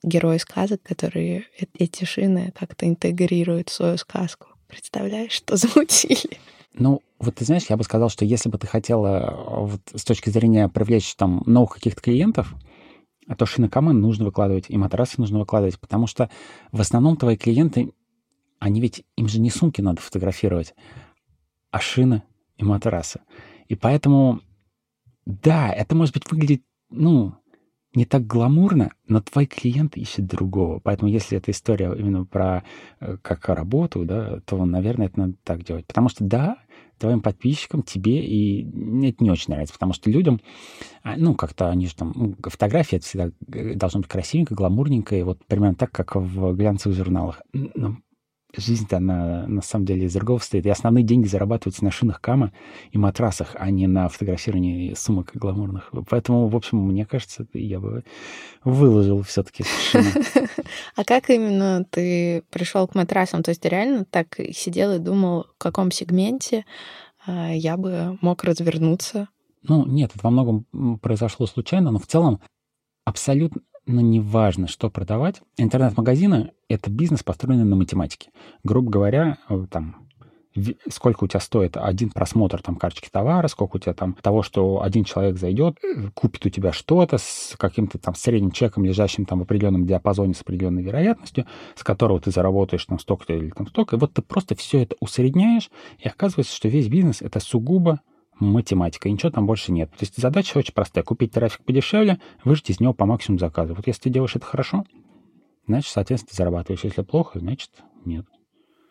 герои 0.03 0.37
сказок, 0.37 0.81
которые 0.83 1.45
эти 1.73 2.05
шины 2.05 2.53
как-то 2.57 2.87
интегрируют 2.87 3.69
в 3.69 3.73
свою 3.73 3.97
сказку. 3.97 4.47
Представляешь, 4.67 5.31
что 5.31 5.57
замутили? 5.57 6.37
Ну, 6.73 7.01
вот 7.19 7.35
ты 7.35 7.45
знаешь, 7.45 7.65
я 7.69 7.77
бы 7.77 7.83
сказал, 7.83 8.09
что 8.09 8.25
если 8.25 8.49
бы 8.49 8.57
ты 8.57 8.67
хотела 8.67 9.45
вот, 9.47 9.81
с 9.93 10.03
точки 10.03 10.29
зрения 10.29 10.67
привлечь 10.67 11.15
там 11.15 11.41
новых 11.45 11.75
каких-то 11.75 12.01
клиентов, 12.01 12.53
то 13.37 13.45
шинокамы 13.45 13.93
нужно 13.93 14.25
выкладывать, 14.25 14.65
и 14.69 14.77
матрасы 14.77 15.15
нужно 15.17 15.39
выкладывать, 15.39 15.79
потому 15.79 16.05
что 16.05 16.29
в 16.71 16.81
основном 16.81 17.17
твои 17.17 17.37
клиенты, 17.37 17.91
они 18.59 18.81
ведь, 18.81 19.03
им 19.15 19.27
же 19.27 19.39
не 19.39 19.49
сумки 19.49 19.81
надо 19.81 20.01
фотографировать, 20.01 20.75
а 21.71 21.79
шины 21.79 22.23
и 22.57 22.63
матрасы. 22.63 23.21
И 23.67 23.75
поэтому, 23.75 24.41
да, 25.25 25.71
это 25.71 25.95
может 25.95 26.13
быть 26.13 26.29
выглядит, 26.29 26.61
ну, 26.89 27.33
не 27.95 28.05
так 28.05 28.27
гламурно, 28.27 28.91
но 29.07 29.21
твой 29.21 29.45
клиент 29.45 29.97
ищет 29.97 30.25
другого. 30.25 30.79
Поэтому 30.79 31.09
если 31.09 31.37
эта 31.37 31.51
история 31.51 31.93
именно 31.93 32.25
про 32.25 32.63
э, 32.99 33.17
как 33.21 33.49
работу, 33.49 34.05
да, 34.05 34.39
то, 34.45 34.63
наверное, 34.65 35.07
это 35.07 35.19
надо 35.19 35.33
так 35.43 35.63
делать. 35.63 35.85
Потому 35.87 36.09
что, 36.09 36.23
да, 36.23 36.57
твоим 36.97 37.21
подписчикам, 37.21 37.83
тебе, 37.83 38.25
и 38.25 38.63
это 39.07 39.23
не 39.23 39.31
очень 39.31 39.51
нравится, 39.53 39.73
потому 39.73 39.93
что 39.93 40.09
людям, 40.09 40.39
а, 41.03 41.15
ну, 41.17 41.35
как-то 41.35 41.69
они 41.69 41.87
же 41.87 41.95
там, 41.95 42.13
ну, 42.15 42.35
фотографии 42.41 42.97
это 42.97 43.05
всегда 43.05 43.31
должно 43.75 44.01
быть 44.01 44.09
красивенько, 44.09 44.55
гламурненько, 44.55 45.15
и 45.15 45.23
вот 45.23 45.45
примерно 45.45 45.75
так, 45.75 45.91
как 45.91 46.15
в 46.15 46.53
глянцевых 46.53 46.97
журналах. 46.97 47.41
Но 47.53 47.97
жизнь-то 48.57 48.97
она 48.97 49.45
на 49.47 49.61
самом 49.61 49.85
деле 49.85 50.05
из 50.05 50.13
другого 50.13 50.39
стоит. 50.39 50.65
И 50.65 50.69
основные 50.69 51.03
деньги 51.03 51.27
зарабатываются 51.27 51.83
на 51.83 51.91
шинах 51.91 52.21
Кама 52.21 52.51
и 52.91 52.97
матрасах, 52.97 53.55
а 53.55 53.69
не 53.69 53.87
на 53.87 54.09
фотографировании 54.09 54.93
сумок 54.93 55.31
гламурных. 55.33 55.91
Поэтому, 56.09 56.47
в 56.47 56.55
общем, 56.55 56.79
мне 56.79 57.05
кажется, 57.05 57.47
я 57.53 57.79
бы 57.79 58.03
выложил 58.63 59.21
все-таки. 59.23 59.63
А 60.95 61.03
как 61.03 61.29
именно 61.29 61.85
ты 61.89 62.43
пришел 62.49 62.87
к 62.87 62.95
матрасам? 62.95 63.43
То 63.43 63.49
есть 63.49 63.61
ты 63.61 63.69
реально 63.69 64.05
так 64.05 64.39
сидел 64.53 64.93
и 64.93 64.99
думал, 64.99 65.45
в 65.55 65.57
каком 65.57 65.91
сегменте 65.91 66.65
а, 67.25 67.53
я 67.53 67.77
бы 67.77 68.17
мог 68.21 68.43
развернуться? 68.43 69.27
Ну, 69.63 69.85
нет, 69.85 70.11
это 70.13 70.23
во 70.23 70.31
многом 70.31 70.65
произошло 71.01 71.47
случайно, 71.47 71.91
но 71.91 71.99
в 71.99 72.07
целом 72.07 72.39
абсолютно 73.05 73.61
но 73.85 74.01
не 74.01 74.19
важно, 74.19 74.67
что 74.67 74.89
продавать. 74.89 75.41
Интернет-магазины— 75.57 76.51
это 76.69 76.89
бизнес, 76.89 77.23
построенный 77.23 77.65
на 77.65 77.75
математике. 77.75 78.29
Грубо 78.63 78.89
говоря, 78.89 79.37
э, 79.49 79.65
там, 79.69 80.07
сколько 80.89 81.25
у 81.25 81.27
тебя 81.27 81.39
стоит 81.39 81.77
один 81.77 82.09
просмотр 82.09 82.61
там 82.61 82.77
карточки 82.77 83.09
товара, 83.11 83.47
сколько 83.47 83.75
у 83.75 83.79
тебя 83.79 83.93
там 83.93 84.13
того, 84.21 84.41
что 84.41 84.81
один 84.81 85.03
человек 85.03 85.37
зайдет, 85.37 85.77
э, 85.83 86.09
купит 86.13 86.45
у 86.45 86.49
тебя 86.49 86.71
что-то 86.71 87.17
с 87.17 87.55
каким-то 87.57 87.97
там 87.97 88.15
средним 88.15 88.51
чеком, 88.51 88.85
лежащим 88.85 89.25
там 89.25 89.39
в 89.39 89.43
определенном 89.43 89.85
диапазоне 89.85 90.33
с 90.33 90.41
определенной 90.41 90.83
вероятностью, 90.83 91.45
с 91.75 91.83
которого 91.83 92.19
ты 92.19 92.31
заработаешь 92.31 92.85
там 92.85 92.99
столько-то 92.99 93.33
или 93.33 93.49
там 93.49 93.67
столько. 93.67 93.95
И 93.95 93.99
вот 93.99 94.13
ты 94.13 94.21
просто 94.21 94.55
все 94.55 94.81
это 94.81 94.95
усредняешь, 94.99 95.69
и 95.99 96.07
оказывается, 96.07 96.55
что 96.55 96.69
весь 96.69 96.87
бизнес— 96.87 97.21
это 97.23 97.39
сугубо 97.39 98.01
математика, 98.39 99.07
и 99.07 99.11
ничего 99.11 99.31
там 99.31 99.45
больше 99.45 99.71
нет. 99.71 99.89
То 99.91 99.97
есть 100.01 100.17
задача 100.17 100.57
очень 100.57 100.73
простая. 100.73 101.03
Купить 101.03 101.31
трафик 101.31 101.63
подешевле, 101.63 102.19
выжать 102.43 102.69
из 102.69 102.79
него 102.79 102.93
по 102.93 103.05
максимуму 103.05 103.39
заказа. 103.39 103.73
Вот 103.73 103.87
если 103.87 104.03
ты 104.03 104.09
делаешь 104.09 104.35
это 104.35 104.45
хорошо, 104.45 104.85
значит, 105.67 105.91
соответственно, 105.91 106.29
ты 106.31 106.35
зарабатываешь. 106.35 106.83
Если 106.83 107.01
плохо, 107.01 107.39
значит, 107.39 107.71
нет. 108.03 108.25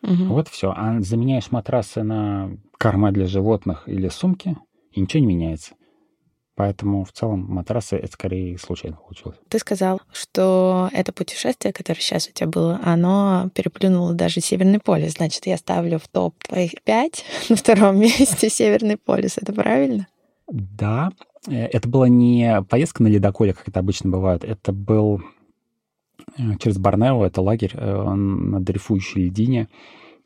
Угу. 0.01 0.25
Вот 0.25 0.47
все. 0.47 0.73
А 0.75 0.99
заменяешь 1.01 1.51
матрасы 1.51 2.03
на 2.03 2.57
корма 2.77 3.11
для 3.11 3.27
животных 3.27 3.87
или 3.87 4.07
сумки, 4.09 4.57
и 4.91 5.01
ничего 5.01 5.21
не 5.21 5.27
меняется. 5.27 5.75
Поэтому 6.55 7.03
в 7.03 7.11
целом 7.11 7.45
матрасы 7.49 7.97
это 7.97 8.13
скорее 8.13 8.57
случайно 8.57 8.95
получилось. 8.95 9.37
Ты 9.49 9.59
сказал, 9.59 10.01
что 10.13 10.89
это 10.93 11.11
путешествие, 11.11 11.73
которое 11.73 11.99
сейчас 11.99 12.29
у 12.29 12.31
тебя 12.31 12.47
было, 12.47 12.79
оно 12.81 13.49
переплюнуло 13.53 14.13
даже 14.13 14.39
Северный 14.39 14.79
полюс. 14.79 15.13
Значит, 15.13 15.45
я 15.47 15.57
ставлю 15.57 15.99
в 15.99 16.07
топ 16.07 16.33
твоих 16.47 16.81
пять 16.83 17.25
на 17.49 17.57
втором 17.57 17.99
месте 17.99 18.49
Северный 18.49 18.95
полюс. 18.95 19.37
Это 19.37 19.51
правильно? 19.51 20.07
Да. 20.47 21.11
Э, 21.47 21.65
это 21.65 21.89
была 21.89 22.07
не 22.07 22.63
поездка 22.69 23.03
на 23.03 23.07
ледоколе, 23.07 23.53
как 23.53 23.67
это 23.67 23.81
обычно 23.81 24.09
бывает. 24.09 24.45
Это 24.45 24.71
был 24.71 25.21
э, 26.37 26.41
через 26.59 26.77
Борнео, 26.77 27.25
это 27.25 27.41
лагерь 27.41 27.73
э, 27.73 28.13
на 28.13 28.61
дрейфующей 28.61 29.25
льдине. 29.25 29.67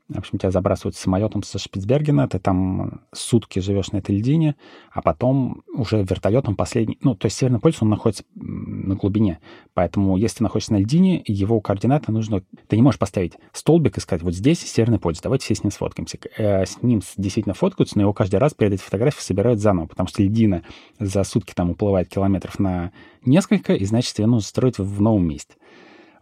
В 0.10 0.18
общем, 0.18 0.40
тебя 0.40 0.50
забрасывают 0.50 0.96
самолетом 0.96 1.44
со 1.44 1.60
Шпицбергена, 1.60 2.28
ты 2.28 2.40
там 2.40 3.02
сутки 3.14 3.60
живешь 3.60 3.92
на 3.92 3.98
этой 3.98 4.18
льдине, 4.18 4.56
а 4.92 5.04
потом 5.04 5.62
уже 5.72 6.02
вертолетом 6.02 6.56
последний... 6.56 6.98
Ну, 7.02 7.14
то 7.14 7.28
есть 7.28 7.38
Северный 7.38 7.60
полюс, 7.60 7.78
он 7.82 7.90
находится 7.90 8.24
на 8.34 8.96
глубине. 8.96 9.40
Поэтому, 9.76 10.18
если 10.18 10.38
ты 10.38 10.44
находишься 10.44 10.74
на 10.74 10.78
льдине, 10.78 11.22
его 11.28 11.62
координаты 11.62 12.12
нужно... 12.12 12.42
Ты 12.68 12.76
не 12.76 12.82
можешь 12.82 13.00
поставить 13.00 13.34
столбик 13.54 13.98
и 13.98 14.02
сказать, 14.02 14.24
вот 14.24 14.34
здесь 14.34 14.60
Северный 14.60 14.98
полюс, 14.98 15.22
давайте 15.22 15.46
все 15.46 15.54
с 15.54 15.64
ним 15.64 15.72
сфоткаемся. 15.72 16.18
Э, 16.38 16.66
с 16.66 16.82
ним 16.82 17.04
действительно 17.16 17.54
фоткаются, 17.54 17.96
но 17.96 18.02
его 18.02 18.14
каждый 18.14 18.38
раз 18.38 18.56
перед 18.56 18.74
этой 18.74 18.82
фотографией 18.82 19.22
собирают 19.22 19.60
заново, 19.60 19.86
потому 19.86 20.10
что 20.10 20.24
льдина 20.24 20.64
за 21.00 21.24
сутки 21.24 21.54
там 21.54 21.70
уплывает 21.70 22.10
километров 22.10 22.58
на 22.58 22.92
несколько, 23.26 23.76
и 23.76 23.86
значит, 23.86 24.18
ее 24.18 24.26
нужно 24.26 24.48
строить 24.48 24.80
в 24.80 25.02
новом 25.02 25.28
месте. 25.28 25.54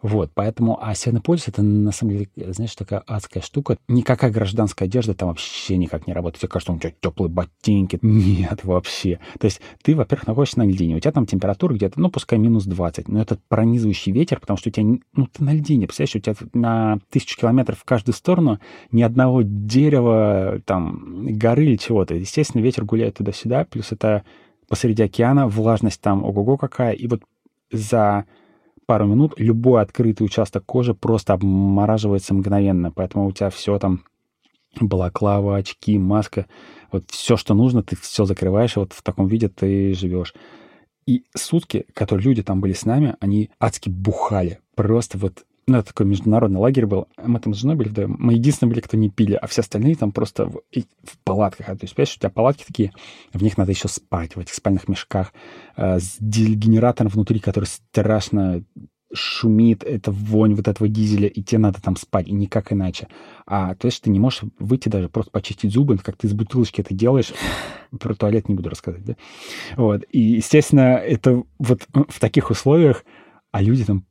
Вот, 0.01 0.31
поэтому, 0.33 0.77
а 0.81 0.93
Северный 0.93 1.21
полюс— 1.21 1.47
это, 1.47 1.63
на 1.63 1.91
самом 1.91 2.13
деле, 2.13 2.29
знаешь, 2.53 2.75
такая 2.75 3.03
адская 3.07 3.41
штука. 3.41 3.77
Никакая 3.87 4.31
гражданская 4.31 4.87
одежда 4.87 5.13
там 5.15 5.29
вообще 5.29 5.75
никак 5.77 6.05
не 6.05 6.13
работает. 6.13 6.41
Тебе 6.41 6.49
кажется, 6.49 6.71
у 6.71 6.77
тебя 6.77 6.93
теплые 7.01 7.29
ботинки. 7.29 7.97
Нет, 8.03 8.63
вообще. 8.63 9.19
То 9.39 9.45
есть 9.45 9.59
ты, 9.81 9.95
во-первых, 9.95 10.27
находишься 10.27 10.59
на 10.59 10.67
льдине, 10.67 10.95
у 10.95 10.99
тебя 10.99 11.11
там 11.11 11.25
температура 11.25 11.73
где-то, 11.73 11.99
ну, 11.99 12.09
пускай 12.09 12.37
минус 12.37 12.65
20, 12.65 13.07
но 13.07 13.21
это 13.21 13.39
пронизывающий 13.47 14.11
ветер, 14.11 14.39
потому 14.39 14.57
что 14.57 14.69
у 14.69 14.71
тебя, 14.71 14.99
ну, 15.13 15.27
ты 15.27 15.43
на 15.43 15.53
льдине, 15.53 15.87
представляешь, 15.87 16.15
у 16.15 16.19
тебя 16.19 16.35
на 16.53 16.99
тысячу 17.09 17.39
километров 17.39 17.79
в 17.79 17.85
каждую 17.85 18.13
сторону 18.13 18.59
ни 18.91 19.01
одного 19.01 19.41
дерева, 19.43 20.61
там, 20.65 21.25
горы 21.37 21.65
или 21.65 21.75
чего-то. 21.77 22.13
Естественно, 22.13 22.61
ветер 22.61 22.85
гуляет 22.85 23.15
туда-сюда, 23.15 23.65
плюс 23.65 23.91
это 23.91 24.23
посреди 24.67 25.01
океана, 25.03 25.47
влажность 25.47 26.01
там 26.01 26.23
ого-го 26.23 26.57
какая, 26.57 26.93
и 26.93 27.07
вот 27.07 27.21
за 27.71 28.25
пару 28.87 29.05
минут 29.05 29.33
любой 29.37 29.81
открытый 29.81 30.25
участок 30.25 30.65
кожи 30.65 30.95
просто 30.95 31.33
обмораживается 31.33 32.33
мгновенно. 32.33 32.91
Поэтому 32.91 33.27
у 33.27 33.31
тебя 33.31 33.51
все 33.51 33.77
там 33.77 34.03
балаклава, 34.79 35.57
очки, 35.57 35.97
маска, 35.99 36.47
вот 36.91 37.03
все, 37.11 37.37
что 37.37 37.53
нужно, 37.53 37.83
ты 37.83 37.95
все 37.95 38.25
закрываешь, 38.25 38.75
и 38.77 38.79
вот 38.79 38.93
в 38.93 39.03
таком 39.03 39.27
виде 39.27 39.49
ты 39.49 39.93
живешь. 39.93 40.33
И 41.05 41.23
сутки, 41.35 41.85
которые 41.93 42.25
люди 42.25 42.43
там 42.43 42.59
были 42.59 42.73
с 42.73 42.85
нами, 42.85 43.15
они 43.19 43.49
адски 43.59 43.89
бухали. 43.89 44.59
Просто 44.75 45.17
вот 45.17 45.45
ну, 45.67 45.77
это 45.79 45.89
такой 45.89 46.05
международный 46.05 46.61
лагерь 46.61 46.85
был. 46.85 47.07
Мы 47.21 47.39
там 47.41 47.53
с 47.53 47.57
женой 47.57 47.75
были 47.75 47.89
вдвоем. 47.89 48.15
Мы 48.17 48.33
единственные 48.33 48.71
были, 48.71 48.81
кто 48.81 48.95
не 48.95 49.09
пили, 49.09 49.33
а 49.33 49.47
все 49.47 49.61
остальные 49.61 49.95
там 49.95 50.13
просто 50.13 50.45
в, 50.45 50.61
в 50.71 51.17
палатках. 51.25 51.67
А, 51.67 51.75
то 51.75 51.83
есть, 51.83 51.93
понимаешь, 51.93 52.15
у 52.15 52.19
тебя 52.19 52.29
палатки 52.29 52.63
такие, 52.65 52.93
в 53.33 53.43
них 53.43 53.57
надо 53.57 53.71
еще 53.71 53.89
спать, 53.89 54.37
в 54.37 54.39
этих 54.39 54.53
спальных 54.53 54.87
мешках, 54.87 55.33
э, 55.75 55.99
с 55.99 56.17
генератором 56.21 57.11
внутри, 57.11 57.39
который 57.39 57.65
страшно 57.65 58.63
шумит, 59.13 59.83
это 59.83 60.11
вонь 60.11 60.55
вот 60.55 60.69
этого 60.69 60.87
дизеля, 60.87 61.27
и 61.27 61.41
тебе 61.41 61.59
надо 61.59 61.81
там 61.81 61.97
спать, 61.97 62.27
и 62.27 62.33
никак 62.33 62.71
иначе. 62.71 63.09
А 63.45 63.75
то 63.75 63.87
есть 63.87 64.01
ты 64.01 64.09
не 64.09 64.19
можешь 64.19 64.43
выйти 64.59 64.87
даже 64.87 65.09
просто 65.09 65.31
почистить 65.31 65.73
зубы, 65.73 65.97
как 65.97 66.15
ты 66.15 66.27
из 66.27 66.33
бутылочки 66.33 66.79
это 66.79 66.93
делаешь. 66.93 67.33
Про 67.99 68.15
туалет 68.15 68.47
не 68.47 68.55
буду 68.55 68.69
рассказывать, 68.69 69.05
да? 69.05 69.15
Вот. 69.75 70.03
И, 70.11 70.19
естественно, 70.19 70.97
это 70.97 71.43
вот 71.57 71.87
в 71.93 72.19
таких 72.19 72.51
условиях, 72.51 73.03
а 73.51 73.61
люди 73.61 73.83
там 73.83 74.05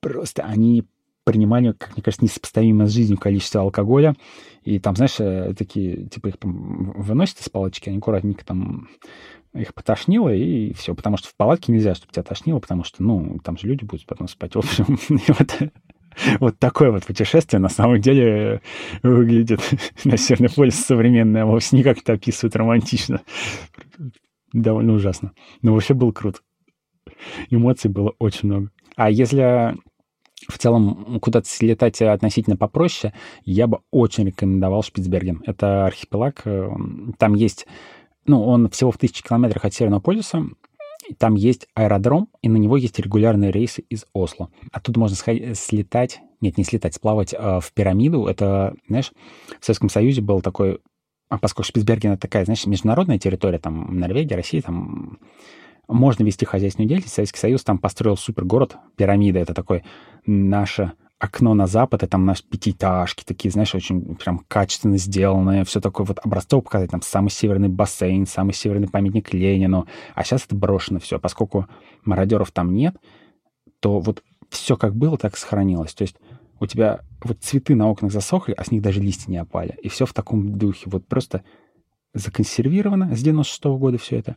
просто, 0.00 0.42
они 0.42 0.84
принимали, 1.24 1.72
как 1.72 1.94
мне 1.94 2.02
кажется, 2.02 2.24
несопоставимое 2.24 2.86
с 2.86 2.92
жизнью 2.92 3.18
количество 3.18 3.60
алкоголя. 3.60 4.14
И 4.62 4.78
там, 4.78 4.96
знаешь, 4.96 5.20
э, 5.20 5.54
такие, 5.56 6.06
типа, 6.06 6.28
их 6.28 6.36
там 6.38 6.92
выносят 6.92 7.40
из 7.40 7.48
палаточки, 7.48 7.88
они 7.88 7.98
аккуратненько 7.98 8.44
там 8.44 8.88
их 9.52 9.74
потошнило, 9.74 10.32
и 10.34 10.72
все. 10.74 10.94
Потому 10.94 11.16
что 11.16 11.28
в 11.28 11.34
палатке 11.34 11.72
нельзя, 11.72 11.94
чтобы 11.94 12.12
тебя 12.12 12.22
тошнило, 12.22 12.58
потому 12.58 12.84
что, 12.84 13.02
ну, 13.02 13.38
там 13.42 13.58
же 13.58 13.66
люди 13.66 13.84
будут 13.84 14.06
потом 14.06 14.28
спать. 14.28 14.54
В 14.54 14.58
общем, 14.58 14.98
вот, 15.28 15.72
вот 16.40 16.58
такое 16.58 16.90
вот 16.90 17.04
путешествие 17.04 17.60
на 17.60 17.68
самом 17.68 18.00
деле 18.00 18.60
выглядит 19.02 19.60
на 20.04 20.16
Северный 20.16 20.50
полюс 20.50 20.74
современное, 20.74 21.44
вовсе 21.44 21.76
никак 21.76 21.98
это 21.98 22.14
описывает 22.14 22.56
романтично. 22.56 23.22
Довольно 24.52 24.94
ужасно. 24.94 25.32
Но 25.62 25.72
вообще 25.72 25.94
было 25.94 26.12
круто. 26.12 26.40
Эмоций 27.50 27.90
было 27.90 28.14
очень 28.18 28.48
много. 28.48 28.70
А 28.96 29.10
если 29.10 29.76
в 30.50 30.58
целом 30.58 31.18
куда-то 31.20 31.48
слетать 31.48 32.02
относительно 32.02 32.56
попроще, 32.56 33.14
я 33.44 33.66
бы 33.66 33.80
очень 33.90 34.26
рекомендовал 34.26 34.82
Шпицберген. 34.82 35.42
Это 35.46 35.86
архипелаг. 35.86 36.42
Э, 36.44 36.70
там 37.18 37.34
есть 37.34 37.66
ну, 38.26 38.44
он 38.44 38.68
всего 38.68 38.90
в 38.90 38.98
тысячи 38.98 39.22
километрах 39.22 39.64
от 39.64 39.74
Северного 39.74 40.00
полюса, 40.00 40.44
там 41.18 41.34
есть 41.34 41.66
аэродром, 41.74 42.28
и 42.42 42.48
на 42.48 42.56
него 42.56 42.76
есть 42.76 42.98
регулярные 42.98 43.50
рейсы 43.50 43.82
из 43.88 44.06
Осло. 44.12 44.50
Оттуда 44.70 45.00
можно 45.00 45.16
сходить, 45.16 45.58
слетать, 45.58 46.20
нет, 46.40 46.56
не 46.58 46.64
слетать, 46.64 46.94
сплавать 46.94 47.34
э, 47.34 47.60
в 47.60 47.72
пирамиду. 47.72 48.26
Это, 48.26 48.74
знаешь, 48.86 49.12
в 49.60 49.64
Советском 49.64 49.88
Союзе 49.88 50.20
был 50.20 50.40
такой, 50.40 50.78
а 51.28 51.38
поскольку 51.38 51.68
Шпицберген 51.68 52.12
это 52.12 52.22
такая, 52.22 52.44
знаешь, 52.44 52.66
международная 52.66 53.18
территория, 53.18 53.58
там 53.58 53.98
Норвегия, 53.98 54.36
Россия, 54.36 54.62
там 54.62 55.18
можно 55.92 56.24
вести 56.24 56.44
хозяйственную 56.44 56.88
деятельность. 56.88 57.14
Советский 57.14 57.38
Союз 57.38 57.62
там 57.62 57.78
построил 57.78 58.16
супергород, 58.16 58.76
пирамида, 58.96 59.40
это 59.40 59.54
такой 59.54 59.84
наше 60.26 60.92
окно 61.20 61.52
на 61.52 61.66
запад, 61.66 62.02
и 62.02 62.06
там 62.06 62.24
наши 62.24 62.42
пятиэтажки 62.44 63.24
такие, 63.24 63.50
знаешь, 63.50 63.74
очень 63.74 64.16
прям 64.16 64.38
качественно 64.48 64.96
сделанные, 64.96 65.64
все 65.64 65.78
такое 65.80 66.06
вот 66.06 66.18
образцово 66.24 66.62
показать, 66.62 66.90
там 66.90 67.02
самый 67.02 67.28
северный 67.28 67.68
бассейн, 67.68 68.26
самый 68.26 68.54
северный 68.54 68.88
памятник 68.88 69.34
Ленину, 69.34 69.86
а 70.14 70.24
сейчас 70.24 70.46
это 70.46 70.56
брошено 70.56 70.98
все, 70.98 71.18
поскольку 71.18 71.66
мародеров 72.04 72.50
там 72.52 72.72
нет, 72.72 72.96
то 73.80 74.00
вот 74.00 74.22
все 74.48 74.78
как 74.78 74.96
было, 74.96 75.18
так 75.18 75.36
сохранилось, 75.36 75.92
то 75.92 76.02
есть 76.02 76.16
у 76.58 76.66
тебя 76.66 77.00
вот 77.22 77.38
цветы 77.42 77.74
на 77.74 77.90
окнах 77.90 78.12
засохли, 78.12 78.54
а 78.56 78.64
с 78.64 78.70
них 78.70 78.80
даже 78.80 79.00
листья 79.02 79.30
не 79.30 79.36
опали, 79.36 79.76
и 79.82 79.90
все 79.90 80.06
в 80.06 80.14
таком 80.14 80.56
духе, 80.56 80.84
вот 80.86 81.06
просто 81.06 81.44
законсервировано 82.14 83.14
с 83.14 83.20
96 83.20 83.64
-го 83.66 83.78
года 83.78 83.98
все 83.98 84.16
это, 84.18 84.36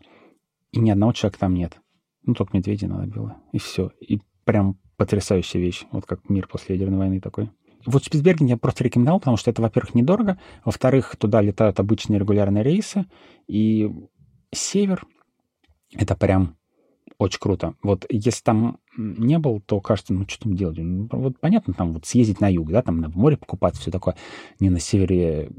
и 0.74 0.80
ни 0.80 0.90
одного 0.90 1.14
человека 1.14 1.40
там 1.40 1.54
нет. 1.54 1.80
Ну, 2.24 2.34
только 2.34 2.58
медведей 2.58 2.88
надо 2.88 3.08
было, 3.08 3.38
и 3.52 3.60
все. 3.60 3.92
И 4.02 4.20
прям 4.44 4.78
потрясающая 4.98 5.62
вещь, 5.62 5.86
вот 5.92 6.06
как 6.06 6.30
мир 6.30 6.48
после 6.48 6.76
ядерной 6.76 6.98
войны 6.98 7.22
такой. 7.22 7.50
Вот 7.86 8.04
Спицберген 8.04 8.48
я 8.48 8.58
просто 8.58 8.84
рекомендовал, 8.84 9.20
потому 9.20 9.38
что 9.38 9.52
это, 9.52 9.62
во-первых, 9.62 9.94
недорого, 9.94 10.40
во-вторых, 10.66 11.16
туда 11.18 11.42
летают 11.42 11.80
обычные 11.80 12.20
регулярные 12.20 12.64
рейсы, 12.64 13.06
и 13.48 13.92
север— 14.52 15.06
это 15.94 16.16
прям 16.16 16.58
очень 17.18 17.40
круто. 17.40 17.76
Вот 17.84 18.06
если 18.10 18.42
там 18.42 18.80
не 18.98 19.38
был, 19.38 19.62
то 19.62 19.80
кажется, 19.80 20.14
ну 20.14 20.26
что 20.28 20.44
там 20.44 20.56
делать? 20.56 20.78
Ну, 20.80 21.08
вот 21.12 21.40
понятно, 21.40 21.74
там 21.74 21.94
вот 21.94 22.06
съездить 22.06 22.40
на 22.40 22.52
юг, 22.52 22.72
да, 22.72 22.82
там 22.82 23.00
на 23.00 23.10
море 23.10 23.38
покупаться, 23.38 23.82
все 23.82 23.92
такое. 23.92 24.16
Не 24.60 24.70
на 24.70 24.80
севере 24.80 25.52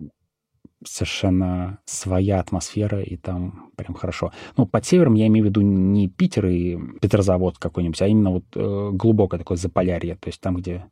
совершенно 0.87 1.79
своя 1.85 2.41
атмосфера, 2.41 3.03
и 3.03 3.17
там 3.17 3.71
прям 3.77 3.95
хорошо. 3.95 4.33
Ну, 4.57 4.67
под 4.67 4.85
севером 4.85 5.15
я 5.15 5.27
имею 5.27 5.47
в 5.47 5.49
виду 5.49 5.61
не 5.61 6.09
Питер 6.09 6.47
и 6.47 6.79
Петрозавод 7.01 7.59
какой-нибудь, 7.59 8.01
а 8.03 8.07
именно 8.07 8.31
вот 8.31 8.45
э, 8.55 8.91
глубокое 8.93 9.39
такое 9.39 9.57
заполярье, 9.57 10.17
то 10.17 10.29
есть 10.29 10.41
там, 10.41 10.57
где 10.57 10.85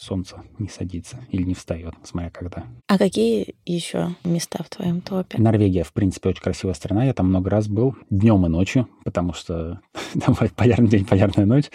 солнце 0.00 0.42
не 0.58 0.68
садится 0.68 1.18
или 1.30 1.42
не 1.42 1.54
встает, 1.54 1.94
смотря 2.02 2.30
когда. 2.30 2.64
А 2.86 2.96
какие 2.96 3.54
еще 3.66 4.14
места 4.24 4.62
в 4.62 4.70
твоем 4.70 5.02
топе? 5.02 5.38
Норвегия, 5.38 5.84
в 5.84 5.92
принципе, 5.92 6.30
очень 6.30 6.42
красивая 6.42 6.74
страна. 6.74 7.04
Я 7.04 7.12
там 7.12 7.28
много 7.28 7.50
раз 7.50 7.68
был 7.68 7.96
днем 8.08 8.46
и 8.46 8.48
ночью, 8.48 8.88
потому 9.04 9.34
что 9.34 9.80
там 10.24 10.34
полярный 10.56 10.88
день, 10.88 11.04
полярная 11.04 11.44
ночь. 11.44 11.70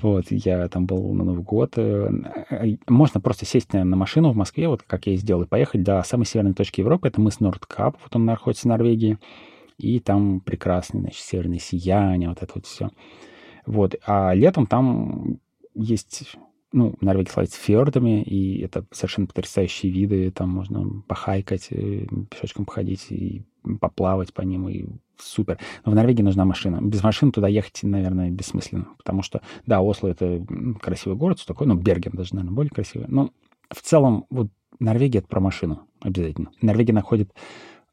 Вот, 0.00 0.26
я 0.30 0.66
там 0.68 0.86
был 0.86 1.12
на 1.12 1.24
Новый 1.24 1.42
год. 1.42 1.74
Э, 1.76 2.10
можно 2.88 3.20
просто 3.20 3.44
сесть 3.44 3.74
на 3.74 3.84
машину 3.84 4.32
в 4.32 4.36
Москве, 4.36 4.68
вот 4.68 4.82
как 4.82 5.06
я 5.06 5.12
и 5.12 5.16
сделал, 5.16 5.42
и 5.42 5.46
поехать 5.46 5.82
до 5.82 6.02
самой 6.02 6.24
северной 6.24 6.54
точки 6.54 6.80
Европы. 6.80 7.08
Это 7.08 7.20
мыс 7.20 7.40
Нордкап, 7.40 7.98
вот 8.02 8.16
он 8.16 8.24
находится 8.24 8.68
в 8.68 8.70
Норвегии. 8.70 9.18
И 9.76 10.00
там 10.00 10.40
прекрасное, 10.40 11.02
значит, 11.02 11.20
северное 11.20 11.58
сияние, 11.58 12.30
вот 12.30 12.42
это 12.42 12.52
вот 12.54 12.64
все. 12.64 12.90
Вот. 13.66 13.96
А 14.06 14.32
летом 14.32 14.66
там 14.66 15.38
есть 15.74 16.36
ну, 16.76 16.94
Норвегия 17.00 17.30
славится 17.30 17.58
фьордами, 17.58 18.22
и 18.22 18.60
это 18.60 18.84
совершенно 18.92 19.26
потрясающие 19.26 19.90
виды. 19.90 20.30
Там 20.30 20.50
можно 20.50 21.02
похайкать, 21.08 21.68
э, 21.70 22.06
пешочком 22.30 22.66
походить 22.66 23.06
и 23.10 23.44
поплавать 23.80 24.34
по 24.34 24.42
ним, 24.42 24.68
и 24.68 24.84
супер. 25.18 25.58
Но 25.86 25.92
в 25.92 25.94
Норвегии 25.94 26.20
нужна 26.20 26.44
машина. 26.44 26.80
Без 26.82 27.02
машины 27.02 27.32
туда 27.32 27.48
ехать, 27.48 27.80
наверное, 27.82 28.30
бессмысленно, 28.30 28.88
потому 28.98 29.22
что, 29.22 29.40
да, 29.64 29.80
Осло— 29.80 30.08
это 30.08 30.44
красивый 30.78 31.16
город, 31.16 31.38
все 31.38 31.46
такое, 31.46 31.66
но 31.66 31.76
Берген 31.76 32.12
даже, 32.12 32.34
наверное, 32.34 32.54
более 32.54 32.70
красивый. 32.70 33.06
Но 33.08 33.30
в 33.70 33.80
целом 33.80 34.26
вот 34.28 34.48
Норвегия— 34.78 35.18
это 35.20 35.28
про 35.28 35.40
машину 35.40 35.80
обязательно. 36.00 36.50
Норвегия 36.60 36.92
находит, 36.92 37.32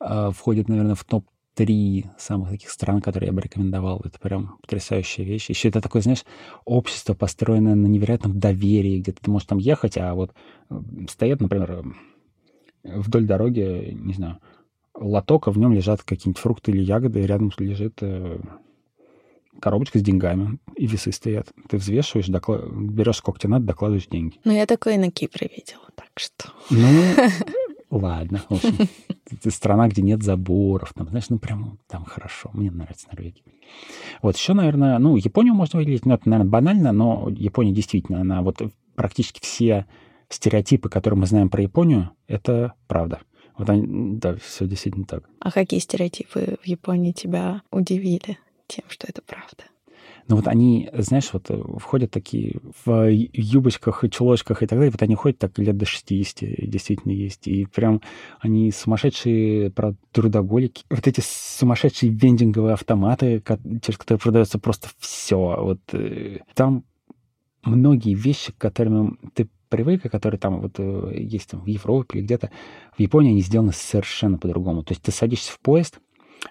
э, 0.01 0.31
входит, 0.36 0.67
наверное, 0.67 0.95
в 0.95 1.05
топ 1.05 1.25
три 1.56 2.06
самых 2.18 2.49
таких 2.49 2.70
стран, 2.70 3.01
которые 3.01 3.28
я 3.28 3.34
бы 3.34 3.41
рекомендовал. 3.41 4.01
Это 4.04 4.20
прям 4.20 4.58
потрясающая 4.62 5.24
вещь. 5.24 5.49
Еще 5.49 5.70
это 5.70 5.82
такое, 5.82 6.01
знаешь, 6.01 6.26
общество, 6.66 7.14
построенное 7.14 7.76
на 7.76 7.88
невероятном 7.88 8.39
доверии, 8.39 8.99
где 8.99 9.12
ты 9.12 9.30
можешь 9.30 9.47
там 9.47 9.58
ехать, 9.60 9.97
а 9.97 10.14
вот 10.14 10.34
э, 10.70 10.80
стоят, 11.10 11.41
например, 11.41 11.86
вдоль 12.84 13.26
дороги, 13.26 13.91
не 13.93 14.14
знаю, 14.14 14.39
лоток, 14.95 15.47
а 15.47 15.51
в 15.51 15.58
нем 15.58 15.74
лежат 15.74 16.04
какие-нибудь 16.04 16.41
фрукты 16.41 16.72
или 16.72 16.82
ягоды, 16.82 17.22
и 17.22 17.28
рядом 17.28 17.51
лежит 17.58 17.99
э, 18.01 18.39
коробочка 19.60 19.99
с 19.99 20.01
деньгами, 20.01 20.60
и 20.76 20.88
весы 20.88 21.12
стоят. 21.12 21.51
Ты 21.70 21.78
взвешиваешь, 21.78 22.28
доклад... 22.28 22.66
берешь 22.72 23.18
сколько 23.18 23.39
тебе 23.39 23.51
надо, 23.51 23.66
докладываешь 23.66 24.08
деньги. 24.08 24.39
Ну, 24.43 24.51
я 24.51 24.66
такое 24.66 24.97
на 24.97 25.12
Кипре 25.12 25.49
видела, 25.56 25.88
так 25.95 26.10
что... 26.16 26.51
Ну, 26.70 26.88
ладно, 27.98 28.41
в 28.50 28.54
общем 28.54 28.88
это 29.32 29.52
страна, 29.52 29.88
где 29.88 30.02
нет 30.02 30.24
заборов, 30.24 30.94
там, 30.94 31.08
знаешь, 31.10 31.30
ну, 31.30 31.39
прям 31.39 31.80
там 31.88 32.06
хорошо. 32.06 32.50
Мне 32.54 32.72
нравится 32.72 33.08
Норвегия. 33.12 33.44
Вот 34.22 34.36
еще, 34.36 34.54
наверное, 34.54 34.98
ну, 35.00 35.16
Японию 35.16 35.54
можно 35.54 35.80
выделить, 35.80 36.06
ну, 36.06 36.14
это, 36.14 36.30
наверное, 36.30 36.52
банально, 36.52 36.91
но 36.91 37.30
Япония 37.30 37.72
действительно, 37.72 38.22
она 38.22 38.41
вот 38.41 38.62
практически 38.96 39.41
все 39.41 39.86
стереотипы, 40.30 40.89
которые 40.89 41.20
мы 41.20 41.26
знаем 41.26 41.50
про 41.50 41.62
Японию, 41.62 42.12
это 42.28 42.74
правда. 42.88 43.20
Вот 43.58 43.70
они, 43.70 44.18
да, 44.18 44.36
все 44.38 44.66
действительно 44.66 45.06
так. 45.06 45.30
А 45.39 45.52
какие 45.52 45.80
стереотипы 45.80 46.58
в 46.62 46.68
Японии 46.68 47.12
тебя 47.12 47.62
удивили 47.72 48.38
тем, 48.68 48.86
что 48.88 49.08
это 49.08 49.22
правда? 49.22 49.64
Но 50.28 50.38
вот 50.38 50.47
они, 50.47 50.89
знаешь, 50.93 51.30
вот 51.34 51.49
э, 51.49 51.61
входят 51.78 52.11
такие 52.11 52.57
в 52.86 53.09
юбочках 53.09 54.03
и 54.03 54.09
чулочках 54.09 54.63
и 54.63 54.65
так 54.65 54.78
далее, 54.78 54.91
вот 54.91 55.01
они 55.01 55.15
ходят 55.15 55.38
так 55.39 55.57
лет 55.59 55.78
до 55.78 55.86
60, 55.86 56.69
действительно 56.69 57.11
есть. 57.11 57.47
И 57.47 57.65
прям 57.65 58.01
они 58.39 58.71
сумасшедшие, 58.71 59.71
про 59.71 59.95
трудоголики. 60.11 60.86
Вот 60.89 61.07
эти 61.07 61.21
сумасшедшие 61.21 62.11
вендинговые 62.11 62.74
автоматы, 62.74 63.43
через 63.82 63.97
которые 63.97 64.19
продается 64.19 64.59
просто 64.59 64.89
все. 64.99 65.57
Вот 65.59 65.80
э, 65.93 66.39
там 66.53 66.86
многие 67.63 68.13
вещи, 68.13 68.51
к 68.51 68.57
которым 68.57 69.19
ты 69.34 69.49
привык, 69.69 70.03
которые 70.03 70.39
там 70.39 70.61
вот 70.61 70.76
э, 70.78 71.13
есть 71.17 71.49
там, 71.49 71.61
в 71.61 71.67
Европе 71.67 72.19
или 72.19 72.26
где-то, 72.26 72.51
в 72.95 72.99
Японии 72.99 73.32
они 73.32 73.41
сделаны 73.41 73.74
совершенно 73.74 74.38
по-другому. 74.38 74.84
То 74.84 74.91
есть 74.91 75.01
ты 75.01 75.11
садишься 75.11 75.51
в 75.51 75.59
поезд, 75.59 75.99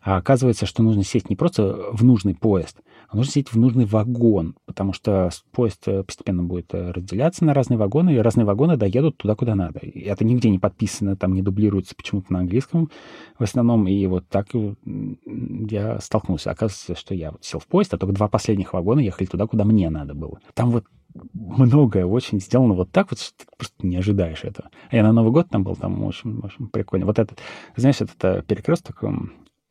а 0.03 0.17
оказывается, 0.17 0.67
что 0.67 0.83
нужно 0.83 1.05
сесть 1.05 1.31
не 1.31 1.37
просто 1.37 1.91
в 1.93 2.05
нужный 2.05 2.35
поезд, 2.35 2.79
а 3.13 3.17
нужно 3.17 3.31
сесть 3.31 3.53
в 3.53 3.59
нужный 3.59 3.85
вагон, 3.85 4.57
потому 4.65 4.95
что 4.95 5.29
поезд 5.51 5.87
э, 5.87 6.03
постепенно 6.03 6.43
будет 6.43 6.73
э, 6.73 6.93
разделяться 6.93 7.45
на 7.45 7.53
разные 7.53 7.77
вагоны, 7.77 8.15
и 8.15 8.19
разные 8.19 8.47
вагоны 8.47 8.79
доедут 8.79 9.19
туда, 9.19 9.35
куда 9.35 9.55
надо. 9.55 9.81
И 9.81 10.01
это 10.01 10.25
нигде 10.25 10.49
не 10.49 10.59
подписано, 10.59 11.15
там 11.15 11.35
не 11.35 11.43
дублируется 11.43 11.95
почему-то 11.95 12.33
на 12.33 12.39
английском 12.39 12.91
в 13.39 13.43
основном, 13.43 13.87
и 13.87 14.07
вот 14.07 14.27
так 14.29 14.49
я 14.85 16.01
столкнулся. 16.01 16.53
Оказывается, 16.53 16.95
что 16.95 17.15
я 17.15 17.33
вот 17.33 17.45
сел 17.45 17.61
в 17.61 17.67
поезд, 17.67 17.93
а 17.93 17.99
только 17.99 18.15
два 18.15 18.29
последних 18.29 18.73
вагона 18.73 19.01
ехали 19.01 19.27
туда, 19.27 19.47
куда 19.47 19.65
мне 19.65 19.91
надо 19.91 20.15
было. 20.15 20.41
Там 20.55 20.71
вот 20.71 20.87
многое 21.35 22.07
очень 22.07 22.41
сделано 22.41 22.73
вот 22.73 22.93
так 22.93 23.11
вот, 23.11 23.21
что 23.21 23.35
ты 23.37 23.45
просто 23.59 23.87
не 23.87 23.97
ожидаешь 23.97 24.43
этого. 24.43 24.71
А 24.89 24.97
я 24.97 25.03
на 25.03 25.13
Новый 25.13 25.33
год 25.33 25.51
там 25.51 25.65
был, 25.65 25.77
там 25.77 26.03
очень, 26.03 26.39
очень 26.39 26.67
прикольно. 26.69 27.05
Вот 27.05 27.19
этот, 27.19 27.39
знаешь, 27.77 28.01
этот 28.01 28.25
э, 28.25 28.43
перекресток 28.43 29.05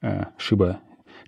э, 0.04 0.26
Шиба 0.38 0.80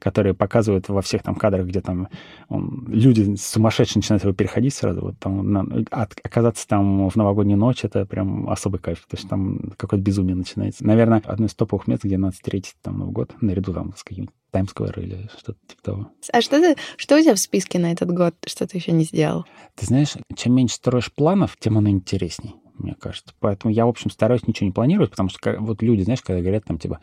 которые 0.03 0.33
показывают 0.33 0.89
во 0.89 1.01
всех 1.01 1.23
там 1.23 1.33
кадрах, 1.33 1.65
где 1.65 1.79
там 1.79 2.09
он, 2.49 2.85
люди 2.89 3.35
сумасшедшие 3.37 3.99
начинают 3.99 4.23
его 4.23 4.33
переходить 4.33 4.73
сразу. 4.73 4.99
Вот 4.99 5.17
там, 5.17 5.49
на, 5.49 5.61
от, 5.91 6.13
оказаться 6.21 6.67
там 6.67 7.07
в 7.07 7.15
новогоднюю 7.15 7.57
ночь, 7.57 7.85
это 7.85 8.05
прям 8.05 8.49
особый 8.49 8.81
кайф. 8.81 8.99
То 9.07 9.15
есть 9.15 9.29
там 9.29 9.71
какое-то 9.77 10.03
безумие 10.03 10.35
начинается. 10.35 10.85
Наверное, 10.85 11.21
одно 11.25 11.45
из 11.45 11.55
топовых 11.55 11.87
мест, 11.87 12.03
где 12.03 12.17
надо 12.17 12.33
встретить 12.33 12.75
там 12.81 12.97
Новый 12.97 13.13
год, 13.13 13.33
наряду 13.39 13.71
там 13.71 13.93
с 13.95 14.03
каким-нибудь 14.03 14.35
Таймсквер 14.51 14.99
или 14.99 15.29
что-то 15.37 15.57
типа 15.67 15.81
того. 15.81 16.07
А 16.33 16.41
что, 16.41 16.59
ты, 16.59 16.75
что 16.97 17.17
у 17.17 17.21
тебя 17.21 17.33
в 17.33 17.39
списке 17.39 17.79
на 17.79 17.93
этот 17.93 18.11
год, 18.11 18.35
что 18.45 18.67
ты 18.67 18.77
еще 18.77 18.91
не 18.91 19.05
сделал? 19.05 19.45
Ты 19.75 19.85
знаешь, 19.85 20.15
чем 20.35 20.53
меньше 20.53 20.75
строишь 20.75 21.13
планов, 21.13 21.55
тем 21.57 21.77
оно 21.77 21.89
интересней, 21.89 22.55
мне 22.77 22.93
кажется. 22.93 23.33
Поэтому 23.39 23.73
я, 23.73 23.85
в 23.85 23.89
общем, 23.89 24.11
стараюсь 24.11 24.45
ничего 24.47 24.67
не 24.67 24.73
планировать, 24.73 25.11
потому 25.11 25.29
что 25.29 25.55
вот 25.59 25.81
люди, 25.81 26.01
знаешь, 26.01 26.21
когда 26.21 26.41
говорят 26.41 26.65
там, 26.65 26.77
типа, 26.77 26.99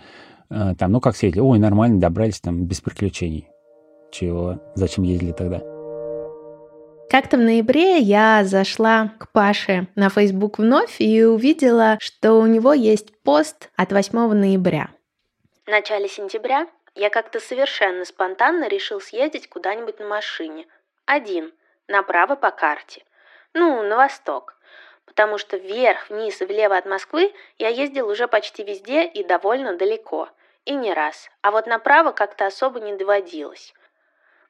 там, 0.50 0.92
ну 0.92 1.00
как 1.00 1.16
съездили, 1.16 1.40
ой, 1.40 1.58
нормально, 1.58 2.00
добрались 2.00 2.40
там 2.40 2.64
без 2.64 2.80
приключений. 2.80 3.48
Чего? 4.10 4.60
Зачем 4.74 5.04
ездили 5.04 5.32
тогда? 5.32 5.60
Как-то 7.10 7.38
в 7.38 7.40
ноябре 7.40 7.98
я 7.98 8.44
зашла 8.44 9.12
к 9.18 9.32
Паше 9.32 9.88
на 9.96 10.10
Facebook 10.10 10.58
вновь 10.58 11.00
и 11.00 11.24
увидела, 11.24 11.98
что 12.00 12.34
у 12.34 12.46
него 12.46 12.72
есть 12.72 13.20
пост 13.22 13.70
от 13.74 13.92
8 13.92 14.32
ноября. 14.32 14.90
В 15.66 15.70
начале 15.70 16.08
сентября 16.08 16.68
я 16.94 17.10
как-то 17.10 17.40
совершенно 17.40 18.04
спонтанно 18.04 18.68
решил 18.68 19.00
съездить 19.00 19.48
куда-нибудь 19.48 19.98
на 19.98 20.06
машине. 20.06 20.66
Один, 21.04 21.52
направо 21.88 22.36
по 22.36 22.50
карте. 22.50 23.02
Ну, 23.54 23.82
на 23.82 23.96
восток. 23.96 24.56
Потому 25.04 25.38
что 25.38 25.56
вверх, 25.56 26.10
вниз 26.10 26.40
и 26.40 26.44
влево 26.44 26.76
от 26.76 26.86
Москвы 26.86 27.32
я 27.58 27.68
ездил 27.68 28.08
уже 28.08 28.28
почти 28.28 28.62
везде 28.62 29.04
и 29.04 29.24
довольно 29.24 29.76
далеко. 29.76 30.28
И 30.64 30.74
не 30.74 30.92
раз. 30.92 31.30
А 31.42 31.50
вот 31.50 31.66
направо 31.66 32.12
как-то 32.12 32.46
особо 32.46 32.80
не 32.80 32.94
доводилось. 32.94 33.74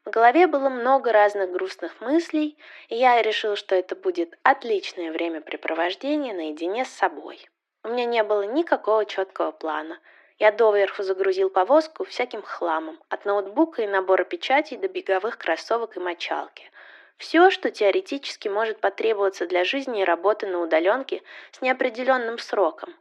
В 0.05 0.11
голове 0.11 0.47
было 0.47 0.69
много 0.69 1.13
разных 1.13 1.51
грустных 1.51 2.01
мыслей, 2.01 2.59
и 2.89 2.97
я 2.97 3.21
решил, 3.23 3.57
что 3.57 3.75
это 3.75 3.95
будет 3.95 4.39
отличное 4.43 5.13
времяпрепровождение 5.13 6.35
наедине 6.35 6.85
с 6.85 6.91
собой. 6.91 7.49
У 7.85 7.89
меня 7.89 8.05
не 8.05 8.23
было 8.23 8.43
никакого 8.43 9.05
четкого 9.05 9.53
плана– 9.53 9.99
я 10.41 10.53
доверху 10.53 11.03
загрузил 11.03 11.51
повозку 11.51 12.05
всяким 12.07 12.41
хламом, 12.41 12.99
от 13.11 13.27
ноутбука 13.27 13.83
и 13.83 13.87
набора 13.87 14.25
печатей 14.25 14.79
до 14.79 14.89
беговых 14.89 15.37
кроссовок 15.37 15.99
и 15.99 16.01
мочалки. 16.01 16.71
Все, 17.19 17.51
что 17.51 17.71
теоретически 17.71 18.49
может 18.49 18.81
потребоваться 18.81 19.47
для 19.47 19.65
жизни 19.65 20.01
и 20.01 20.05
работы 20.05 20.47
на 20.47 20.61
удаленке 20.61 21.23
с 21.53 21.61
неопределенным 21.61 22.39
сроком. 22.39 22.97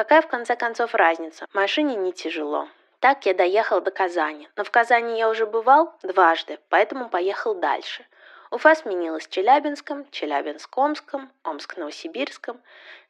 Какая 0.00 0.22
в 0.22 0.28
конце 0.28 0.56
концов 0.56 0.94
разница? 0.94 1.46
Машине 1.52 1.94
не 1.94 2.14
тяжело. 2.14 2.68
Так 3.00 3.26
я 3.26 3.34
доехал 3.34 3.82
до 3.82 3.90
Казани. 3.90 4.48
Но 4.56 4.64
в 4.64 4.70
Казани 4.70 5.18
я 5.18 5.28
уже 5.28 5.44
бывал 5.44 5.92
дважды, 6.02 6.58
поэтому 6.70 7.10
поехал 7.10 7.54
дальше– 7.54 8.06
Уфа 8.50 8.74
сменилась 8.74 9.28
Челябинском, 9.28 10.06
Челябинск-Омском, 10.10 11.30
Омск-Новосибирском. 11.44 12.60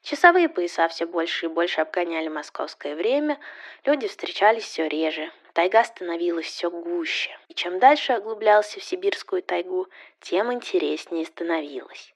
Часовые 0.03 0.51
пояса 0.51 0.87
все 0.89 1.07
больше 1.07 1.47
и 1.47 1.49
больше 1.49 1.81
обгоняли 1.81 2.29
московское 2.29 2.95
время, 2.95 3.39
люди 3.87 4.07
встречались 4.07 4.65
все 4.65 4.87
реже, 4.87 5.33
тайга 5.55 5.83
становилась 5.85 6.45
все 6.45 6.71
гуще. 6.71 7.31
И 7.49 7.55
чем 7.55 7.79
дальше 7.79 8.13
оглублялся 8.13 8.81
в 8.81 8.85
сибирскую 8.85 9.43
тайгу, 9.43 9.89
тем 10.21 10.53
интереснее 10.53 11.25
становилось. 11.25 12.15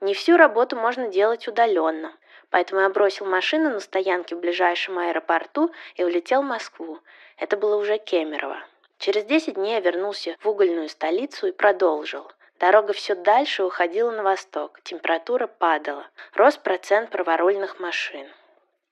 Не 0.00 0.12
всю 0.14 0.36
работу 0.36 0.74
можно 0.74 1.06
делать 1.06 1.46
удаленно, 1.46 2.12
поэтому 2.50 2.80
я 2.80 2.88
бросил 2.88 3.26
машину 3.26 3.70
на 3.70 3.80
стоянке 3.80 4.34
в 4.34 4.40
ближайшем 4.40 4.98
аэропорту 4.98 5.72
и 5.94 6.04
улетел 6.04 6.42
в 6.42 6.46
Москву. 6.46 7.00
Это 7.36 7.56
было 7.56 7.76
уже 7.76 7.98
Кемерово. 7.98 8.58
Через 8.98 9.24
10 9.24 9.54
дней 9.54 9.74
я 9.74 9.80
вернулся 9.80 10.36
в 10.40 10.48
угольную 10.48 10.88
столицу 10.88 11.48
и 11.48 11.52
продолжил. 11.52 12.30
Дорога 12.58 12.94
все 12.94 13.14
дальше 13.14 13.64
уходила 13.64 14.10
на 14.10 14.22
восток, 14.22 14.80
температура 14.82 15.46
падала, 15.46 16.06
рос 16.32 16.56
процент 16.56 17.10
праворульных 17.10 17.78
машин. 17.80 18.26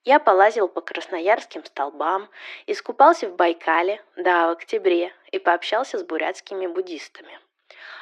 Я 0.03 0.19
полазил 0.19 0.67
по 0.67 0.81
красноярским 0.81 1.65
столбам, 1.65 2.29
искупался 2.67 3.27
в 3.27 3.35
Байкале, 3.35 4.03
да, 4.15 4.47
в 4.47 4.51
октябре, 4.51 5.11
и 5.31 5.39
пообщался 5.39 5.97
с 5.97 6.03
бурятскими 6.03 6.67
буддистами. 6.67 7.39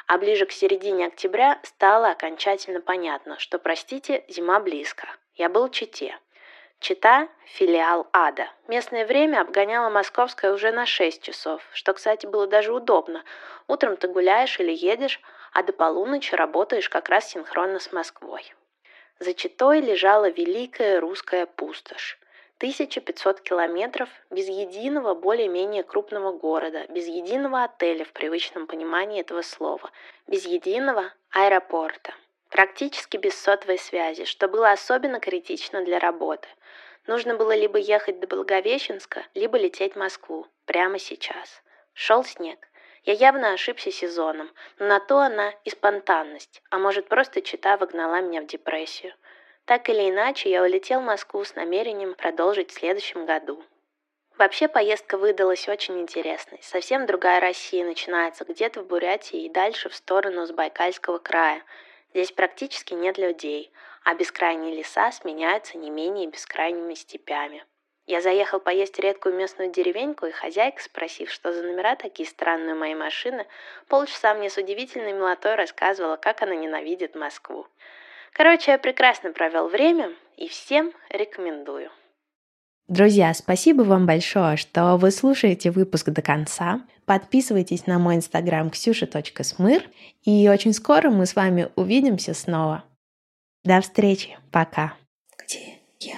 А 0.07 0.17
ближе 0.17 0.45
к 0.45 0.51
середине 0.51 1.07
октября 1.07 1.61
стало 1.63 2.09
окончательно 2.09 2.81
понятно, 2.81 3.39
что, 3.39 3.57
простите, 3.57 4.25
зима 4.27 4.59
близко. 4.59 5.07
Я 5.35 5.49
был 5.49 5.67
в 5.67 5.71
Чите. 5.71 6.19
Чита– 6.79 7.27
филиал 7.45 8.07
ада. 8.13 8.49
Местное 8.67 9.05
время 9.05 9.41
обгоняло 9.41 9.89
московское 9.89 10.53
уже 10.53 10.71
на 10.71 10.85
6 10.85 11.23
часов, 11.23 11.63
что, 11.73 11.93
кстати, 11.93 12.25
было 12.27 12.45
даже 12.45 12.71
удобно. 12.71 13.23
Утром 13.67 13.97
ты 13.97 14.07
гуляешь 14.07 14.59
или 14.59 14.71
едешь, 14.71 15.19
а 15.53 15.63
до 15.63 15.73
полуночи 15.73 16.35
работаешь 16.35 16.89
как 16.89 17.09
раз 17.09 17.29
синхронно 17.29 17.79
с 17.79 17.91
Москвой. 17.91 18.53
За 19.17 19.33
Читой 19.33 19.81
лежала 19.81 20.29
великая 20.29 20.99
русская 20.99 21.45
пустошь. 21.45 22.19
1500 22.57 23.41
километров 23.41 24.09
без 24.29 24.47
единого 24.47 25.15
более-менее 25.15 25.83
крупного 25.83 26.31
города, 26.31 26.85
без 26.89 27.07
единого 27.07 27.63
отеля 27.63 28.05
в 28.05 28.13
привычном 28.13 28.67
понимании 28.67 29.21
этого 29.21 29.41
слова, 29.41 29.89
без 30.27 30.45
единого 30.45 31.11
аэропорта. 31.31 32.13
Практически 32.53 33.17
без 33.17 33.33
сотовой 33.33 33.79
связи, 33.79 34.25
что 34.25 34.47
было 34.47 34.69
особенно 34.69 35.19
критично 35.19 35.83
для 35.83 35.97
работы. 35.97 36.47
Нужно 37.07 37.33
было 37.33 37.55
либо 37.55 37.79
ехать 37.79 38.19
до 38.19 38.27
Благовещенска, 38.27 39.25
либо 39.33 39.57
лететь 39.57 39.93
в 39.93 39.95
Москву. 39.95 40.45
Прямо 40.65 40.99
сейчас. 40.99 41.63
Шел 41.95 42.23
снег. 42.23 42.59
Я 43.05 43.13
явно 43.13 43.53
ошибся 43.53 43.91
сезоном, 43.91 44.51
но 44.77 44.85
на 44.85 44.99
то 44.99 45.17
она 45.17 45.51
и 45.65 45.71
спонтанность, 45.71 46.61
а 46.69 46.77
может 46.77 47.07
просто 47.07 47.41
чита 47.41 47.75
выгнала 47.75 48.21
меня 48.21 48.41
в 48.41 48.45
депрессию. 48.45 49.15
Так 49.65 49.89
или 49.89 50.11
иначе, 50.11 50.51
я 50.51 50.61
улетел 50.61 51.01
в 51.01 51.05
Москву 51.05 51.43
с 51.43 51.55
намерением 51.55 52.13
продолжить 52.13 52.69
в 52.69 52.75
следующем 52.75 53.25
году. 53.25 53.63
Вообще 54.37 54.67
поездка 54.67 55.17
выдалась 55.17 55.67
очень 55.67 55.99
интересной. 55.99 56.59
Совсем 56.61 57.07
другая 57.07 57.39
Россия 57.39 57.83
начинается 57.83 58.45
где-то 58.45 58.83
в 58.83 58.85
Бурятии 58.85 59.43
и 59.43 59.49
дальше 59.49 59.89
в 59.89 59.95
сторону 59.95 60.45
Забайкальского 60.45 61.17
края. 61.17 61.63
Здесь 62.13 62.31
практически 62.31 62.93
нет 62.93 63.17
людей, 63.17 63.71
а 64.03 64.13
бескрайние 64.13 64.75
леса 64.75 65.11
сменяются 65.11 65.77
не 65.77 65.89
менее 65.89 66.27
бескрайними 66.27 66.93
степями. 66.93 67.65
Я 68.05 68.21
заехал 68.21 68.59
поесть 68.59 68.99
редкую 68.99 69.35
местную 69.35 69.71
деревеньку, 69.71 70.25
и 70.25 70.31
хозяйка, 70.31 70.83
спросив, 70.83 71.31
что 71.31 71.53
за 71.53 71.63
номера 71.63 71.95
такие 71.95 72.27
странные 72.27 72.75
у 72.75 72.77
моей 72.77 72.95
машины, 72.95 73.47
полчаса 73.87 74.33
мне 74.33 74.49
с 74.49 74.57
удивительной 74.57 75.13
милотой 75.13 75.55
рассказывала, 75.55 76.17
как 76.17 76.41
она 76.41 76.53
ненавидит 76.53 77.15
Москву. 77.15 77.65
Короче, 78.33 78.71
я 78.71 78.77
прекрасно 78.77 79.31
провел 79.31 79.67
время 79.67 80.13
и 80.35 80.49
всем 80.49 80.93
рекомендую. 81.09 81.91
Друзья, 82.87 83.33
спасибо 83.33 83.83
вам 83.83 84.05
большое, 84.05 84.57
что 84.57 84.97
вы 84.97 85.11
слушаете 85.11 85.71
выпуск 85.71 86.09
до 86.09 86.21
конца. 86.21 86.81
Подписывайтесь 87.05 87.87
на 87.87 87.97
мой 87.97 88.15
инстаграм 88.15 88.69
ксюша.смыр, 88.69 89.83
и 90.23 90.49
очень 90.49 90.73
скоро 90.73 91.09
мы 91.09 91.25
с 91.25 91.35
вами 91.35 91.69
увидимся 91.75 92.33
снова. 92.33 92.83
До 93.63 93.79
встречи. 93.79 94.37
Пока. 94.51 94.95
Где 95.37 95.79
я? 95.99 96.17